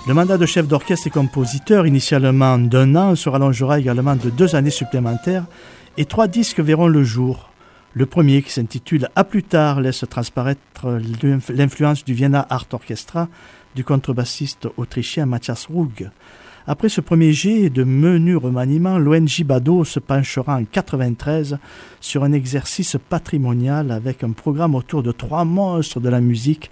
Le 0.07 0.13
mandat 0.13 0.37
de 0.37 0.45
chef 0.45 0.69
d'orchestre 0.69 1.07
et 1.07 1.09
compositeur, 1.09 1.85
initialement 1.85 2.57
d'un 2.57 2.95
an, 2.95 3.13
se 3.17 3.27
rallongera 3.27 3.77
également 3.77 4.15
de 4.15 4.29
deux 4.29 4.55
années 4.55 4.69
supplémentaires 4.69 5.43
et 5.97 6.05
trois 6.05 6.27
disques 6.27 6.61
verront 6.61 6.87
le 6.87 7.03
jour. 7.03 7.49
Le 7.93 8.05
premier, 8.05 8.41
qui 8.41 8.53
s'intitule 8.53 9.09
À 9.17 9.25
plus 9.25 9.43
tard, 9.43 9.81
laisse 9.81 10.05
transparaître 10.09 10.87
l'inf- 11.21 11.51
l'influence 11.53 12.05
du 12.05 12.13
Vienna 12.13 12.47
Art 12.49 12.67
Orchestra 12.71 13.27
du 13.75 13.83
contrebassiste 13.83 14.69
autrichien 14.77 15.25
Matthias 15.25 15.67
Rugg. 15.69 16.09
Après 16.71 16.87
ce 16.87 17.01
premier 17.01 17.33
jet 17.33 17.69
de 17.69 17.83
menu 17.83 18.37
remaniement, 18.37 18.97
l'ONJ 18.97 19.43
Badeau 19.43 19.83
se 19.83 19.99
penchera 19.99 20.55
en 20.55 20.63
93 20.63 21.57
sur 21.99 22.23
un 22.23 22.31
exercice 22.31 22.95
patrimonial 23.09 23.91
avec 23.91 24.23
un 24.23 24.31
programme 24.31 24.73
autour 24.75 25.03
de 25.03 25.11
trois 25.11 25.43
monstres 25.43 25.99
de 25.99 26.07
la 26.07 26.21
musique, 26.21 26.71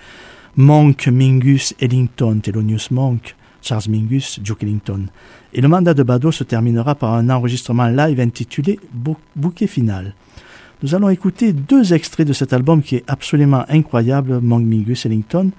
Monk, 0.56 1.10
Mingus, 1.10 1.74
Ellington, 1.82 2.39
Thelonious 2.41 2.88
Monk, 2.91 3.36
Charles 3.62 3.89
Mingus, 3.89 4.39
Duke 4.39 4.64
Ellington. 4.64 5.08
Et 5.52 5.60
le 5.60 5.68
mandat 5.68 5.93
de 5.93 6.04
Badeau 6.04 6.32
se 6.32 6.45
terminera 6.45 6.95
par 6.95 7.14
un 7.16 7.30
enregistrement 7.30 7.88
live 7.89 8.22
intitulé 8.22 8.80
Bou- 8.93 9.18
Bouquet 9.36 9.68
final. 9.68 10.16
Nous 10.82 10.95
allons 10.95 11.10
écouter 11.10 11.52
deux 11.52 11.91
extraits 11.93 12.26
de 12.26 12.32
cet 12.32 12.54
album 12.54 12.82
qui 12.82 12.95
est 12.95 13.04
absolument 13.10 13.66
incroyable, 13.68 14.39
Monk, 14.39 14.64
Mingus, 14.66 15.06
Ellington, 15.06 15.52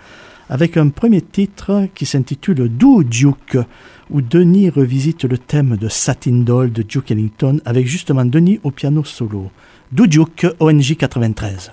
avec 0.51 0.76
un 0.76 0.88
premier 0.88 1.22
titre 1.22 1.86
qui 1.94 2.05
s'intitule 2.05 2.68
Do 2.68 3.05
Duke, 3.05 3.57
où 4.11 4.20
Denis 4.20 4.68
revisite 4.68 5.24
le 5.24 5.38
thème 5.38 5.76
de 5.76 5.88
Satin 5.88 6.42
Doll 6.42 6.72
de 6.72 6.82
Duke 6.82 7.12
Ellington 7.12 7.61
avec 7.64 7.86
justement 7.86 8.24
Denis 8.24 8.61
au 8.64 8.72
piano 8.72 9.05
solo. 9.05 9.51
Do 9.92 10.07
Duke, 10.07 10.46
ONG 10.59 10.96
93. 10.96 11.70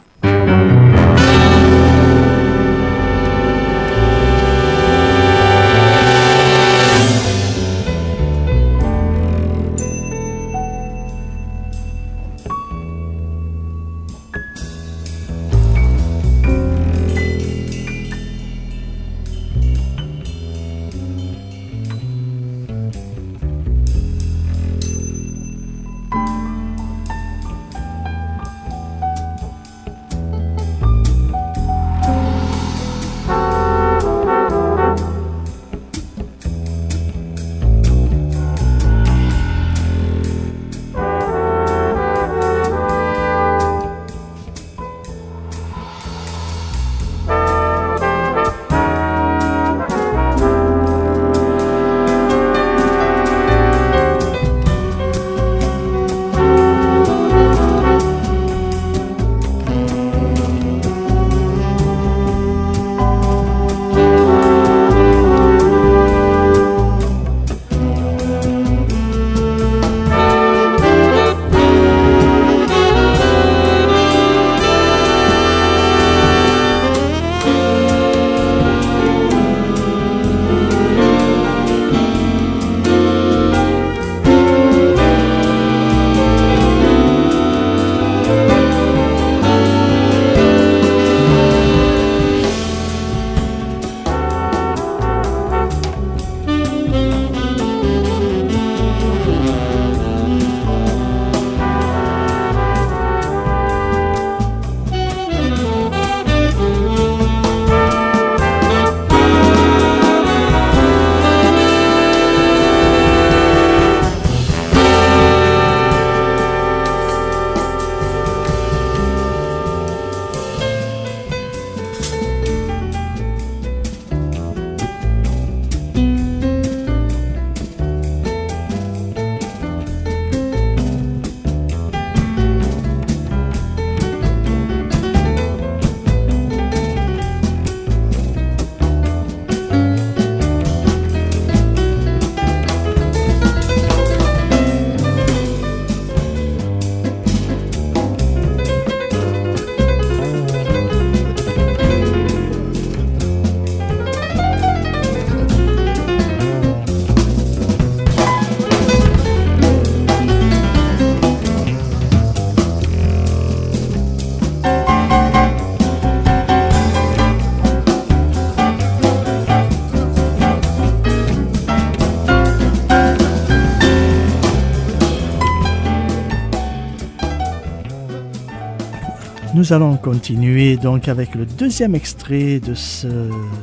Nous 179.58 179.74
allons 179.74 179.97
continuer 179.97 180.78
donc 180.78 181.08
avec 181.08 181.34
le 181.34 181.43
deuxième 181.47 181.95
extrait 181.95 182.60
de 182.60 182.76
ce, 182.76 183.08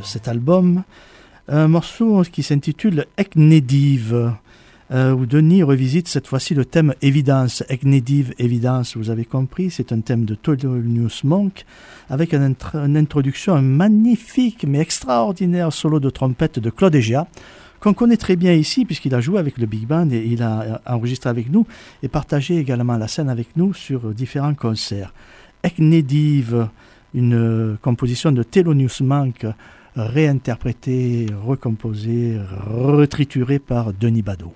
cet 0.03 0.27
album, 0.27 0.83
un 1.47 1.69
morceau 1.69 2.23
qui 2.23 2.43
s'intitule 2.43 3.07
Eknediv, 3.17 4.33
euh, 4.91 5.13
où 5.13 5.25
Denis 5.25 5.63
revisite 5.63 6.09
cette 6.09 6.27
fois-ci 6.27 6.53
le 6.55 6.65
thème 6.65 6.95
évidence, 7.01 7.63
Eknediv, 7.69 8.35
évidence, 8.41 8.97
vous 8.97 9.09
avez 9.09 9.25
compris, 9.25 9.71
c'est 9.71 9.93
un 9.93 10.01
thème 10.01 10.25
de 10.25 10.35
Thelonious 10.35 11.21
Monk, 11.23 11.65
avec 12.11 12.35
une, 12.35 12.57
introduction, 12.97 13.55
un 13.55 13.63
magnifique 13.63 14.65
mais 14.67 14.81
extraordinaire 14.81 15.73
solo 15.73 16.01
de 16.01 16.11
trompette 16.11 16.59
de 16.59 16.71
Claude 16.71 16.97
Egea, 16.97 17.29
qu'on 17.79 17.95
connaît 17.95 18.17
très 18.17 18.35
bien 18.35 18.53
ici, 18.53 18.85
puisqu'il 18.85 19.15
a 19.15 19.21
joué 19.21 19.39
avec 19.39 19.59
le 19.59 19.67
Big 19.67 19.87
Band 19.87 20.11
et 20.11 20.25
il 20.27 20.43
a 20.43 20.81
enregistré 20.87 21.31
avec 21.31 21.53
nous, 21.53 21.69
et 22.03 22.09
partagé 22.09 22.59
également 22.59 22.97
la 22.97 23.07
scène 23.07 23.29
avec 23.29 23.57
nous 23.57 23.75
sur 23.75 24.13
différents 24.13 24.55
concerts. 24.55 25.13
Eknediv, 25.65 26.69
une 27.15 27.79
composition 27.81 28.31
de 28.31 28.43
Thelonious 28.43 29.03
Monk, 29.03 29.47
réinterprétée, 29.97 31.27
recomposée, 31.45 32.39
retriturée 32.67 33.59
par 33.59 33.95
Denis 33.95 34.23
Badeau. 34.23 34.53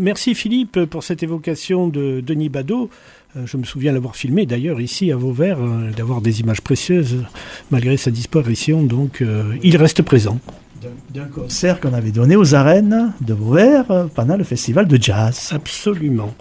Merci 0.00 0.34
Philippe 0.34 0.86
pour 0.86 1.04
cette 1.04 1.22
évocation 1.22 1.86
de 1.86 2.22
Denis 2.26 2.48
Badeau. 2.48 2.88
Euh, 3.36 3.42
je 3.44 3.58
me 3.58 3.64
souviens 3.64 3.92
l'avoir 3.92 4.16
filmé 4.16 4.46
d'ailleurs 4.46 4.80
ici 4.80 5.12
à 5.12 5.16
Vauvert, 5.16 5.58
euh, 5.60 5.90
d'avoir 5.94 6.22
des 6.22 6.40
images 6.40 6.62
précieuses 6.62 7.18
malgré 7.70 7.98
sa 7.98 8.10
disparition, 8.10 8.82
donc 8.82 9.20
euh, 9.20 9.54
il 9.62 9.76
reste 9.76 10.00
présent. 10.00 10.40
D'un 11.12 11.26
concert 11.26 11.80
qu'on 11.80 11.92
avait 11.92 12.12
donné 12.12 12.34
aux 12.34 12.54
arènes 12.54 13.12
de 13.20 13.34
Vauvert 13.34 14.08
pendant 14.14 14.38
le 14.38 14.44
festival 14.44 14.88
de 14.88 14.96
jazz. 14.98 15.50
Absolument. 15.52 16.34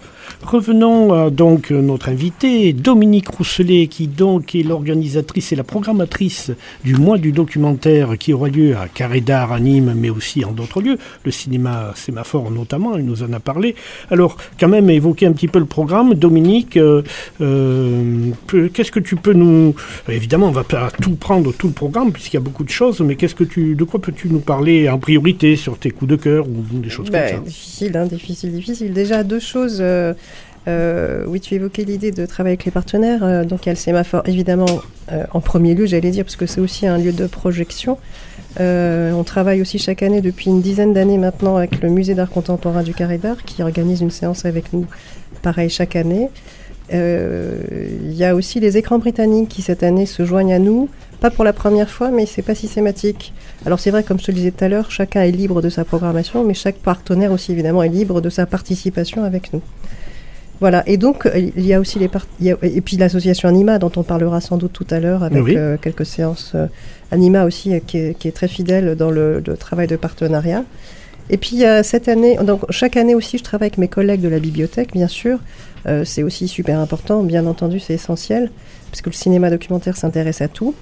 Revenons 0.43 1.13
à 1.13 1.29
donc 1.29 1.69
notre 1.71 2.09
invitée, 2.09 2.73
Dominique 2.73 3.27
Rousselet, 3.29 3.87
qui 3.87 4.07
donc 4.07 4.55
est 4.55 4.63
l'organisatrice 4.63 5.51
et 5.51 5.55
la 5.55 5.63
programmatrice 5.63 6.51
du 6.83 6.95
mois 6.95 7.17
du 7.17 7.31
documentaire 7.31 8.17
qui 8.17 8.33
aura 8.33 8.47
lieu 8.49 8.75
à 8.75 8.87
Carré 8.87 9.21
d'Art 9.21 9.51
à 9.51 9.59
Nîmes, 9.59 9.93
mais 9.95 10.09
aussi 10.09 10.43
en 10.45 10.51
d'autres 10.51 10.81
lieux, 10.81 10.97
le 11.23 11.31
cinéma 11.31 11.93
Sémaphore 11.95 12.51
notamment, 12.51 12.95
elle 12.95 13.05
nous 13.05 13.23
en 13.23 13.31
a 13.33 13.39
parlé. 13.39 13.75
Alors, 14.11 14.37
quand 14.59 14.67
même, 14.69 14.89
évoquer 14.89 15.25
un 15.25 15.33
petit 15.33 15.47
peu 15.47 15.59
le 15.59 15.65
programme. 15.65 16.13
Dominique, 16.13 16.77
euh, 16.77 17.01
euh, 17.41 18.31
qu'est-ce 18.73 18.91
que 18.91 18.99
tu 18.99 19.15
peux 19.15 19.33
nous... 19.33 19.75
Évidemment, 20.07 20.47
on 20.47 20.51
va 20.51 20.63
pas 20.63 20.89
tout 21.01 21.15
prendre, 21.15 21.53
tout 21.53 21.67
le 21.67 21.73
programme, 21.73 22.11
puisqu'il 22.11 22.35
y 22.35 22.37
a 22.37 22.41
beaucoup 22.41 22.63
de 22.63 22.69
choses, 22.69 23.01
mais 23.01 23.15
qu'est-ce 23.15 23.35
que 23.35 23.43
tu... 23.43 23.75
de 23.75 23.83
quoi 23.83 23.99
peux-tu 24.01 24.29
nous 24.29 24.39
parler 24.39 24.89
en 24.89 24.97
priorité 24.99 25.55
sur 25.55 25.77
tes 25.77 25.91
coups 25.91 26.11
de 26.11 26.15
cœur 26.15 26.47
ou 26.47 26.63
des 26.79 26.89
choses 26.89 27.09
Ben, 27.09 27.29
comme 27.35 27.39
ça? 27.39 27.49
difficile, 27.49 27.97
hein, 27.97 28.05
difficile, 28.05 28.51
difficile. 28.53 28.93
Déjà, 28.93 29.23
deux 29.23 29.39
choses. 29.39 29.79
euh, 29.81 30.13
euh, 30.67 31.23
oui, 31.27 31.39
tu 31.39 31.55
évoquais 31.55 31.83
l'idée 31.83 32.11
de 32.11 32.25
travailler 32.25 32.53
avec 32.53 32.65
les 32.65 32.71
partenaires. 32.71 33.23
euh, 33.23 33.43
donc, 33.43 33.65
il 33.65 33.69
y 33.69 33.71
a 33.71 33.93
le 33.93 34.29
évidemment, 34.29 34.65
euh, 35.11 35.23
en 35.31 35.41
premier 35.41 35.73
lieu, 35.73 35.85
j'allais 35.85 36.11
dire, 36.11 36.23
parce 36.23 36.35
que 36.35 36.45
c'est 36.45 36.61
aussi 36.61 36.85
un 36.85 36.97
lieu 36.97 37.11
de 37.11 37.27
projection. 37.27 37.97
On 38.59 39.23
travaille 39.23 39.61
aussi 39.61 39.79
chaque 39.79 40.03
année, 40.03 40.21
depuis 40.21 40.49
une 40.49 40.61
dizaine 40.61 40.93
d'années 40.93 41.17
maintenant, 41.17 41.55
avec 41.55 41.81
le 41.81 41.89
Musée 41.89 42.13
d'art 42.13 42.29
contemporain 42.29 42.83
du 42.83 42.93
Carré 42.93 43.17
d'Art, 43.17 43.43
qui 43.45 43.63
organise 43.63 44.01
une 44.01 44.11
séance 44.11 44.45
avec 44.45 44.73
nous, 44.73 44.85
pareil, 45.41 45.69
chaque 45.69 45.95
année. 45.95 46.29
Il 46.91 48.13
y 48.13 48.25
a 48.25 48.35
aussi 48.35 48.59
les 48.59 48.77
écrans 48.77 48.99
britanniques 48.99 49.49
qui 49.49 49.61
cette 49.61 49.83
année 49.83 50.05
se 50.05 50.25
joignent 50.25 50.53
à 50.53 50.59
nous, 50.59 50.89
pas 51.21 51.29
pour 51.29 51.45
la 51.45 51.53
première 51.53 51.89
fois, 51.89 52.09
mais 52.09 52.25
c'est 52.25 52.41
pas 52.41 52.55
systématique. 52.55 53.33
Alors 53.65 53.79
c'est 53.79 53.91
vrai, 53.91 54.03
comme 54.03 54.19
je 54.19 54.25
te 54.25 54.31
le 54.31 54.35
disais 54.35 54.51
tout 54.51 54.65
à 54.65 54.67
l'heure, 54.67 54.91
chacun 54.91 55.21
est 55.21 55.31
libre 55.31 55.61
de 55.61 55.69
sa 55.69 55.85
programmation, 55.85 56.43
mais 56.43 56.53
chaque 56.53 56.77
partenaire 56.77 57.31
aussi 57.31 57.51
évidemment 57.53 57.83
est 57.83 57.89
libre 57.89 58.19
de 58.19 58.29
sa 58.29 58.45
participation 58.45 59.23
avec 59.23 59.53
nous. 59.53 59.61
Voilà, 60.61 60.83
et 60.87 60.97
donc 60.97 61.25
euh, 61.25 61.37
il 61.55 61.65
y 61.65 61.73
a 61.73 61.79
aussi 61.79 61.99
les 61.99 62.09
part- 62.09 62.27
il 62.41 62.47
y 62.47 62.51
a- 62.51 62.57
et 62.61 62.81
puis 62.81 62.97
l'association 62.97 63.47
Anima 63.47 63.79
dont 63.79 63.91
on 63.95 64.03
parlera 64.03 64.41
sans 64.41 64.57
doute 64.57 64.73
tout 64.73 64.87
à 64.89 64.99
l'heure 64.99 65.23
avec 65.23 65.41
Oui. 65.43 65.55
euh, 65.55 65.77
quelques 65.81 66.05
séances 66.05 66.51
euh, 66.55 66.67
Anima 67.11 67.45
aussi 67.45 67.73
euh, 67.73 67.79
qui, 67.85 67.97
est, 67.97 68.13
qui 68.19 68.27
est 68.27 68.31
très 68.33 68.49
fidèle 68.49 68.95
dans 68.95 69.09
le, 69.09 69.41
le 69.45 69.55
travail 69.57 69.87
de 69.87 69.95
partenariat. 69.95 70.65
Et 71.29 71.37
puis 71.37 71.61
cette 71.83 72.07
année, 72.09 72.37
donc 72.43 72.61
chaque 72.71 72.97
année 72.97 73.13
aussi 73.15 73.37
je 73.37 73.43
travaille 73.43 73.67
avec 73.67 73.77
mes 73.77 73.87
collègues 73.87 74.21
de 74.21 74.27
la 74.29 74.39
bibliothèque 74.39 74.91
bien 74.93 75.07
sûr. 75.07 75.37
C'est 76.03 76.23
aussi 76.23 76.47
super 76.47 76.79
important, 76.79 77.21
bien 77.23 77.45
entendu 77.45 77.79
c'est 77.79 77.93
essentiel 77.93 78.49
parce 78.91 79.01
que 79.01 79.09
le 79.11 79.15
cinéma 79.15 79.49
documentaire 79.51 79.95
s'intéresse 79.95 80.41
à 80.41 80.47
tout. 80.47 80.73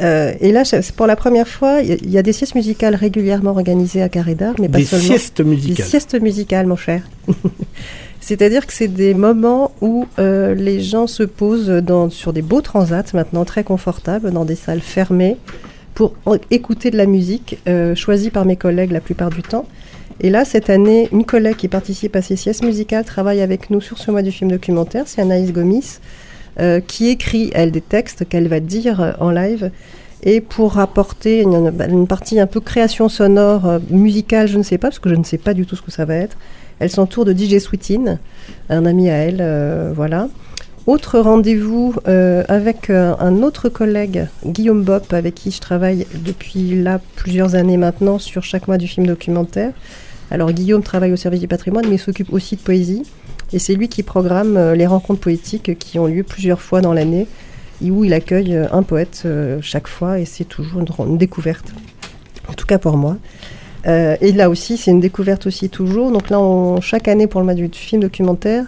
Euh, 0.00 0.32
et 0.40 0.50
là, 0.52 0.62
pour 0.96 1.06
la 1.06 1.14
première 1.16 1.46
fois, 1.46 1.82
il 1.82 1.88
y 1.90 1.92
a- 1.92 1.96
il 2.00 2.10
y, 2.10 2.16
a 2.16 2.22
des 2.22 2.32
siestes 2.32 2.54
musicales 2.54 2.94
régulièrement 2.94 3.50
organisées 3.50 4.00
à 4.00 4.08
Carré 4.08 4.34
d'Art, 4.34 4.54
mais 4.58 4.70
pas 4.70 4.78
Des 4.78 4.84
seulement. 4.84 5.04
siestes 5.04 5.42
Des 5.42 5.48
musicales. 5.50 5.86
siestes 5.86 6.14
musicales, 6.22 6.66
mon 6.66 6.76
cher. 6.76 7.02
C'est-à-dire 8.20 8.66
que 8.66 8.72
c'est 8.72 8.88
des 8.88 9.14
moments 9.14 9.72
où 9.80 10.06
euh, 10.18 10.54
les 10.54 10.80
gens 10.80 11.06
se 11.06 11.22
posent 11.22 11.82
sur 12.10 12.32
des 12.32 12.42
beaux 12.42 12.60
transats, 12.60 13.04
maintenant 13.14 13.44
très 13.44 13.64
confortables, 13.64 14.30
dans 14.30 14.44
des 14.44 14.54
salles 14.54 14.80
fermées, 14.80 15.38
pour 15.94 16.14
écouter 16.50 16.90
de 16.90 16.96
la 16.96 17.06
musique, 17.06 17.58
euh, 17.68 17.94
choisie 17.94 18.30
par 18.30 18.44
mes 18.44 18.56
collègues 18.56 18.92
la 18.92 19.00
plupart 19.00 19.30
du 19.30 19.42
temps. 19.42 19.66
Et 20.20 20.30
là, 20.30 20.44
cette 20.44 20.68
année, 20.68 21.08
une 21.12 21.24
collègue 21.24 21.56
qui 21.56 21.68
participe 21.68 22.14
à 22.14 22.22
ces 22.22 22.36
siestes 22.36 22.62
musicales 22.62 23.04
travaille 23.04 23.40
avec 23.40 23.70
nous 23.70 23.80
sur 23.80 23.98
ce 23.98 24.10
mois 24.10 24.22
du 24.22 24.30
film 24.30 24.50
documentaire, 24.50 25.04
c'est 25.06 25.22
Anaïs 25.22 25.52
Gomis, 25.52 25.98
euh, 26.58 26.80
qui 26.80 27.08
écrit, 27.08 27.50
elle, 27.54 27.70
des 27.70 27.80
textes 27.80 28.28
qu'elle 28.28 28.48
va 28.48 28.60
dire 28.60 29.16
en 29.18 29.30
live. 29.30 29.70
Et 30.22 30.40
pour 30.40 30.78
apporter 30.78 31.42
une, 31.42 32.06
partie 32.06 32.38
un 32.40 32.46
peu 32.46 32.60
création 32.60 33.08
sonore, 33.08 33.66
euh, 33.66 33.78
musicale, 33.88 34.48
je 34.48 34.58
ne 34.58 34.62
sais 34.62 34.76
pas, 34.76 34.88
parce 34.88 34.98
que 34.98 35.08
je 35.08 35.14
ne 35.14 35.24
sais 35.24 35.38
pas 35.38 35.54
du 35.54 35.64
tout 35.64 35.76
ce 35.76 35.82
que 35.82 35.90
ça 35.90 36.04
va 36.04 36.16
être. 36.16 36.36
Elle 36.78 36.90
s'entoure 36.90 37.24
de 37.24 37.32
DJ 37.32 37.58
Sweetin, 37.58 38.18
un 38.68 38.86
ami 38.86 39.08
à 39.08 39.14
elle, 39.14 39.38
euh, 39.40 39.92
voilà. 39.94 40.28
Autre 40.86 41.20
rendez-vous 41.20 41.94
euh, 42.08 42.42
avec 42.48 42.90
un 42.90 43.42
autre 43.42 43.68
collègue, 43.68 44.26
Guillaume 44.44 44.82
Bopp, 44.82 45.12
avec 45.12 45.34
qui 45.34 45.50
je 45.50 45.60
travaille 45.60 46.06
depuis 46.24 46.82
là 46.82 47.00
plusieurs 47.16 47.54
années 47.54 47.76
maintenant 47.76 48.18
sur 48.18 48.42
chaque 48.42 48.66
mois 48.66 48.78
du 48.78 48.88
film 48.88 49.06
documentaire. 49.06 49.72
Alors 50.30 50.52
Guillaume 50.52 50.82
travaille 50.82 51.12
au 51.12 51.16
service 51.16 51.40
du 51.40 51.48
patrimoine, 51.48 51.86
mais 51.88 51.98
s'occupe 51.98 52.32
aussi 52.32 52.56
de 52.56 52.62
poésie. 52.62 53.02
Et 53.52 53.58
c'est 53.58 53.74
lui 53.74 53.88
qui 53.88 54.02
programme 54.02 54.72
les 54.72 54.86
rencontres 54.86 55.20
poétiques 55.20 55.78
qui 55.78 55.98
ont 55.98 56.06
lieu 56.06 56.22
plusieurs 56.22 56.62
fois 56.62 56.80
dans 56.80 56.94
l'année, 56.94 57.26
où 57.82 58.04
il 58.04 58.12
accueille 58.12 58.54
euh, 58.54 58.66
un 58.72 58.82
poète 58.82 59.22
euh, 59.24 59.58
chaque 59.62 59.88
fois, 59.88 60.18
et 60.18 60.24
c'est 60.24 60.44
toujours 60.44 60.82
une, 61.06 61.16
découverte. 61.16 61.72
En 62.48 62.52
tout 62.52 62.66
cas 62.66 62.78
pour 62.78 62.96
moi. 62.96 63.16
Euh, 63.86 64.16
et 64.20 64.32
là 64.32 64.50
aussi, 64.50 64.76
c'est 64.76 64.90
une 64.90 65.00
découverte 65.00 65.46
aussi 65.46 65.70
toujours. 65.70 66.10
Donc 66.10 66.28
là, 66.28 66.38
chaque 66.82 67.08
année 67.08 67.26
pour 67.26 67.40
le 67.40 67.44
mois 67.46 67.54
du 67.54 67.70
film 67.72 68.02
documentaire, 68.02 68.64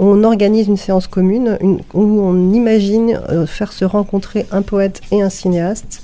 on 0.00 0.24
organise 0.24 0.66
une 0.68 0.76
séance 0.76 1.06
commune 1.06 1.58
une- 1.60 1.80
où 1.94 2.02
on 2.20 2.52
imagine 2.52 3.20
faire 3.46 3.72
se 3.72 3.84
rencontrer 3.84 4.46
un 4.50 4.62
poète 4.62 5.00
et 5.12 5.22
un 5.22 5.30
cinéaste. 5.30 6.02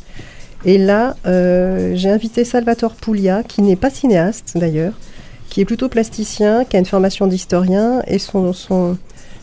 Et 0.65 0.79
là, 0.79 1.17
j'ai 1.25 2.11
invité 2.11 2.45
Salvatore 2.45 2.95
Puglia, 2.95 3.43
qui 3.43 3.63
n'est 3.63 3.77
pas 3.77 3.91
cinéaste 3.91 4.53
d'ailleurs, 4.57 4.93
qui 5.49 5.61
est 5.61 5.65
plutôt 5.65 5.89
plasticien, 5.89 6.65
qui 6.65 6.77
a 6.77 6.79
une 6.81 6.87
formation 6.87 7.27
d'historien, 7.27 8.03
et 8.07 8.19
son- 8.19 8.53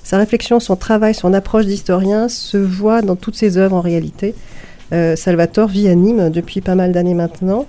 sa 0.04 0.18
réflexion, 0.18 0.60
son 0.60 0.76
travail, 0.76 1.14
son 1.14 1.34
approche 1.34 1.66
d'historien 1.66 2.28
se 2.28 2.58
voit 2.58 3.02
dans 3.02 3.16
toutes 3.16 3.36
ses 3.36 3.58
œuvres 3.58 3.76
en 3.76 3.82
réalité. 3.82 4.34
Euh, 4.93 5.16
Salvatore 5.16 5.70
vit 5.70 5.88
à 5.88 5.95
Nîmes 5.95 6.30
depuis 6.30 6.60
pas 6.62 6.76
mal 6.76 6.91
d'années 6.91 7.14
maintenant. 7.14 7.66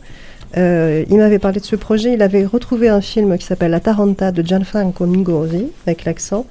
Euh, 0.57 1.05
il 1.09 1.17
m'avait 1.19 1.39
parlé 1.39 1.61
de 1.61 1.65
ce 1.65 1.77
projet. 1.77 2.15
Il 2.15 2.23
avait 2.23 2.45
retrouvé 2.45 2.89
un 2.89 3.01
film 3.01 3.39
qui 3.39 3.47
s'appelle 3.47 3.71
La 3.71 3.81
Taranta 3.81 4.33
de 4.33 4.43
Gianfranco 4.43 5.07
Mingosi, 5.07 5.67
avec 5.87 6.05
l'accent, 6.05 6.47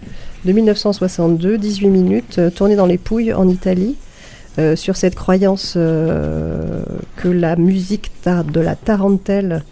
de 0.46 0.52
1962, 0.54 1.58
18 1.58 1.88
minutes, 1.90 2.36
euh, 2.40 2.50
tourné 2.50 2.76
dans 2.76 2.86
les 2.88 2.98
Pouilles 2.98 3.34
en 3.34 3.48
Italie, 3.48 3.96
sur 4.76 4.98
cette 4.98 5.16
croyance 5.16 5.74
que 5.76 7.28
la 7.28 7.56
musique 7.56 8.12
de 8.26 8.60
la 8.60 8.76
tarentelle 8.76 9.64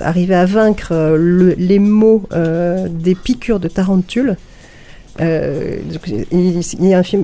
arrivait 0.00 0.36
à 0.36 0.46
vaincre 0.46 0.92
le- 1.18 1.54
les 1.58 1.80
mots 1.80 2.22
des 2.88 3.14
piqûres 3.16 3.58
de 3.58 3.66
tarentule. 3.66 4.36
Euh, 5.20 5.78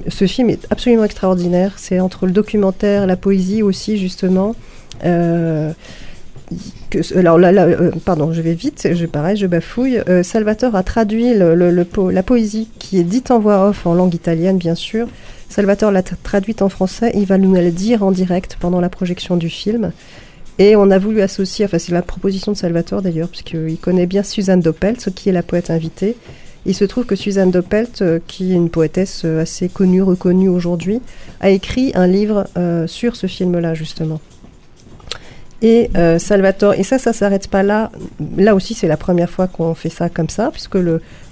ce 0.08 0.26
film 0.26 0.50
est 0.50 0.66
absolument 0.70 1.04
extraordinaire. 1.04 1.74
C'est 1.76 2.00
entre 2.00 2.26
le 2.26 2.32
documentaire, 2.32 3.06
la 3.06 3.16
poésie 3.16 3.62
aussi, 3.62 3.98
justement. 3.98 4.54
Euh, 5.04 5.72
alors 7.14 7.38
là, 7.38 7.50
euh, 7.50 7.90
pardon, 8.04 8.32
je 8.32 8.40
vais 8.40 8.54
vite, 8.54 8.88
je, 8.92 9.06
pareil, 9.06 9.36
je 9.36 9.46
bafouille. 9.46 10.00
Salvatore 10.22 10.76
a 10.76 10.82
traduit 10.82 11.34
la 11.34 12.22
poésie 12.22 12.68
qui 12.78 12.98
est 12.98 13.04
dite 13.04 13.30
en 13.30 13.38
voix 13.38 13.68
off 13.68 13.86
en 13.86 13.94
langue 13.94 14.14
italienne, 14.14 14.58
bien 14.58 14.74
sûr. 14.74 15.08
Salvatore 15.48 15.92
l'a 15.92 16.02
tra- 16.02 16.16
traduite 16.22 16.62
en 16.62 16.68
français. 16.68 17.12
Il 17.14 17.26
va 17.26 17.38
nous 17.38 17.54
la 17.54 17.70
dire 17.70 18.02
en 18.02 18.10
direct 18.10 18.56
pendant 18.58 18.80
la 18.80 18.88
projection 18.88 19.36
du 19.36 19.48
film. 19.48 19.92
Et 20.58 20.76
on 20.76 20.90
a 20.92 20.98
voulu 20.98 21.20
associer, 21.20 21.64
enfin 21.64 21.78
c'est 21.78 21.92
la 21.92 22.02
proposition 22.02 22.52
de 22.52 22.56
Salvatore 22.56 23.02
d'ailleurs, 23.02 23.28
puisqu'il 23.28 23.76
connaît 23.76 24.06
bien 24.06 24.22
Suzanne 24.22 24.60
Doppelt, 24.60 25.10
qui 25.12 25.28
est 25.28 25.32
la 25.32 25.42
poète 25.42 25.68
invitée. 25.70 26.16
Il 26.66 26.74
se 26.74 26.84
trouve 26.84 27.04
que 27.04 27.16
Suzanne 27.16 27.50
Doppelt, 27.50 28.00
euh, 28.00 28.20
qui 28.26 28.52
est 28.52 28.54
une 28.54 28.70
poétesse 28.70 29.22
euh, 29.24 29.42
assez 29.42 29.68
connue, 29.68 30.02
reconnue 30.02 30.48
aujourd'hui, 30.48 31.00
a 31.40 31.50
écrit 31.50 31.92
un 31.94 32.06
livre 32.06 32.46
euh, 32.56 32.86
sur 32.86 33.16
ce 33.16 33.26
film-là, 33.26 33.74
justement. 33.74 34.20
Et 35.62 35.88
Salvatore, 36.18 36.74
et 36.74 36.82
ça, 36.82 36.98
ça 36.98 37.14
s'arrête 37.14 37.48
pas 37.48 37.62
là. 37.62 37.90
Là 38.36 38.54
aussi, 38.54 38.74
c'est 38.74 38.88
la 38.88 38.98
première 38.98 39.30
fois 39.30 39.46
qu'on 39.46 39.74
fait 39.74 39.88
ça 39.88 40.10
comme 40.10 40.28
ça, 40.28 40.50
puisque 40.50 40.76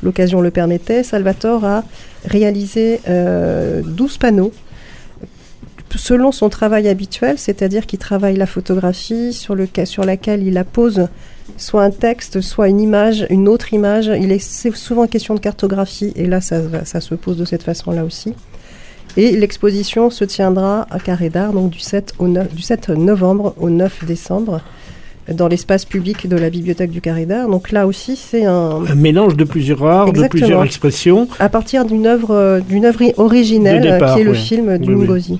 l'occasion 0.02 0.40
le 0.40 0.50
permettait. 0.50 1.02
Salvatore 1.02 1.66
a 1.66 1.84
réalisé 2.24 3.00
euh, 3.08 3.82
12 3.84 4.16
panneaux 4.16 4.52
selon 5.94 6.32
son 6.32 6.48
travail 6.48 6.88
habituel, 6.88 7.38
c'est-à-dire 7.38 7.86
qu'il 7.86 7.98
travaille 7.98 8.36
la 8.36 8.46
photographie 8.46 9.34
sur, 9.34 9.54
sur 9.84 10.04
laquelle 10.04 10.42
il 10.42 10.56
appose 10.56 11.08
soit 11.56 11.82
un 11.82 11.90
texte, 11.90 12.40
soit 12.40 12.68
une 12.68 12.80
image, 12.80 13.26
une 13.30 13.48
autre 13.48 13.72
image. 13.72 14.10
Il 14.20 14.32
est 14.32 14.38
c'est 14.38 14.74
souvent 14.74 15.06
question 15.06 15.34
de 15.34 15.40
cartographie, 15.40 16.12
et 16.16 16.26
là, 16.26 16.40
ça, 16.40 17.00
se 17.00 17.14
pose 17.14 17.36
de 17.36 17.44
cette 17.44 17.62
façon-là 17.62 18.04
aussi. 18.04 18.34
Et 19.16 19.32
l'exposition 19.32 20.08
se 20.10 20.24
tiendra 20.24 20.86
à 20.90 20.98
Carré 20.98 21.28
d'Art, 21.28 21.52
donc 21.52 21.70
du 21.70 21.80
7, 21.80 22.14
au 22.18 22.28
9 22.28 22.54
du 22.54 22.62
7 22.62 22.90
novembre 22.90 23.54
au 23.58 23.68
9 23.68 24.06
décembre, 24.06 24.62
dans 25.30 25.48
l'espace 25.48 25.84
public 25.84 26.26
de 26.26 26.36
la 26.36 26.48
bibliothèque 26.48 26.90
du 26.90 27.02
Carré 27.02 27.26
d'Art. 27.26 27.48
Donc 27.48 27.72
là 27.72 27.86
aussi, 27.86 28.16
c'est 28.16 28.46
un, 28.46 28.82
Un 28.88 28.94
mélange 28.94 29.36
de 29.36 29.44
plusieurs 29.44 29.84
arts, 29.84 30.12
de 30.12 30.26
plusieurs 30.28 30.64
expressions. 30.64 31.28
à 31.38 31.50
partir 31.50 31.84
d'une 31.84 32.06
œuvre, 32.06 32.30
euh, 32.30 32.60
d'une 32.60 32.86
œuvre 32.86 33.02
originelle, 33.18 33.82
départ, 33.82 34.14
qui 34.14 34.22
est 34.22 34.24
le 34.24 34.34
film 34.34 34.78
du 34.78 34.94
Oui, 34.94 35.06
oui. 35.08 35.38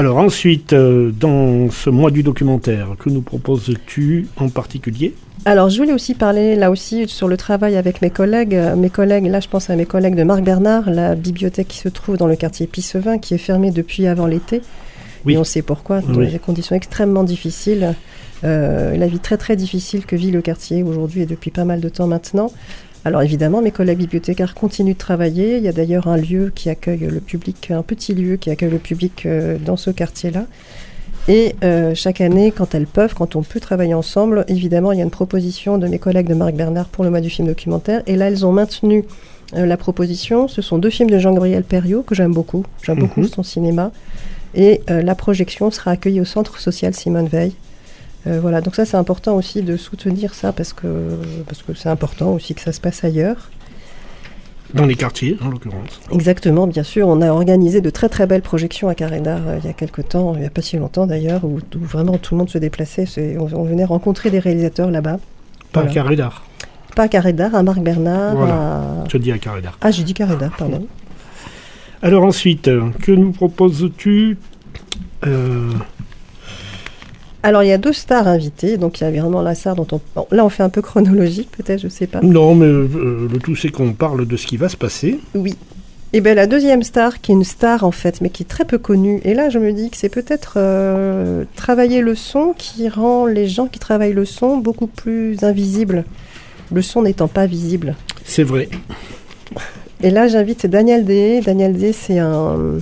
Alors 0.00 0.16
ensuite, 0.16 0.72
euh, 0.72 1.10
dans 1.12 1.70
ce 1.70 1.90
mois 1.90 2.10
du 2.10 2.22
documentaire, 2.22 2.96
que 2.98 3.10
nous 3.10 3.20
proposes-tu 3.20 4.28
en 4.38 4.48
particulier? 4.48 5.12
Alors, 5.44 5.68
je 5.68 5.76
voulais 5.76 5.92
aussi 5.92 6.14
parler, 6.14 6.56
là 6.56 6.70
aussi, 6.70 7.06
sur 7.06 7.28
le 7.28 7.36
travail 7.36 7.76
avec 7.76 8.00
mes 8.00 8.08
collègues. 8.08 8.54
Euh, 8.54 8.76
Mes 8.76 8.88
collègues, 8.88 9.26
là, 9.26 9.40
je 9.40 9.48
pense 9.48 9.68
à 9.68 9.76
mes 9.76 9.84
collègues 9.84 10.14
de 10.14 10.22
Marc 10.22 10.42
Bernard, 10.42 10.88
la 10.88 11.14
bibliothèque 11.16 11.68
qui 11.68 11.76
se 11.76 11.90
trouve 11.90 12.16
dans 12.16 12.28
le 12.28 12.36
quartier 12.36 12.66
Pissevin, 12.66 13.18
qui 13.18 13.34
est 13.34 13.38
fermée 13.38 13.72
depuis 13.72 14.06
avant 14.06 14.26
l'été. 14.26 14.62
Oui. 15.26 15.34
Et 15.34 15.36
on 15.36 15.44
sait 15.44 15.60
pourquoi, 15.60 16.00
dans 16.00 16.14
Oui. 16.20 16.30
des 16.32 16.38
conditions 16.38 16.74
extrêmement 16.74 17.22
difficiles. 17.24 17.94
Euh, 18.42 18.96
la 18.96 19.06
vie 19.06 19.18
très, 19.18 19.36
très 19.36 19.54
difficile 19.54 20.06
que 20.06 20.16
vit 20.16 20.30
le 20.30 20.40
quartier 20.40 20.82
aujourd'hui 20.82 21.20
et 21.20 21.26
depuis 21.26 21.50
pas 21.50 21.66
mal 21.66 21.80
de 21.80 21.90
temps 21.90 22.06
maintenant. 22.06 22.50
Alors 23.04 23.22
évidemment, 23.22 23.62
mes 23.62 23.70
collègues 23.70 23.98
bibliothécaires 23.98 24.54
continuent 24.54 24.92
de 24.92 24.98
travailler. 24.98 25.56
Il 25.56 25.62
y 25.62 25.68
a 25.68 25.72
d'ailleurs 25.72 26.06
un 26.08 26.16
lieu 26.16 26.52
qui 26.54 26.68
accueille 26.68 27.08
le 27.10 27.20
public, 27.20 27.70
un 27.70 27.82
petit 27.82 28.14
lieu 28.14 28.36
qui 28.36 28.50
accueille 28.50 28.70
le 28.70 28.78
public 28.78 29.24
euh, 29.24 29.56
dans 29.58 29.76
ce 29.76 29.90
quartier-là. 29.90 30.44
Et 31.28 31.54
euh, 31.64 31.94
chaque 31.94 32.20
année, 32.20 32.50
quand 32.50 32.74
elles 32.74 32.86
peuvent, 32.86 33.14
quand 33.14 33.36
on 33.36 33.42
peut 33.42 33.60
travailler 33.60 33.94
ensemble, 33.94 34.44
évidemment, 34.48 34.92
il 34.92 34.98
y 34.98 35.00
a 35.00 35.04
une 35.04 35.10
proposition 35.10 35.78
de 35.78 35.86
mes 35.86 35.98
collègues 35.98 36.28
de 36.28 36.34
Marc 36.34 36.54
Bernard 36.54 36.88
pour 36.88 37.04
le 37.04 37.10
mois 37.10 37.20
du 37.20 37.30
film 37.30 37.48
documentaire. 37.48 38.02
Et 38.06 38.16
là, 38.16 38.28
elles 38.28 38.44
ont 38.44 38.52
maintenu 38.52 39.04
euh, 39.54 39.64
la 39.66 39.76
proposition. 39.76 40.48
Ce 40.48 40.60
sont 40.62 40.78
deux 40.78 40.90
films 40.90 41.10
de 41.10 41.18
Jean-Gabriel 41.18 41.62
Perriot 41.62 42.02
que 42.02 42.14
j'aime 42.14 42.32
beaucoup. 42.32 42.64
J'aime 42.82 42.96
Mhm. 42.96 43.06
beaucoup 43.06 43.24
son 43.26 43.42
cinéma. 43.42 43.92
Et 44.54 44.80
euh, 44.90 45.02
la 45.02 45.14
projection 45.14 45.70
sera 45.70 45.92
accueillie 45.92 46.20
au 46.20 46.24
Centre 46.24 46.58
social 46.58 46.94
Simone 46.94 47.28
Veil. 47.28 47.52
Euh, 48.26 48.38
voilà, 48.40 48.60
donc 48.60 48.74
ça 48.74 48.84
c'est 48.84 48.96
important 48.98 49.34
aussi 49.34 49.62
de 49.62 49.76
soutenir 49.76 50.34
ça 50.34 50.52
parce 50.52 50.72
que 50.74 50.86
parce 51.46 51.62
que 51.62 51.72
c'est 51.74 51.88
important 51.88 52.32
aussi 52.32 52.54
que 52.54 52.60
ça 52.60 52.72
se 52.72 52.80
passe 52.80 53.02
ailleurs. 53.04 53.50
Dans 54.74 54.86
les 54.86 54.94
quartiers, 54.94 55.36
en 55.42 55.48
l'occurrence. 55.48 56.00
Exactement, 56.12 56.68
bien 56.68 56.84
sûr. 56.84 57.08
On 57.08 57.22
a 57.22 57.30
organisé 57.32 57.80
de 57.80 57.90
très 57.90 58.08
très 58.08 58.26
belles 58.28 58.42
projections 58.42 58.88
à 58.88 58.94
Carré 58.94 59.18
d'Art 59.20 59.40
euh, 59.48 59.58
il 59.60 59.66
y 59.66 59.70
a 59.70 59.72
quelques 59.72 60.08
temps, 60.08 60.34
il 60.34 60.40
n'y 60.42 60.46
a 60.46 60.50
pas 60.50 60.62
si 60.62 60.76
longtemps 60.76 61.06
d'ailleurs, 61.08 61.44
où, 61.44 61.58
où 61.58 61.78
vraiment 61.84 62.18
tout 62.18 62.34
le 62.34 62.38
monde 62.38 62.50
se 62.50 62.58
déplaçait. 62.58 63.06
On, 63.38 63.48
on 63.52 63.64
venait 63.64 63.84
rencontrer 63.84 64.30
des 64.30 64.38
réalisateurs 64.38 64.90
là-bas. 64.90 65.18
Pas 65.72 65.80
Voilà. 65.80 65.94
carré 65.94 66.16
d'art. 66.16 66.44
Pas 66.94 67.04
à 67.04 67.08
Carré 67.08 67.32
d'Art, 67.32 67.54
à 67.54 67.62
Marc 67.62 67.78
Bernard. 67.80 68.34
Voilà. 68.36 68.54
à- 68.54 69.04
Je 69.10 69.16
dis 69.16 69.30
à 69.32 69.38
Carré 69.38 69.60
d'Art. 69.62 69.78
Ah, 69.80 69.90
j'ai 69.92 70.02
dit 70.04 70.12
Carré 70.14 70.36
d'Art, 70.36 70.54
pardon. 70.56 70.86
Alors 72.02 72.24
ensuite, 72.24 72.68
euh, 72.68 72.90
que 73.02 73.12
nous 73.12 73.30
proposes-tu? 73.32 74.38
Euh, 75.26 75.70
Alors, 77.42 77.62
il 77.62 77.68
y 77.68 77.72
a 77.72 77.78
deux 77.78 77.92
stars 77.92 78.28
invitées. 78.28 78.76
Donc, 78.76 79.00
il 79.00 79.04
y 79.04 79.06
a 79.06 79.10
vraiment 79.10 79.42
la 79.42 79.54
star 79.54 79.74
dont 79.74 79.86
on. 79.92 80.00
bon, 80.14 80.26
là, 80.30 80.44
on 80.44 80.48
fait 80.48 80.62
un 80.62 80.68
peu 80.68 80.82
chronologique, 80.82 81.50
peut-être, 81.56 81.80
je 81.80 81.88
sais 81.88 82.06
pas. 82.06 82.20
Non, 82.20 82.54
mais 82.54 82.66
euh, 82.66 83.28
le 83.32 83.38
tout 83.38 83.56
c'est 83.56 83.70
qu'on 83.70 83.92
parle 83.92 84.26
de 84.26 84.36
ce 84.36 84.46
qui 84.46 84.56
va 84.56 84.68
se 84.68 84.76
passer. 84.76 85.18
Oui. 85.34 85.56
Et 86.12 86.20
bien, 86.20 86.34
la 86.34 86.48
deuxième 86.48 86.82
star, 86.82 87.20
qui 87.20 87.30
est 87.30 87.34
une 87.34 87.44
star 87.44 87.84
en 87.84 87.92
fait, 87.92 88.20
mais 88.20 88.30
qui 88.30 88.42
est 88.42 88.46
très 88.46 88.64
peu 88.64 88.78
connue. 88.78 89.20
Et 89.24 89.32
là, 89.32 89.48
je 89.48 89.60
me 89.60 89.72
dis 89.72 89.90
que 89.90 89.96
c'est 89.96 90.08
peut-être 90.08 90.54
euh, 90.56 91.44
travailler 91.54 92.00
le 92.00 92.16
son 92.16 92.52
qui 92.56 92.88
rend 92.88 93.26
les 93.26 93.46
gens 93.46 93.68
qui 93.68 93.78
travaillent 93.78 94.12
le 94.12 94.24
son 94.24 94.56
beaucoup 94.56 94.88
plus 94.88 95.44
invisibles. 95.44 96.04
Le 96.72 96.82
son 96.82 97.02
n'étant 97.02 97.28
pas 97.28 97.46
visible. 97.46 97.94
C'est 98.24 98.42
vrai. 98.42 98.68
Et 100.02 100.10
là, 100.10 100.26
j'invite 100.26 100.66
Daniel 100.66 101.04
D. 101.04 101.42
Daniel 101.44 101.76
D, 101.76 101.92
c'est 101.92 102.18
un. 102.18 102.78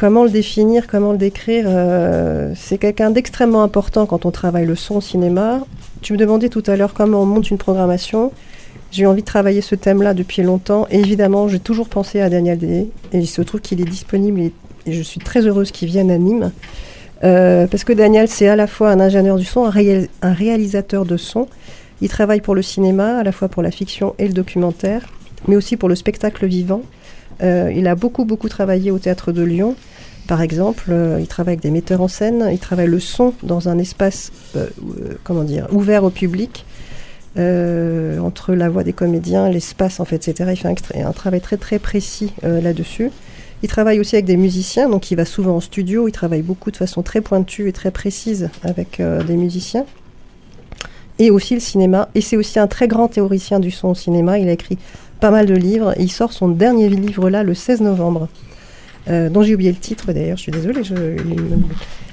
Comment 0.00 0.24
le 0.24 0.30
définir, 0.30 0.86
comment 0.86 1.12
le 1.12 1.18
décrire 1.18 1.66
euh, 1.68 2.54
C'est 2.56 2.78
quelqu'un 2.78 3.10
d'extrêmement 3.10 3.62
important 3.62 4.06
quand 4.06 4.24
on 4.24 4.30
travaille 4.30 4.64
le 4.64 4.74
son 4.74 4.96
au 4.96 5.00
cinéma. 5.02 5.60
Tu 6.00 6.14
me 6.14 6.18
demandais 6.18 6.48
tout 6.48 6.62
à 6.68 6.76
l'heure 6.76 6.94
comment 6.94 7.20
on 7.20 7.26
monte 7.26 7.50
une 7.50 7.58
programmation. 7.58 8.32
J'ai 8.92 9.02
eu 9.02 9.06
envie 9.06 9.20
de 9.20 9.26
travailler 9.26 9.60
ce 9.60 9.74
thème-là 9.74 10.14
depuis 10.14 10.42
longtemps. 10.42 10.86
Et 10.90 10.98
évidemment, 10.98 11.48
j'ai 11.48 11.58
toujours 11.58 11.86
pensé 11.86 12.22
à 12.22 12.30
Daniel 12.30 12.56
D. 12.56 12.88
Et 13.12 13.18
il 13.18 13.26
se 13.26 13.42
trouve 13.42 13.60
qu'il 13.60 13.78
est 13.82 13.84
disponible 13.84 14.40
et, 14.40 14.52
je 14.86 15.02
suis 15.02 15.20
très 15.20 15.46
heureuse 15.46 15.70
qu'il 15.70 15.88
vienne 15.88 16.10
à 16.10 16.16
Nîmes. 16.16 16.50
Euh, 17.22 17.66
parce 17.66 17.84
que 17.84 17.92
Daniel, 17.92 18.26
c'est 18.26 18.48
à 18.48 18.56
la 18.56 18.66
fois 18.66 18.88
un 18.92 19.00
ingénieur 19.00 19.36
du 19.36 19.44
son, 19.44 19.66
un 19.66 20.32
réalisateur 20.32 21.04
de 21.04 21.18
son. 21.18 21.46
Il 22.00 22.08
travaille 22.08 22.40
pour 22.40 22.54
le 22.54 22.62
cinéma, 22.62 23.18
à 23.18 23.22
la 23.22 23.32
fois 23.32 23.50
pour 23.50 23.62
la 23.62 23.70
fiction 23.70 24.14
et 24.18 24.26
le 24.26 24.32
documentaire, 24.32 25.02
mais 25.46 25.56
aussi 25.56 25.76
pour 25.76 25.90
le 25.90 25.94
spectacle 25.94 26.46
vivant. 26.46 26.80
Euh, 27.42 27.72
il 27.74 27.86
a 27.86 27.94
beaucoup, 27.94 28.24
beaucoup 28.24 28.48
travaillé 28.48 28.90
au 28.90 28.98
théâtre 28.98 29.32
de 29.32 29.42
Lyon. 29.42 29.76
Par 30.26 30.42
exemple, 30.42 30.86
euh, 30.90 31.18
il 31.20 31.26
travaille 31.26 31.54
avec 31.54 31.62
des 31.62 31.70
metteurs 31.70 32.00
en 32.00 32.08
scène, 32.08 32.48
il 32.52 32.58
travaille 32.58 32.86
le 32.86 33.00
son 33.00 33.34
dans 33.42 33.68
un 33.68 33.78
espace, 33.78 34.30
euh, 34.56 34.68
comment 35.24 35.42
dire, 35.42 35.66
ouvert 35.72 36.04
au 36.04 36.10
public, 36.10 36.64
entre 37.36 38.54
la 38.54 38.68
voix 38.68 38.84
des 38.84 38.92
comédiens, 38.92 39.48
l'espace, 39.48 40.00
en 40.00 40.04
fait, 40.04 40.28
etc. 40.28 40.50
Il 40.52 40.56
fait 40.56 41.02
un, 41.02 41.12
travail 41.12 41.40
très, 41.40 41.56
très 41.56 41.78
précis 41.78 42.32
là-dessus. 42.42 43.10
Il 43.62 43.68
travaille 43.68 44.00
aussi 44.00 44.16
avec 44.16 44.26
des 44.26 44.36
musiciens, 44.36 44.88
donc 44.88 45.10
il 45.10 45.14
va 45.14 45.24
souvent 45.24 45.56
en 45.56 45.60
studio, 45.60 46.08
il 46.08 46.12
travaille 46.12 46.42
beaucoup 46.42 46.70
de 46.70 46.76
façon 46.76 47.02
très 47.02 47.20
pointue 47.20 47.68
et 47.68 47.72
très 47.72 47.92
précise 47.92 48.50
avec 48.62 49.00
des 49.26 49.36
musiciens. 49.36 49.86
Et 51.18 51.30
aussi 51.30 51.54
le 51.54 51.60
cinéma. 51.60 52.08
Et 52.14 52.20
c'est 52.20 52.36
aussi 52.36 52.58
un 52.58 52.66
très 52.66 52.88
grand 52.88 53.08
théoricien 53.08 53.60
du 53.60 53.70
son 53.70 53.88
au 53.88 53.94
cinéma. 53.94 54.38
Il 54.38 54.48
a 54.48 54.52
écrit 54.52 54.78
pas 55.20 55.30
mal 55.30 55.46
de 55.46 55.54
livres. 55.54 55.94
Il 55.98 56.10
sort 56.10 56.32
son 56.32 56.48
dernier 56.48 56.88
livre 56.88 57.30
là 57.30 57.42
le 57.42 57.54
16 57.54 57.80
novembre, 57.82 58.28
euh, 59.08 59.28
dont 59.28 59.42
j'ai 59.42 59.54
oublié 59.54 59.70
le 59.70 59.78
titre 59.78 60.12
d'ailleurs. 60.12 60.36
Je 60.36 60.42
suis 60.42 60.52
désolée. 60.52 60.82
Je, 60.84 60.94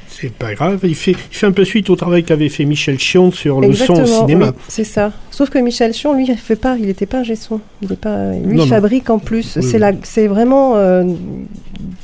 C'est 0.10 0.32
pas 0.32 0.54
grave. 0.54 0.80
Il 0.84 0.96
fait, 0.96 1.12
il 1.12 1.36
fait 1.36 1.46
un 1.46 1.52
peu 1.52 1.64
suite 1.66 1.90
au 1.90 1.96
travail 1.96 2.24
qu'avait 2.24 2.50
fait 2.50 2.66
Michel 2.66 2.98
Chion 3.00 3.32
sur 3.32 3.62
le 3.62 3.74
son 3.74 3.94
au 4.02 4.06
cinéma. 4.06 4.48
oui, 4.48 4.62
c'est 4.68 4.84
ça. 4.84 5.12
Sauf 5.32 5.50
que 5.50 5.60
Michel 5.60 5.94
Chion, 5.94 6.14
lui, 6.16 6.26
il 6.28 6.36
fait 6.38 6.56
pas. 6.56 6.76
Il 6.80 6.86
n'était 6.88 7.06
pas 7.06 7.20
un 7.20 7.36
son. 7.36 7.60
Il 7.82 7.92
est 7.92 7.96
pas. 8.00 8.32
Lui, 8.32 8.40
Non, 8.40 8.52
il 8.52 8.56
non. 8.58 8.66
fabrique 8.68 9.10
en 9.10 9.20
plus. 9.20 9.56
Oui, 9.58 9.64
c'est 9.64 9.74
oui. 9.76 9.80
la. 9.80 9.92
C'est 10.04 10.28
vraiment. 10.28 10.76
euh, 10.78 11.04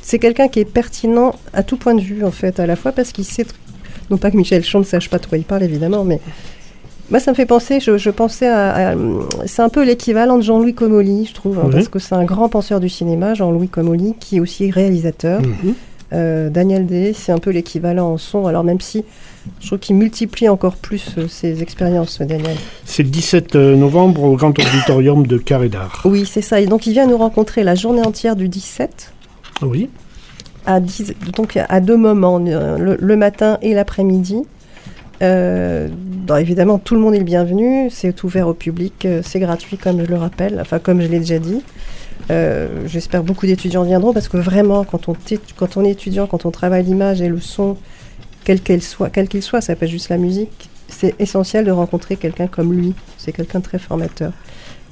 c'est 0.02 0.18
quelqu'un 0.18 0.48
qui 0.48 0.60
est 0.60 0.64
pertinent 0.64 1.34
à 1.52 1.62
tout 1.62 1.76
point 1.76 1.94
de 1.94 2.00
vue 2.00 2.24
en 2.24 2.30
fait, 2.30 2.60
à 2.60 2.66
la 2.66 2.76
fois 2.76 2.92
parce 2.92 3.10
qu'il 3.12 3.24
sait. 3.24 3.46
Non 4.10 4.18
pas 4.18 4.30
que 4.30 4.36
Michel 4.36 4.62
Chion 4.62 4.80
ne 4.80 4.84
sache 4.84 5.08
pas 5.08 5.18
de 5.18 5.26
quoi 5.26 5.38
il 5.38 5.44
parle 5.44 5.62
évidemment, 5.62 6.04
mais. 6.04 6.20
Moi, 7.10 7.20
ça 7.20 7.30
me 7.30 7.36
fait 7.36 7.46
penser, 7.46 7.80
je, 7.80 7.98
je 7.98 8.10
pensais 8.10 8.48
à. 8.48 8.92
à- 8.92 8.94
c'est 9.46 9.62
un 9.62 9.68
peu 9.68 9.84
l'équivalent 9.84 10.38
de 10.38 10.42
Jean-Louis 10.42 10.74
Comolli, 10.74 11.26
je 11.26 11.34
trouve, 11.34 11.58
hein, 11.58 11.68
parce 11.70 11.88
que 11.88 11.98
c'est 11.98 12.14
un 12.14 12.24
grand 12.24 12.48
penseur 12.48 12.80
du 12.80 12.88
cinéma, 12.88 13.34
Jean-Louis 13.34 13.68
Comolli, 13.68 14.14
qui 14.18 14.36
est 14.36 14.40
aussi 14.40 14.70
réalisateur. 14.70 15.40
Mhm. 15.42 15.74
Euh, 16.12 16.48
Daniel 16.48 16.86
Day, 16.86 17.12
c'est 17.14 17.32
un 17.32 17.38
peu 17.38 17.50
l'équivalent 17.50 18.12
en 18.12 18.18
son, 18.18 18.46
alors 18.46 18.62
même 18.62 18.80
si 18.80 19.04
je 19.60 19.66
trouve 19.66 19.78
qu'il 19.80 19.96
multiplie 19.96 20.48
encore 20.48 20.76
plus 20.76 21.06
euh, 21.18 21.26
ses 21.28 21.60
expériences, 21.62 22.20
Daniel. 22.20 22.56
C'est 22.84 23.02
le 23.02 23.08
17 23.08 23.54
novembre 23.56 24.22
au 24.22 24.36
Grand 24.36 24.50
Auditorium 24.58 25.26
de 25.26 25.38
Carré 25.38 25.68
d'Art. 25.68 26.02
Oui, 26.04 26.24
c'est 26.24 26.40
ça. 26.42 26.60
Et 26.60 26.66
donc, 26.66 26.86
il 26.86 26.92
vient 26.92 27.06
nous 27.06 27.16
rencontrer 27.18 27.64
la 27.64 27.74
journée 27.74 28.02
entière 28.02 28.36
du 28.36 28.48
17, 28.48 29.12
Oui. 29.62 29.90
à, 30.66 30.78
10 30.80 31.14
donc 31.34 31.58
à 31.68 31.80
deux 31.80 31.96
moments, 31.96 32.40
euh, 32.46 32.78
le, 32.78 32.96
le 33.00 33.16
matin 33.16 33.58
et 33.60 33.74
l'après-midi. 33.74 34.42
Euh, 35.22 35.88
évidemment, 36.38 36.78
tout 36.78 36.94
le 36.94 37.00
monde 37.00 37.14
est 37.14 37.18
le 37.18 37.24
bienvenu. 37.24 37.88
C'est 37.90 38.22
ouvert 38.24 38.48
au 38.48 38.54
public, 38.54 39.04
euh, 39.04 39.20
c'est 39.24 39.40
gratuit, 39.40 39.76
comme 39.76 40.00
je 40.00 40.06
le 40.06 40.16
rappelle, 40.16 40.58
enfin, 40.60 40.78
comme 40.78 41.00
je 41.00 41.06
l'ai 41.06 41.18
déjà 41.18 41.38
dit. 41.38 41.62
Euh, 42.30 42.86
J'espère 42.86 43.22
beaucoup 43.22 43.46
d'étudiants 43.46 43.84
viendront 43.84 44.12
parce 44.12 44.28
que 44.28 44.36
vraiment, 44.36 44.84
quand 44.84 45.08
on, 45.08 45.14
est 45.84 45.90
étudiant, 45.90 46.26
quand 46.26 46.46
on 46.46 46.50
travaille 46.50 46.84
l'image 46.84 47.20
et 47.20 47.28
le 47.28 47.40
son, 47.40 47.76
quel 48.44 48.60
qu'elle 48.60 48.82
soit, 48.82 49.10
quel 49.10 49.28
qu'il 49.28 49.42
soit, 49.42 49.60
ça 49.60 49.76
pas 49.76 49.86
juste 49.86 50.08
la 50.08 50.16
musique, 50.16 50.70
c'est 50.88 51.14
essentiel 51.18 51.64
de 51.64 51.70
rencontrer 51.70 52.16
quelqu'un 52.16 52.46
comme 52.46 52.72
lui. 52.72 52.94
C'est 53.18 53.32
quelqu'un 53.32 53.58
de 53.58 53.64
très 53.64 53.78
formateur. 53.78 54.32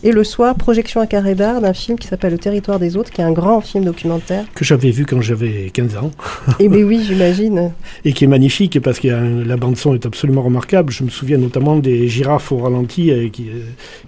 Et 0.05 0.11
le 0.11 0.24
soir, 0.24 0.57
projection 0.57 1.00
à 1.00 1.07
carré 1.07 1.36
d'art 1.36 1.61
d'un 1.61 1.72
film 1.72 1.96
qui 1.96 2.09
s'appelle 2.09 2.32
Le 2.32 2.38
territoire 2.38 2.80
des 2.80 2.96
autres, 2.96 3.11
qui 3.11 3.20
est 3.20 3.24
un 3.24 3.30
grand 3.30 3.61
film 3.61 3.84
documentaire. 3.84 4.44
Que 4.53 4.64
j'avais 4.64 4.90
vu 4.90 5.07
quand 5.07 5.20
j'avais 5.20 5.70
15 5.72 5.96
ans. 5.96 6.11
Et 6.59 6.68
ben 6.68 6.82
oui, 6.82 7.05
j'imagine. 7.07 7.70
Et 8.05 8.12
qui 8.12 8.24
est 8.24 8.26
magnifique 8.26 8.80
parce 8.80 8.98
que 8.98 9.07
euh, 9.07 9.44
la 9.44 9.57
bande-son 9.57 9.94
est 9.94 10.05
absolument 10.05 10.42
remarquable. 10.42 10.92
Je 10.92 11.05
me 11.05 11.09
souviens 11.09 11.38
notamment 11.38 11.76
des 11.76 12.09
girafes 12.09 12.50
au 12.50 12.57
ralenti 12.59 13.12
euh, 13.12 13.28
qui, 13.28 13.48
euh, 13.50 13.61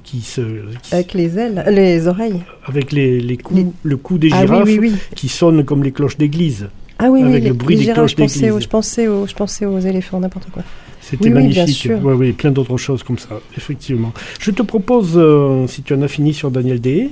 qui 0.03 0.21
se. 0.21 0.41
qui- 0.83 0.95
Avec 0.95 1.15
les 1.15 1.39
ailes, 1.39 1.65
les 1.71 2.09
oreilles. 2.09 2.41
avec 2.67 2.91
les, 2.91 3.21
les 3.21 3.37
coups, 3.37 3.61
Les- 3.61 3.67
le 3.85 3.97
coup 3.97 4.19
des 4.19 4.31
Ah 4.33 4.41
oui, 4.41 4.47
girafes 4.49 4.65
oui, 4.69 4.79
oui. 4.81 4.93
qui 5.15 5.29
sonnent 5.29 5.65
comme 5.65 5.85
les 5.85 5.93
cloches 5.93 6.17
d'église. 6.19 6.67
Ah 6.99 7.09
oui, 7.09 7.21
oui, 7.23 7.29
Avec 7.29 7.45
le 7.45 7.53
bruit 7.55 7.77
des 7.77 7.83
girafes, 7.83 7.99
cloches 7.99 8.17
d'église. 8.17 8.63
je 8.63 8.69
pensais 9.37 9.67
aux 9.67 9.79
éléphants, 9.79 10.19
n'importe 10.19 10.51
quoi. 10.51 10.63
C'était 11.09 11.25
Oui, 11.25 11.31
magnifique. 11.31 11.91
Oui, 12.03 12.15
oui, 12.15 12.33
plein 12.33 12.51
d'autres 12.51 12.79
choses 12.79 13.03
comme 13.03 13.19
ça, 13.19 13.41
effectivement. 13.57 14.13
Je 14.41 14.51
te 14.51 14.63
propose, 14.63 15.13
euh, 15.17 15.67
si 15.67 15.83
tu 15.83 15.93
en 15.95 16.03
as 16.03 16.09
fini 16.09 16.33
sur 16.33 16.51
Daniel 16.51 16.81
Day, 16.81 17.11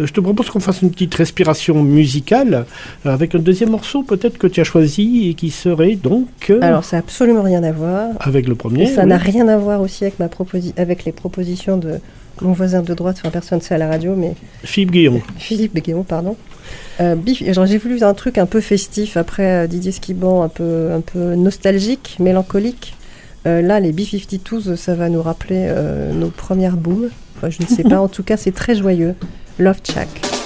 euh, 0.00 0.06
je 0.06 0.12
te 0.12 0.20
propose 0.20 0.48
qu'on 0.48 0.60
fasse 0.60 0.80
une 0.82 0.90
petite 0.90 1.14
respiration 1.14 1.82
musicale 1.82 2.64
euh, 3.04 3.12
avec 3.12 3.34
un 3.34 3.38
deuxième 3.38 3.70
morceau 3.70 4.02
peut-être 4.02 4.38
que 4.38 4.46
tu 4.46 4.60
as 4.60 4.64
choisi 4.64 5.28
et 5.28 5.34
qui 5.34 5.50
serait 5.50 5.96
donc 5.96 6.28
euh, 6.48 6.60
Alors, 6.62 6.84
ça 6.84 6.96
n'a 6.96 7.00
absolument 7.02 7.42
rien 7.42 7.62
à 7.62 7.72
voir. 7.72 8.08
avec 8.20 8.48
le 8.48 8.54
premier. 8.54 8.84
Et 8.84 8.86
ça 8.86 9.02
oui. 9.02 9.08
n'a 9.08 9.18
rien 9.18 9.48
à 9.48 9.58
voir 9.58 9.80
aussi 9.82 10.04
avec, 10.04 10.18
ma 10.18 10.28
avec 10.76 11.04
les 11.04 11.12
propositions 11.12 11.76
de 11.76 11.98
mon 12.40 12.52
voisin 12.52 12.80
de 12.80 12.94
droite, 12.94 13.16
enfin 13.18 13.30
personne 13.30 13.58
ne 13.58 13.62
sait 13.62 13.74
à 13.74 13.78
la 13.78 13.88
radio, 13.88 14.14
mais 14.16 14.32
Philippe 14.64 14.92
Guillaume. 14.92 15.20
Philippe 15.36 15.74
Guéon, 15.84 16.04
pardon. 16.04 16.36
Euh, 17.00 17.16
j'ai 17.26 17.78
voulu 17.78 18.02
un 18.02 18.14
truc 18.14 18.38
un 18.38 18.46
peu 18.46 18.60
festif 18.60 19.16
après 19.16 19.64
euh, 19.64 19.66
Didier 19.66 19.92
Skiban, 19.92 20.42
un 20.42 20.48
peu, 20.48 20.90
un 20.92 21.00
peu 21.00 21.34
nostalgique, 21.34 22.16
mélancolique. 22.18 22.94
Euh, 23.46 23.62
là, 23.62 23.80
les 23.80 23.92
B-52s, 23.92 24.76
ça 24.76 24.94
va 24.94 25.08
nous 25.08 25.22
rappeler 25.22 25.66
euh, 25.68 26.12
nos 26.12 26.28
premières 26.28 26.76
boules. 26.76 27.10
Enfin, 27.36 27.50
je 27.50 27.62
ne 27.62 27.66
sais 27.66 27.82
pas, 27.82 28.00
en 28.00 28.08
tout 28.08 28.22
cas, 28.22 28.36
c'est 28.36 28.52
très 28.52 28.74
joyeux. 28.74 29.14
Love 29.58 29.80
Shack. 29.84 30.39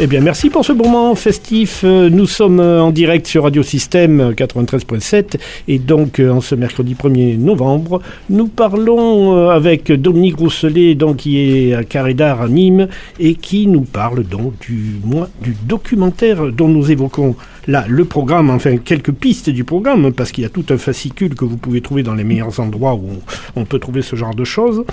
Eh 0.00 0.06
bien, 0.06 0.20
merci 0.20 0.48
pour 0.48 0.64
ce 0.64 0.72
moment 0.72 1.12
festif. 1.16 1.80
Euh, 1.82 2.08
Nous 2.08 2.26
sommes 2.26 2.60
euh, 2.60 2.80
en 2.80 2.92
direct 2.92 3.26
sur 3.26 3.42
Radio 3.42 3.64
Système 3.64 4.20
euh, 4.20 4.32
93.7 4.32 5.40
et 5.66 5.80
donc 5.80 6.20
euh, 6.20 6.30
en 6.30 6.40
ce 6.40 6.54
mercredi 6.54 6.94
1er 6.94 7.36
novembre, 7.36 8.00
nous 8.30 8.46
parlons 8.46 9.36
euh, 9.36 9.48
avec 9.48 9.90
Dominique 9.90 10.36
Rousselet, 10.36 10.94
donc 10.94 11.16
qui 11.16 11.40
est 11.40 11.74
à 11.74 11.82
Carré 11.82 12.14
à 12.20 12.46
Nîmes 12.48 12.86
et 13.18 13.34
qui 13.34 13.66
nous 13.66 13.80
parle 13.80 14.22
donc 14.22 14.52
du 14.60 15.00
du 15.42 15.56
documentaire 15.66 16.52
dont 16.52 16.68
nous 16.68 16.92
évoquons 16.92 17.34
là 17.68 17.84
le 17.86 18.04
programme, 18.04 18.50
enfin 18.50 18.78
quelques 18.78 19.12
pistes 19.12 19.50
du 19.50 19.62
programme 19.62 20.12
parce 20.12 20.32
qu'il 20.32 20.42
y 20.42 20.46
a 20.46 20.50
tout 20.50 20.64
un 20.70 20.78
fascicule 20.78 21.36
que 21.36 21.44
vous 21.44 21.56
pouvez 21.56 21.80
trouver 21.80 22.02
dans 22.02 22.14
les 22.14 22.24
meilleurs 22.24 22.58
endroits 22.58 22.94
où 22.94 23.08
on, 23.54 23.60
on 23.60 23.64
peut 23.64 23.78
trouver 23.78 24.02
ce 24.02 24.16
genre 24.16 24.34
de 24.34 24.44
choses. 24.44 24.84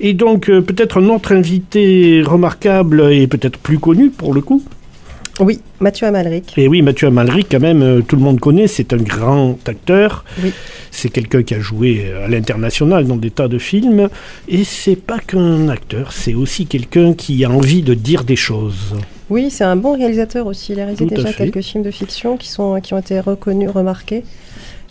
Et 0.00 0.12
donc 0.12 0.50
euh, 0.50 0.60
peut-être 0.60 1.00
un 1.00 1.08
autre 1.08 1.32
invité 1.32 2.22
remarquable 2.22 3.12
et 3.12 3.26
peut-être 3.26 3.58
plus 3.58 3.78
connu 3.78 4.10
pour 4.10 4.34
le 4.34 4.42
coup. 4.42 4.62
Oui, 5.38 5.60
Mathieu 5.80 6.06
Amalric. 6.06 6.54
Et 6.56 6.66
oui, 6.66 6.80
Mathieu 6.80 7.08
Amalric, 7.08 7.48
quand 7.50 7.60
même, 7.60 7.82
euh, 7.82 8.00
tout 8.00 8.16
le 8.16 8.22
monde 8.22 8.40
connaît, 8.40 8.68
c'est 8.68 8.94
un 8.94 8.98
grand 8.98 9.58
acteur. 9.68 10.24
Oui. 10.42 10.50
C'est 10.90 11.10
quelqu'un 11.10 11.42
qui 11.42 11.54
a 11.54 11.60
joué 11.60 12.04
euh, 12.06 12.24
à 12.24 12.28
l'international 12.28 13.06
dans 13.06 13.16
des 13.16 13.30
tas 13.30 13.46
de 13.46 13.58
films. 13.58 14.08
Et 14.48 14.64
c'est 14.64 14.96
pas 14.96 15.18
qu'un 15.18 15.68
acteur, 15.68 16.12
c'est 16.12 16.32
aussi 16.32 16.64
quelqu'un 16.64 17.12
qui 17.12 17.44
a 17.44 17.50
envie 17.50 17.82
de 17.82 17.92
dire 17.92 18.24
des 18.24 18.36
choses. 18.36 18.94
Oui, 19.28 19.50
c'est 19.50 19.64
un 19.64 19.76
bon 19.76 19.94
réalisateur 19.94 20.46
aussi. 20.46 20.72
Il 20.72 20.80
a 20.80 20.84
réalisé 20.84 21.06
déjà 21.06 21.28
fait. 21.28 21.50
quelques 21.50 21.64
films 21.64 21.82
de 21.82 21.90
fiction 21.90 22.36
qui, 22.36 22.48
sont, 22.48 22.80
qui 22.80 22.94
ont 22.94 22.98
été 22.98 23.18
reconnus, 23.20 23.70
remarqués. 23.70 24.24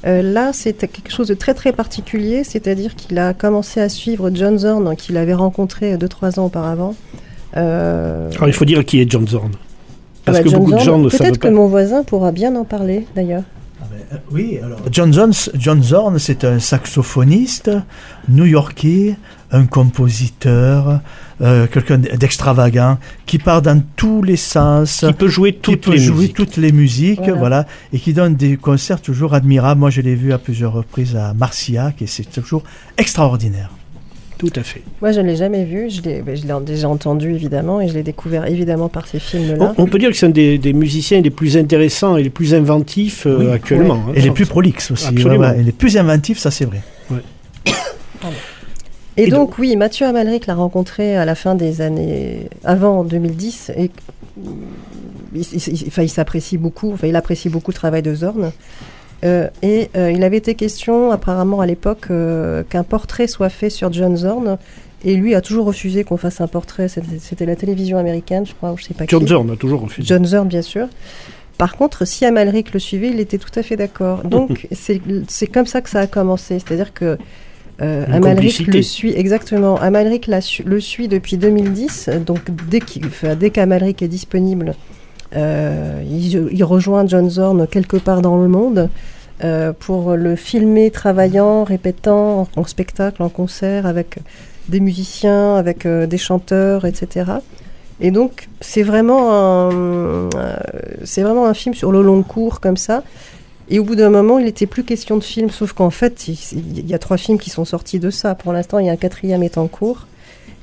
Euh, 0.05 0.21
là, 0.21 0.51
c'était 0.53 0.87
quelque 0.87 1.11
chose 1.11 1.27
de 1.27 1.33
très 1.33 1.53
très 1.53 1.71
particulier, 1.71 2.43
c'est-à-dire 2.43 2.95
qu'il 2.95 3.17
a 3.17 3.33
commencé 3.33 3.79
à 3.79 3.89
suivre 3.89 4.29
John 4.33 4.57
Zorn, 4.57 4.95
qu'il 4.95 5.17
avait 5.17 5.33
rencontré 5.33 5.95
2-3 5.95 6.39
ans 6.39 6.45
auparavant. 6.45 6.95
Euh, 7.57 8.29
Alors 8.35 8.47
il 8.47 8.53
faut 8.53 8.65
dire 8.65 8.83
qui 8.85 8.99
est 9.01 9.09
John 9.09 9.27
Zorn. 9.27 9.51
Parce 10.25 10.39
bah, 10.39 10.43
que 10.43 10.49
John 10.49 10.59
beaucoup 10.59 10.71
de 10.73 10.79
Zorn, 10.79 10.85
gens 10.85 10.97
ne 10.99 11.09
savent 11.09 11.19
Peut-être 11.19 11.39
que 11.39 11.47
mon 11.47 11.67
voisin 11.67 12.03
pourra 12.03 12.31
bien 12.31 12.55
en 12.55 12.65
parler 12.65 13.07
d'ailleurs. 13.15 13.43
Euh, 14.11 14.17
Oui, 14.31 14.59
alors. 14.61 14.79
John, 14.91 15.13
Jones, 15.13 15.33
John 15.55 15.81
Zorn, 15.81 16.19
c'est 16.19 16.43
un 16.43 16.59
saxophoniste 16.59 17.71
new-yorkais, 18.29 19.15
un 19.51 19.65
compositeur, 19.65 20.99
euh, 21.41 21.67
quelqu'un 21.67 21.97
d'extravagant, 21.97 22.97
qui 23.25 23.37
part 23.37 23.61
dans 23.61 23.81
tous 23.95 24.21
les 24.23 24.37
sens, 24.37 25.03
Qui 25.07 25.13
peut 25.13 25.27
jouer 25.27 25.53
qui 25.53 25.59
toutes 25.59 25.83
peut 25.85 25.91
les 25.91 25.97
jouer 25.97 26.15
musiques. 26.15 26.35
toutes 26.35 26.57
les 26.57 26.71
musiques, 26.71 27.19
Voilà. 27.19 27.37
voilà. 27.39 27.65
et 27.93 27.99
qui 27.99 28.13
donne 28.13 28.35
des 28.35 28.57
concerts 28.57 29.01
toujours 29.01 29.33
admirables. 29.33 29.79
Moi, 29.79 29.89
je 29.89 30.01
l'ai 30.01 30.15
vu 30.15 30.31
à 30.33 30.37
plusieurs 30.37 30.73
reprises 30.73 31.15
à 31.15 31.33
Marciac, 31.33 32.01
et 32.01 32.07
c'est 32.07 32.23
toujours 32.31 32.63
extraordinaire. 32.97 33.69
Tout 34.37 34.51
à 34.57 34.63
fait. 34.63 34.81
Moi, 35.01 35.13
je 35.13 35.21
ne 35.21 35.27
l'ai 35.27 35.37
jamais 35.37 35.63
vu, 35.63 35.89
je 35.89 36.01
l'ai 36.01 36.21
ben, 36.21 36.35
je 36.35 36.45
l'ai 36.45 36.53
déjà 36.65 36.89
entendu 36.89 37.33
évidemment, 37.33 37.79
et 37.79 37.87
je 37.87 37.93
l'ai 37.93 38.03
découvert 38.03 38.45
évidemment 38.47 38.89
par 38.89 39.07
ces 39.07 39.17
films-là. 39.19 39.73
On, 39.77 39.83
on 39.83 39.87
peut 39.87 39.97
dire 39.97 40.09
que 40.09 40.17
c'est 40.17 40.25
un 40.25 40.29
des, 40.29 40.57
des 40.57 40.73
musiciens 40.73 41.21
les 41.21 41.29
plus 41.29 41.55
intéressants 41.55 42.17
et 42.17 42.23
les 42.23 42.29
plus 42.29 42.53
inventifs 42.53 43.25
euh, 43.27 43.37
Oui. 43.39 43.51
actuellement. 43.53 44.03
hein. 44.09 44.11
Et 44.13 44.19
les 44.21 44.31
plus 44.31 44.45
prolixes 44.45 44.91
aussi. 44.91 45.07
Absolument. 45.07 45.39
ouais, 45.41 45.51
ouais. 45.51 45.59
Et 45.61 45.63
les 45.63 45.71
plus 45.71 45.95
inventifs, 45.95 46.37
ça 46.39 46.51
c'est 46.51 46.65
vrai. 46.65 46.81
Et, 49.17 49.23
Et 49.23 49.27
donc, 49.29 49.57
oui, 49.57 49.75
Mathieu 49.75 50.05
Amalric 50.05 50.45
l'a 50.45 50.55
rencontré 50.55 51.15
à 51.15 51.23
la 51.25 51.35
fin 51.35 51.55
des 51.55 51.81
années 51.81 52.49
avant 52.63 53.03
2010 53.03 53.71
et 53.77 53.89
il, 55.33 55.41
il- 55.41 55.67
il- 55.67 55.87
enfin, 55.87 56.03
il 56.03 56.09
s'apprécie 56.09 56.57
beaucoup, 56.57 56.91
enfin, 56.93 57.07
il 57.07 57.15
apprécie 57.15 57.49
beaucoup 57.49 57.71
le 57.71 57.75
travail 57.75 58.01
de 58.01 58.13
Zorn. 58.13 58.51
Euh, 59.23 59.47
et 59.61 59.89
euh, 59.95 60.11
il 60.11 60.23
avait 60.23 60.37
été 60.37 60.55
question, 60.55 61.11
apparemment 61.11 61.61
à 61.61 61.65
l'époque, 61.65 62.07
euh, 62.11 62.63
qu'un 62.69 62.83
portrait 62.83 63.27
soit 63.27 63.49
fait 63.49 63.69
sur 63.69 63.91
John 63.93 64.15
Zorn. 64.17 64.57
Et 65.03 65.15
lui 65.15 65.35
a 65.35 65.41
toujours 65.41 65.65
refusé 65.67 66.03
qu'on 66.03 66.17
fasse 66.17 66.41
un 66.41 66.47
portrait. 66.47 66.87
C'était 67.19 67.45
la 67.45 67.55
télévision 67.55 67.97
américaine, 67.97 68.45
je 68.45 68.53
crois, 68.55 68.71
ou 68.73 68.77
je 68.77 68.85
sais 68.85 68.93
pas 68.95 69.05
John 69.07 69.21
qui. 69.23 69.27
Zorn 69.29 69.49
a 69.51 69.55
toujours 69.55 69.81
refusé. 69.81 70.07
John 70.07 70.25
Zorn, 70.25 70.47
bien 70.47 70.63
sûr. 70.63 70.87
Par 71.59 71.77
contre, 71.77 72.05
si 72.05 72.25
Amalric 72.25 72.73
le 72.73 72.79
suivait, 72.79 73.09
il 73.09 73.19
était 73.19 73.37
tout 73.37 73.51
à 73.57 73.61
fait 73.63 73.75
d'accord. 73.77 74.23
Donc, 74.23 74.67
c'est 74.71 74.99
c'est 75.27 75.47
comme 75.47 75.67
ça 75.67 75.81
que 75.81 75.89
ça 75.89 75.99
a 76.01 76.07
commencé. 76.07 76.59
C'est-à-dire 76.59 76.93
que 76.93 77.17
euh, 77.81 78.05
Amalric 78.11 78.67
le 78.67 78.81
suit, 78.81 79.13
exactement. 79.15 79.77
Amalric 79.77 80.27
la 80.27 80.39
le 80.65 80.79
suit 80.79 81.07
depuis 81.07 81.37
2010. 81.37 82.09
Donc, 82.25 82.39
dès 82.69 83.49
qu'Amalric 83.49 84.01
est 84.01 84.07
disponible, 84.07 84.75
euh, 85.35 86.01
il, 86.09 86.49
il 86.51 86.63
rejoint 86.63 87.05
John 87.05 87.29
Zorn 87.29 87.67
quelque 87.67 87.97
part 87.97 88.21
dans 88.21 88.37
le 88.37 88.47
monde 88.47 88.89
euh, 89.43 89.73
pour 89.77 90.15
le 90.15 90.35
filmer 90.35 90.91
travaillant, 90.91 91.63
répétant 91.63 92.41
en, 92.41 92.61
en 92.61 92.63
spectacle, 92.63 93.21
en 93.21 93.29
concert, 93.29 93.85
avec 93.85 94.19
des 94.69 94.79
musiciens, 94.79 95.55
avec 95.55 95.85
des 95.85 96.17
chanteurs, 96.17 96.85
etc. 96.85 97.25
Et 97.99 98.11
donc, 98.11 98.47
c'est 98.61 98.83
vraiment, 98.83 99.69
un, 99.69 100.29
c'est 101.03 101.23
vraiment 101.23 101.45
un 101.45 101.53
film 101.53 101.75
sur 101.75 101.91
le 101.91 102.01
long 102.01 102.23
cours, 102.23 102.59
comme 102.59 102.77
ça. 102.77 103.03
Et 103.69 103.79
au 103.79 103.83
bout 103.83 103.95
d'un 103.95 104.09
moment, 104.09 104.37
il 104.37 104.45
n'était 104.45 104.67
plus 104.67 104.83
question 104.83 105.17
de 105.17 105.23
film, 105.23 105.49
sauf 105.49 105.73
qu'en 105.73 105.89
fait, 105.89 106.27
il, 106.27 106.87
y 106.87 106.93
a 106.93 106.99
trois 106.99 107.17
films 107.17 107.39
qui 107.39 107.49
sont 107.49 107.65
sortis 107.65 107.99
de 107.99 108.09
ça. 108.09 108.35
Pour 108.35 108.53
l'instant, 108.53 108.77
il 108.79 108.85
y 108.85 108.89
a 108.89 108.91
un 108.91 108.97
quatrième 108.97 109.41
est 109.41 109.57
en 109.57 109.67
cours. 109.67 110.07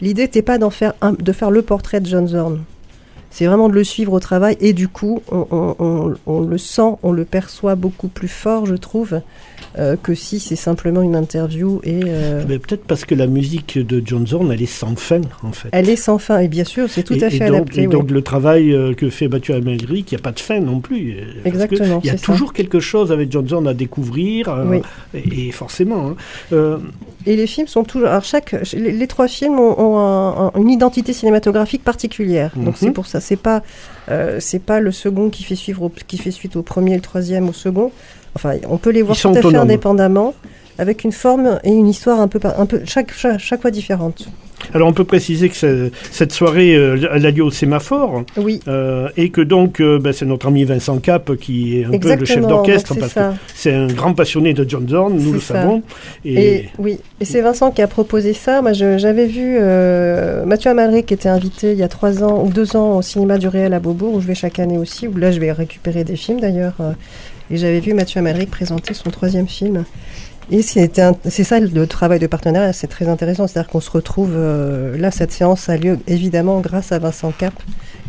L'idée 0.01 0.23
n'était 0.23 0.43
pas 0.43 0.59
d'en 0.59 0.71
faire 0.71 0.95
un, 1.01 1.13
de 1.13 1.33
faire 1.33 1.51
le 1.51 1.63
portrait 1.63 2.01
de 2.01 2.07
John 2.07 2.29
Zorn. 2.29 2.61
C'est 3.33 3.47
vraiment 3.47 3.69
de 3.69 3.75
le 3.75 3.83
suivre 3.85 4.13
au 4.13 4.21
travail 4.21 4.57
et 4.61 4.73
du 4.75 4.89
coup, 4.89 5.23
on, 5.33 5.47
on- 5.51 5.75
on- 5.79 6.15
on 6.27 6.41
le 6.43 6.59
sent, 6.59 6.97
on 7.03 7.13
le 7.13 7.25
perçoit 7.25 7.75
beaucoup 7.75 8.09
plus 8.09 8.29
fort, 8.29 8.67
je 8.67 8.75
trouve, 8.75 9.21
euh, 9.79 9.97
que 10.01 10.15
si 10.15 10.39
c'est 10.39 10.55
simplement 10.57 11.01
une 11.01 11.17
interview 11.17 11.81
et 11.83 12.01
euh, 12.07 12.41
Eh 12.43 12.47
ben, 12.47 12.59
Peut-être 12.59 12.85
parce 12.85 13.07
que 13.07 13.15
la 13.15 13.27
musique 13.27 13.79
de 13.79 14.03
John 14.05 14.27
Zorn, 14.27 14.53
elle 14.53 14.61
est 14.61 14.67
sans 14.67 14.95
fin, 14.97 15.23
en 15.43 15.53
fait. 15.53 15.71
elle 15.73 15.89
est 15.89 15.97
sans 15.97 16.19
fin. 16.19 16.41
Et 16.41 16.49
bien 16.49 16.65
sûr, 16.65 16.91
c'est 16.91 17.03
tout 17.03 17.15
et, 17.15 17.25
à 17.25 17.31
fait 17.31 17.37
et 17.37 17.49
donc, 17.49 17.49
adapté. 17.57 17.83
et 17.83 17.87
oui. 17.87 17.93
donc 17.93 18.11
le 18.11 18.21
travail 18.21 18.73
euh, 18.75 18.93
que 18.93 19.09
fait 19.09 19.29
Mathieu 19.29 19.55
Amalric, 19.55 20.13
il 20.13 20.15
n'y 20.15 20.21
a 20.21 20.23
pas 20.23 20.33
de 20.33 20.41
fin 20.41 20.61
non 20.61 20.81
plus. 20.81 21.17
Exactement, 21.47 22.01
Il 22.05 22.09
y 22.09 22.11
a 22.11 22.19
ça. 22.19 22.25
toujours 22.27 22.53
quelque 22.53 22.81
chose 22.81 23.13
avec 23.13 23.33
John 23.33 23.49
Zorn 23.49 23.67
à 23.67 23.73
découvrir, 23.73 24.51
euh, 24.51 24.65
Oui. 24.69 24.83
et, 25.15 25.49
et 25.49 25.53
forcément. 25.53 26.13
hein. 26.53 26.79
Et 27.25 27.37
les 27.37 27.47
films 27.47 27.69
sont 27.69 27.85
toujours. 27.85 28.09
Alors 28.09 28.25
chaque, 28.25 28.51
les, 28.73 28.91
les 28.91 29.07
trois 29.07 29.29
films 29.29 29.57
ont, 29.59 29.79
ont 29.81 29.97
un- 29.99 30.47
un- 30.49 30.53
une 30.61 30.71
identité 30.71 31.13
cinématographique 31.13 31.85
particulière. 31.85 32.51
Donc 32.57 32.67
Mhm. 32.75 32.75
c'est 32.77 32.91
pour 32.91 33.07
ça. 33.07 33.21
C'est 33.23 33.37
pas, 33.37 33.63
euh, 34.11 34.39
c'est 34.41 34.59
pas 34.59 34.81
le 34.81 34.93
second 34.93 35.31
qui 35.31 35.43
fait 35.45 35.55
suivre, 35.57 35.85
au- 35.85 35.93
qui 36.07 36.19
fait 36.19 36.31
suite 36.31 36.57
au 36.57 36.63
premier, 36.63 36.95
le 36.97 37.01
troisième 37.01 37.49
au 37.49 37.53
second. 37.55 37.91
Enfin, 38.35 38.55
on 38.69 38.77
peut 38.79 38.91
les 38.91 39.03
voir 39.03 39.17
tout 39.17 39.29
à 39.29 39.33
fait 39.35 39.57
indépendamment, 39.63 40.35
avec 40.79 41.05
une 41.05 41.13
forme 41.13 41.59
et 41.65 41.71
une 41.71 41.89
histoire 41.89 42.21
un 42.21 42.29
peu, 42.29 42.39
par- 42.39 42.59
un 42.61 42.67
peu 42.67 42.81
chaque, 42.85 43.13
chaque, 43.13 43.39
chaque 43.39 43.61
fois 43.63 43.71
différente. 43.71 44.27
alors 44.75 44.87
on 44.89 44.93
peut 44.93 45.05
préciser 45.05 45.49
que 45.49 45.57
ce- 45.57 45.91
cette 46.13 46.33
soirée, 46.33 46.75
euh, 46.77 46.97
elle 47.13 47.27
a 47.27 47.31
lieu 47.33 47.43
au 47.45 47.51
sémaphore, 47.51 48.23
Oui. 48.37 48.61
euh, 48.69 49.09
et 49.17 49.31
que 49.31 49.41
donc 49.41 49.81
euh, 49.81 49.99
ben, 49.99 50.13
c'est 50.13 50.25
notre 50.25 50.47
ami 50.47 50.63
Vincent 50.65 50.99
Cap 50.99 51.35
qui 51.37 51.79
est 51.81 51.85
un 51.85 51.91
peu 51.99 52.15
le 52.15 52.25
chef 52.25 52.47
d'orchestre, 52.47 52.95
parce 52.99 53.13
ça. 53.13 53.31
que 53.31 53.53
c'est 53.55 53.75
un 53.75 53.89
grand 53.89 54.15
passionné 54.15 54.55
de 54.55 54.65
John 54.69 54.89
Zorn, 54.89 55.15
nous 55.19 55.33
le 55.33 55.41
ça. 55.41 55.55
savons. 55.55 55.83
Et, 56.25 56.69
oui, 56.79 56.99
et 57.21 57.25
c'est 57.25 57.41
Vincent 57.41 57.71
qui 57.73 57.83
a 57.83 57.89
proposé 57.89 58.33
ça. 58.35 58.63
Moi, 58.63 58.73
j'avais 58.73 59.27
vu 59.27 59.59
Mathieu 60.47 60.71
Amalric 60.71 61.07
qui 61.07 61.15
était 61.15 61.29
invité 61.29 61.73
il 61.73 61.79
y 61.79 61.83
a 61.83 61.89
trois 61.89 62.23
ans 62.23 62.43
ou 62.45 62.49
deux 62.49 62.77
ans 62.77 62.97
au 62.99 63.03
cinéma 63.03 63.39
du 63.39 63.49
Réel 63.49 63.75
à 63.75 63.81
Beaubourg, 63.81 64.15
où 64.15 64.21
je 64.21 64.27
vais 64.29 64.35
chaque 64.37 64.59
année 64.61 64.79
aussi, 64.79 65.09
où 65.09 65.17
là 65.17 65.33
je 65.33 65.41
vais 65.41 65.51
récupérer 65.53 66.05
des 66.05 66.17
films 66.17 66.41
d'ailleurs. 66.41 66.75
et 67.51 67.57
j'avais 67.57 67.81
vu 67.81 67.93
Mathieu 67.95 68.21
Amalric 68.21 68.51
présenter 68.51 68.95
son 68.95 69.11
troisième 69.11 69.49
film. 69.49 69.85
Et 70.51 70.61
c'est 70.63 71.45
ça 71.45 71.61
le 71.61 71.87
travail 71.87 72.19
de 72.19 72.27
partenariat, 72.27 72.73
c'est 72.73 72.87
très 72.89 73.09
intéressant. 73.09 73.47
C'est-à-dire 73.47 73.71
qu'on 73.71 73.81
se 73.81 73.91
retrouve 73.91 74.33
euh, 74.35 74.97
là, 74.99 75.11
cette 75.11 75.33
séance 75.33 75.69
a 75.69 75.77
lieu 75.77 75.99
évidemment 76.09 76.61
grâce 76.61 76.93
à 76.93 76.99
Vincent 76.99 77.33
Cap, 77.37 77.55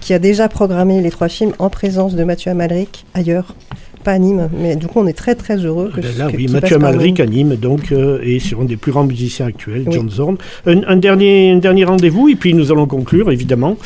qui 0.02 0.14
a 0.14 0.20
déjà 0.20 0.50
programmé 0.50 1.00
les 1.02 1.12
trois 1.12 1.30
films 1.30 1.54
en 1.60 1.70
présence 1.70 2.16
de 2.16 2.24
Mathieu 2.24 2.52
Amalric 2.52 3.06
ailleurs, 3.14 3.56
pas 4.04 4.12
à 4.14 4.18
Nîmes. 4.20 4.50
Mais 4.60 4.76
du 4.76 4.88
coup, 4.88 5.00
on 5.00 5.08
est 5.08 5.14
très 5.14 5.36
très 5.36 5.58
heureux 5.58 5.92
que 5.96 6.02
Ben 6.02 6.12
ce- 6.12 6.20
là, 6.20 6.28
que- 6.32 6.36
oui, 6.36 6.48
Mathieu 6.50 6.78
nous. 6.78 6.86
Amalric 6.86 7.20
anime 7.22 7.56
donc 7.56 7.92
euh, 7.94 8.20
est 8.24 8.40
sur 8.40 8.60
un 8.62 8.66
des 8.66 8.76
plus 8.78 8.92
grands 8.92 9.06
musiciens 9.06 9.46
actuels, 9.46 9.84
Oui. 9.86 9.94
John 9.94 10.10
Zorn. 10.10 10.38
Un, 10.66 10.82
un 10.86 10.98
dernier, 10.98 11.52
un 11.52 11.58
dernier 11.60 11.86
rendez-vous 11.86 12.28
et 12.30 12.36
puis 12.36 12.54
nous 12.54 12.72
allons 12.72 12.88
conclure 12.88 13.32
évidemment. 13.32 13.78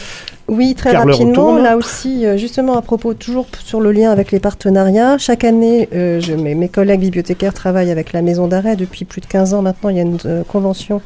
Oui, 0.48 0.76
très 0.76 0.92
Car 0.92 1.06
rapidement. 1.06 1.58
Là 1.58 1.76
aussi, 1.76 2.26
euh, 2.26 2.38
justement 2.38 2.78
à 2.78 2.82
propos, 2.82 3.14
toujours 3.14 3.48
sur 3.64 3.82
le 3.82 3.92
lien 3.92 4.12
avec 4.12 4.32
les 4.32 4.40
partenariats. 4.40 5.18
Chaque 5.18 5.44
année, 5.44 5.90
euh, 5.94 6.22
je- 6.22 6.34
mes, 6.34 6.56
mes 6.56 6.70
collègues 6.70 7.02
bibliothécaires 7.02 7.54
travaillent 7.54 7.92
avec 7.92 8.14
la 8.14 8.22
maison 8.22 8.48
d'arrêt 8.48 8.76
depuis 8.78 9.04
plus 9.04 9.20
de 9.22 9.26
15 9.26 9.54
ans 9.54 9.62
maintenant. 9.62 9.90
Il 9.90 9.98
y 9.98 10.00
a 10.00 10.04
une 10.04 10.18
euh, 10.26 10.44
convention. 10.44 11.02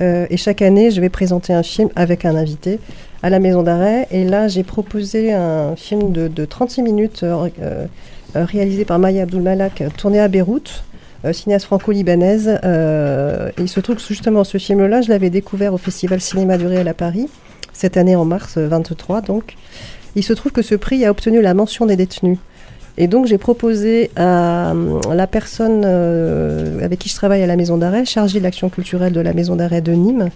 Euh, 0.00 0.26
et 0.30 0.36
chaque 0.36 0.62
année, 0.62 0.90
je 0.90 1.00
vais 1.00 1.10
présenter 1.10 1.52
un 1.52 1.62
film 1.62 1.90
avec 1.94 2.24
un 2.24 2.34
invité 2.34 2.80
à 3.22 3.30
la 3.30 3.38
maison 3.38 3.62
d'arrêt. 3.62 4.08
Et 4.10 4.24
là, 4.24 4.48
j'ai 4.48 4.64
proposé 4.64 5.32
un 5.32 5.76
film 5.76 6.10
de, 6.10 6.26
de 6.26 6.44
36 6.44 6.82
minutes 6.82 7.22
euh, 7.22 7.48
réalisé 8.34 8.84
par 8.84 8.98
Maya 8.98 9.22
Abdulmalak, 9.24 9.84
tourné 9.96 10.18
à 10.18 10.26
Beyrouth. 10.28 10.82
euh, 11.24 11.32
cinéaste 11.32 11.66
franco-libanaise. 11.66 12.58
Euh, 12.64 13.50
et 13.56 13.60
il 13.62 13.68
se 13.68 13.78
trouve 13.78 13.94
que 13.94 14.02
justement 14.02 14.42
ce 14.42 14.58
film-là, 14.58 15.02
je 15.02 15.08
l'avais 15.08 15.30
découvert 15.30 15.72
au 15.72 15.78
Festival 15.78 16.20
Cinéma 16.20 16.58
du 16.58 16.66
Réel 16.66 16.88
à 16.88 16.94
Paris 16.94 17.28
cette 17.72 17.96
année 17.96 18.16
en 18.16 18.24
mars 18.24 18.56
euh, 18.56 18.68
23 18.68 19.22
donc. 19.22 19.56
Il 20.14 20.22
se 20.22 20.32
trouve 20.32 20.52
que 20.52 20.62
ce 20.62 20.74
prix 20.74 21.04
a 21.06 21.10
obtenu 21.10 21.40
la 21.40 21.54
mention 21.54 21.86
des 21.86 21.96
détenus. 21.96 22.38
Et 22.98 23.06
donc 23.06 23.26
j'ai 23.26 23.38
proposé 23.38 24.10
à 24.16 24.72
euh, 24.72 25.00
la 25.14 25.26
personne 25.26 25.82
euh, 25.84 26.84
avec 26.84 26.98
qui 26.98 27.08
je 27.08 27.14
travaille 27.14 27.42
à 27.42 27.46
la 27.46 27.56
maison 27.56 27.78
d'arrêt, 27.78 28.04
chargée 28.04 28.38
de 28.38 28.44
l'action 28.44 28.68
culturelle 28.68 29.12
de 29.12 29.20
la 29.20 29.32
maison 29.32 29.56
d'arrêt 29.56 29.80
de 29.80 29.92
Nîmes, 29.92 30.28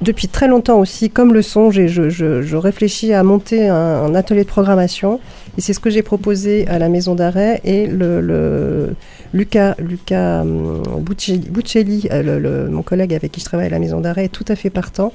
depuis 0.00 0.28
très 0.28 0.46
longtemps 0.46 0.78
aussi, 0.78 1.10
comme 1.10 1.34
le 1.34 1.42
son, 1.42 1.70
je, 1.70 1.88
je- 1.88 2.08
je 2.42 2.56
réfléchis 2.56 3.12
à 3.12 3.22
monter 3.24 3.68
un, 3.68 4.14
atelier 4.14 4.44
de 4.44 4.48
programmation. 4.48 5.18
Et 5.56 5.60
c'est 5.60 5.72
ce 5.72 5.80
que 5.80 5.90
j'ai 5.90 6.02
proposé 6.02 6.68
à 6.68 6.78
la 6.78 6.88
maison 6.88 7.16
d'arrêt. 7.16 7.60
Et 7.64 7.86
le, 7.88 8.20
le- 8.20 8.94
Luca, 9.34 9.74
Luca 9.78 10.42
hum, 10.42 10.82
Buccelli, 11.00 12.08
euh, 12.12 12.22
le- 12.22 12.38
le- 12.38 12.68
mon 12.70 12.82
collègue 12.82 13.12
avec 13.12 13.32
qui 13.32 13.40
je 13.40 13.44
travaille 13.44 13.66
à 13.66 13.70
la 13.70 13.78
maison 13.80 14.00
d'arrêt, 14.00 14.26
est 14.26 14.28
tout 14.28 14.44
à 14.48 14.54
fait 14.54 14.70
partant. 14.70 15.12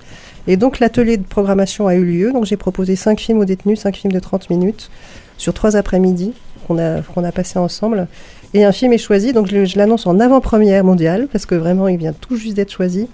Et 0.47 0.57
donc 0.57 0.79
l'atelier 0.79 1.15
de 1.17 1.23
programmation 1.23 1.87
a 1.87 1.95
eu 1.95 2.03
lieu. 2.03 2.33
Donc 2.33 2.45
j'ai 2.45 2.57
proposé 2.57 2.95
cinq 2.97 3.21
films 3.21 3.39
aux 3.39 3.45
détenus, 3.45 3.79
cinq 3.79 3.95
films 3.95 4.11
de 4.13 4.19
30 4.19 4.49
minutes, 4.49 4.89
sur 5.37 5.53
trois 5.53 5.77
après-midi 5.77 6.33
qu'on 6.67 6.77
a, 6.77 7.01
qu'on 7.01 7.23
a 7.23 7.31
passé 7.31 7.57
ensemble. 7.57 8.07
Et 8.53 8.65
un 8.65 8.71
film 8.73 8.91
est 8.93 8.97
choisi, 8.97 9.31
donc 9.33 9.47
je 9.47 9.77
l'annonce 9.77 10.05
en 10.05 10.19
avant-première 10.19 10.83
mondiale, 10.83 11.27
parce 11.31 11.45
que 11.45 11.55
vraiment 11.55 11.87
il 11.87 11.97
vient 11.97 12.13
tout 12.13 12.35
juste 12.35 12.55
d'être 12.55 12.71
choisi. 12.71 13.07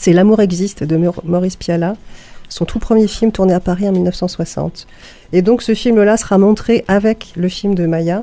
C'est 0.00 0.12
L'amour 0.12 0.40
existe 0.40 0.84
de 0.84 0.96
Maur- 0.96 1.22
Maurice 1.24 1.56
Pialat, 1.56 1.96
son 2.48 2.64
tout 2.64 2.78
premier 2.78 3.08
film 3.08 3.32
tourné 3.32 3.52
à 3.52 3.58
Paris 3.60 3.88
en 3.88 3.92
1960. 3.92 4.86
Et 5.32 5.42
donc 5.42 5.60
ce 5.60 5.74
film-là 5.74 6.16
sera 6.16 6.38
montré 6.38 6.84
avec 6.86 7.32
le 7.36 7.48
film 7.48 7.74
de 7.74 7.84
Maya. 7.86 8.22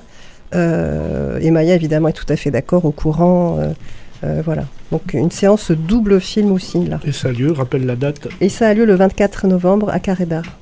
Euh, 0.54 1.38
et 1.42 1.52
Maya 1.52 1.76
évidemment 1.76 2.08
est 2.08 2.14
tout 2.14 2.26
à 2.30 2.36
fait 2.38 2.50
d'accord, 2.52 2.86
au 2.86 2.92
courant. 2.92 3.58
euh, 3.60 3.74
euh, 4.24 4.42
voilà. 4.46 4.64
Donc 4.92 5.14
une 5.14 5.32
séance 5.32 5.72
double 5.72 6.22
film 6.22 6.52
aussi 6.54 6.86
là. 6.86 7.00
Et 7.04 7.12
ça 7.12 7.28
a 7.28 7.32
lieu, 7.32 7.52
rappelle 7.52 7.86
la 7.86 7.96
date, 7.98 8.28
Et 8.40 8.48
ça 8.50 8.68
a 8.70 8.74
lieu 8.74 8.86
le 8.86 8.96
24 8.96 9.48
novembre 9.48 9.90
à 9.90 10.00
Carré 10.00 10.26
d'Art, 10.26 10.58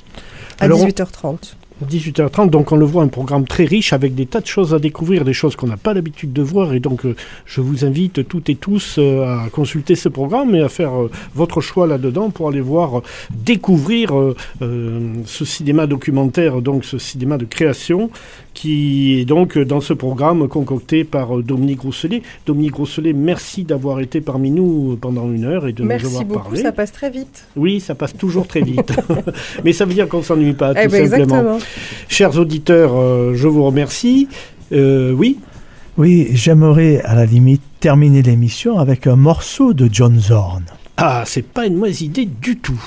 à 0.60 0.66
Alors, 0.66 0.80
on- 0.82 0.86
18h30. 0.88 1.56
18h30, 1.84 2.50
donc 2.50 2.72
on 2.72 2.76
le 2.76 2.86
voit, 2.86 3.04
un 3.04 3.08
programme 3.08 3.46
très 3.46 3.66
riche 3.66 3.94
avec 3.94 4.16
des 4.16 4.26
tas 4.26 4.42
de 4.42 4.46
choses 4.48 4.74
à 4.74 4.80
découvrir, 4.80 5.24
des 5.26 5.34
choses 5.34 5.56
qu'on 5.56 5.68
n'a 5.68 5.78
pas 5.78 5.94
l'habitude 5.94 6.34
de 6.34 6.42
voir. 6.42 6.74
Et 6.74 6.80
donc, 6.80 7.06
euh, 7.06 7.16
je 7.46 7.62
vous 7.62 7.86
invite 7.86 8.28
toutes 8.28 8.50
et 8.50 8.56
tous 8.56 8.96
euh, 8.98 9.24
à 9.26 9.50
consulter 9.50 9.96
ce 9.96 10.10
programme 10.10 10.56
et 10.56 10.62
à 10.62 10.70
faire 10.70 10.94
euh, 11.00 11.12
votre 11.36 11.62
choix 11.62 11.88
là-dedans 11.88 12.30
pour 12.30 12.48
aller 12.50 12.62
voir, 12.62 13.02
découvrir 13.32 14.14
ce 14.62 15.46
cinéma 15.46 15.88
documentaire, 15.88 16.62
donc 16.62 16.86
ce 16.86 16.98
cinéma 16.98 17.38
de 17.38 17.46
création, 17.46 18.10
qui 18.54 19.20
est 19.20 19.26
donc 19.26 19.58
dans 19.58 19.82
ce 19.82 19.94
programme 19.94 20.48
concocté 20.48 21.04
par 21.04 21.38
Dominique 21.38 21.82
Rousselet. 21.82 22.22
Dominique 22.46 22.76
Rousselet, 22.76 23.14
merci 23.14 23.64
d'avoir 23.64 24.00
été 24.00 24.22
parmi 24.22 24.52
nous 24.52 24.98
pendant 25.02 25.32
une 25.32 25.46
heure 25.46 25.68
et 25.68 25.74
de 25.74 25.82
nous 25.82 25.88
Merci 25.90 26.06
avoir 26.08 26.26
beaucoup, 26.26 26.44
parlé. 26.44 26.62
ça 26.62 26.72
passe 26.72 26.92
très 26.92 27.10
vite. 27.10 27.46
Oui, 27.56 27.80
ça 27.80 27.96
passe 27.96 28.16
toujours 28.16 28.48
très 28.48 28.62
vite. 28.62 28.94
Mais 29.66 29.74
ça 29.74 29.86
veut 29.86 29.94
dire 29.94 30.08
qu'on 30.08 30.22
s'ennuie 30.22 30.54
pas, 30.54 30.74
Eh 30.78 30.86
tout 30.86 30.92
ben, 30.92 31.10
simplement. 31.10 31.24
exactement. 31.24 31.58
Chers 32.08 32.38
auditeurs, 32.38 32.92
euh, 32.96 33.34
je 33.36 33.48
vous 33.48 33.64
remercie. 33.64 34.28
Euh, 34.72 35.12
oui, 35.12 35.38
Oui, 35.98 36.30
j'aimerais 36.34 37.02
à 37.04 37.14
la 37.16 37.26
limite 37.26 37.62
terminer 37.80 38.22
l'émission 38.22 38.80
avec 38.80 39.06
un 39.08 39.16
morceau 39.16 39.74
de 39.74 39.88
John 39.92 40.20
Zorn. 40.20 40.64
ah, 40.98 41.24
c'est 41.26 41.46
pas 41.46 41.66
une 41.66 41.76
mauvaise 41.76 42.02
idée 42.02 42.26
du 42.26 42.58
tout. 42.58 42.82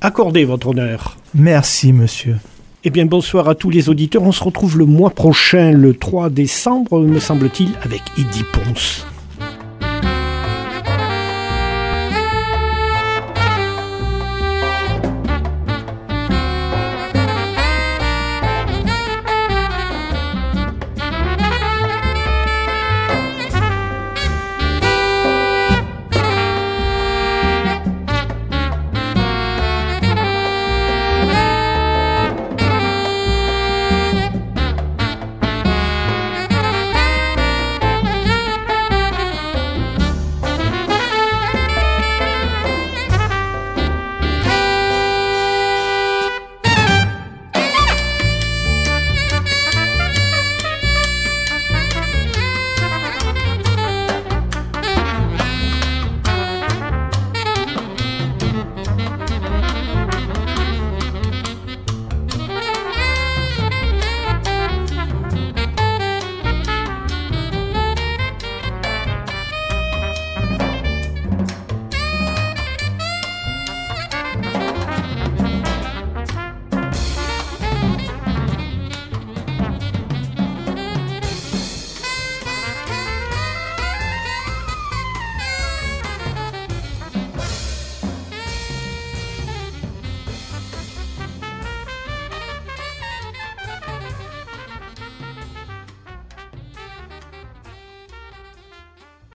Accordez 0.00 0.44
votre 0.44 0.68
honneur. 0.68 1.16
Merci, 1.34 1.92
monsieur. 1.92 2.36
Eh 2.84 2.90
bien, 2.90 3.06
bonsoir 3.06 3.48
à 3.48 3.54
tous 3.54 3.70
les 3.70 3.88
auditeurs. 3.88 4.22
On 4.22 4.32
se 4.32 4.42
retrouve 4.42 4.76
le 4.76 4.86
mois 4.86 5.10
prochain, 5.10 5.70
le 5.70 5.94
3 5.94 6.30
décembre, 6.30 7.00
me 7.00 7.20
semble-t-il, 7.20 7.68
avec 7.84 8.00
Eddie 8.18 8.42
Ponce. 8.52 9.06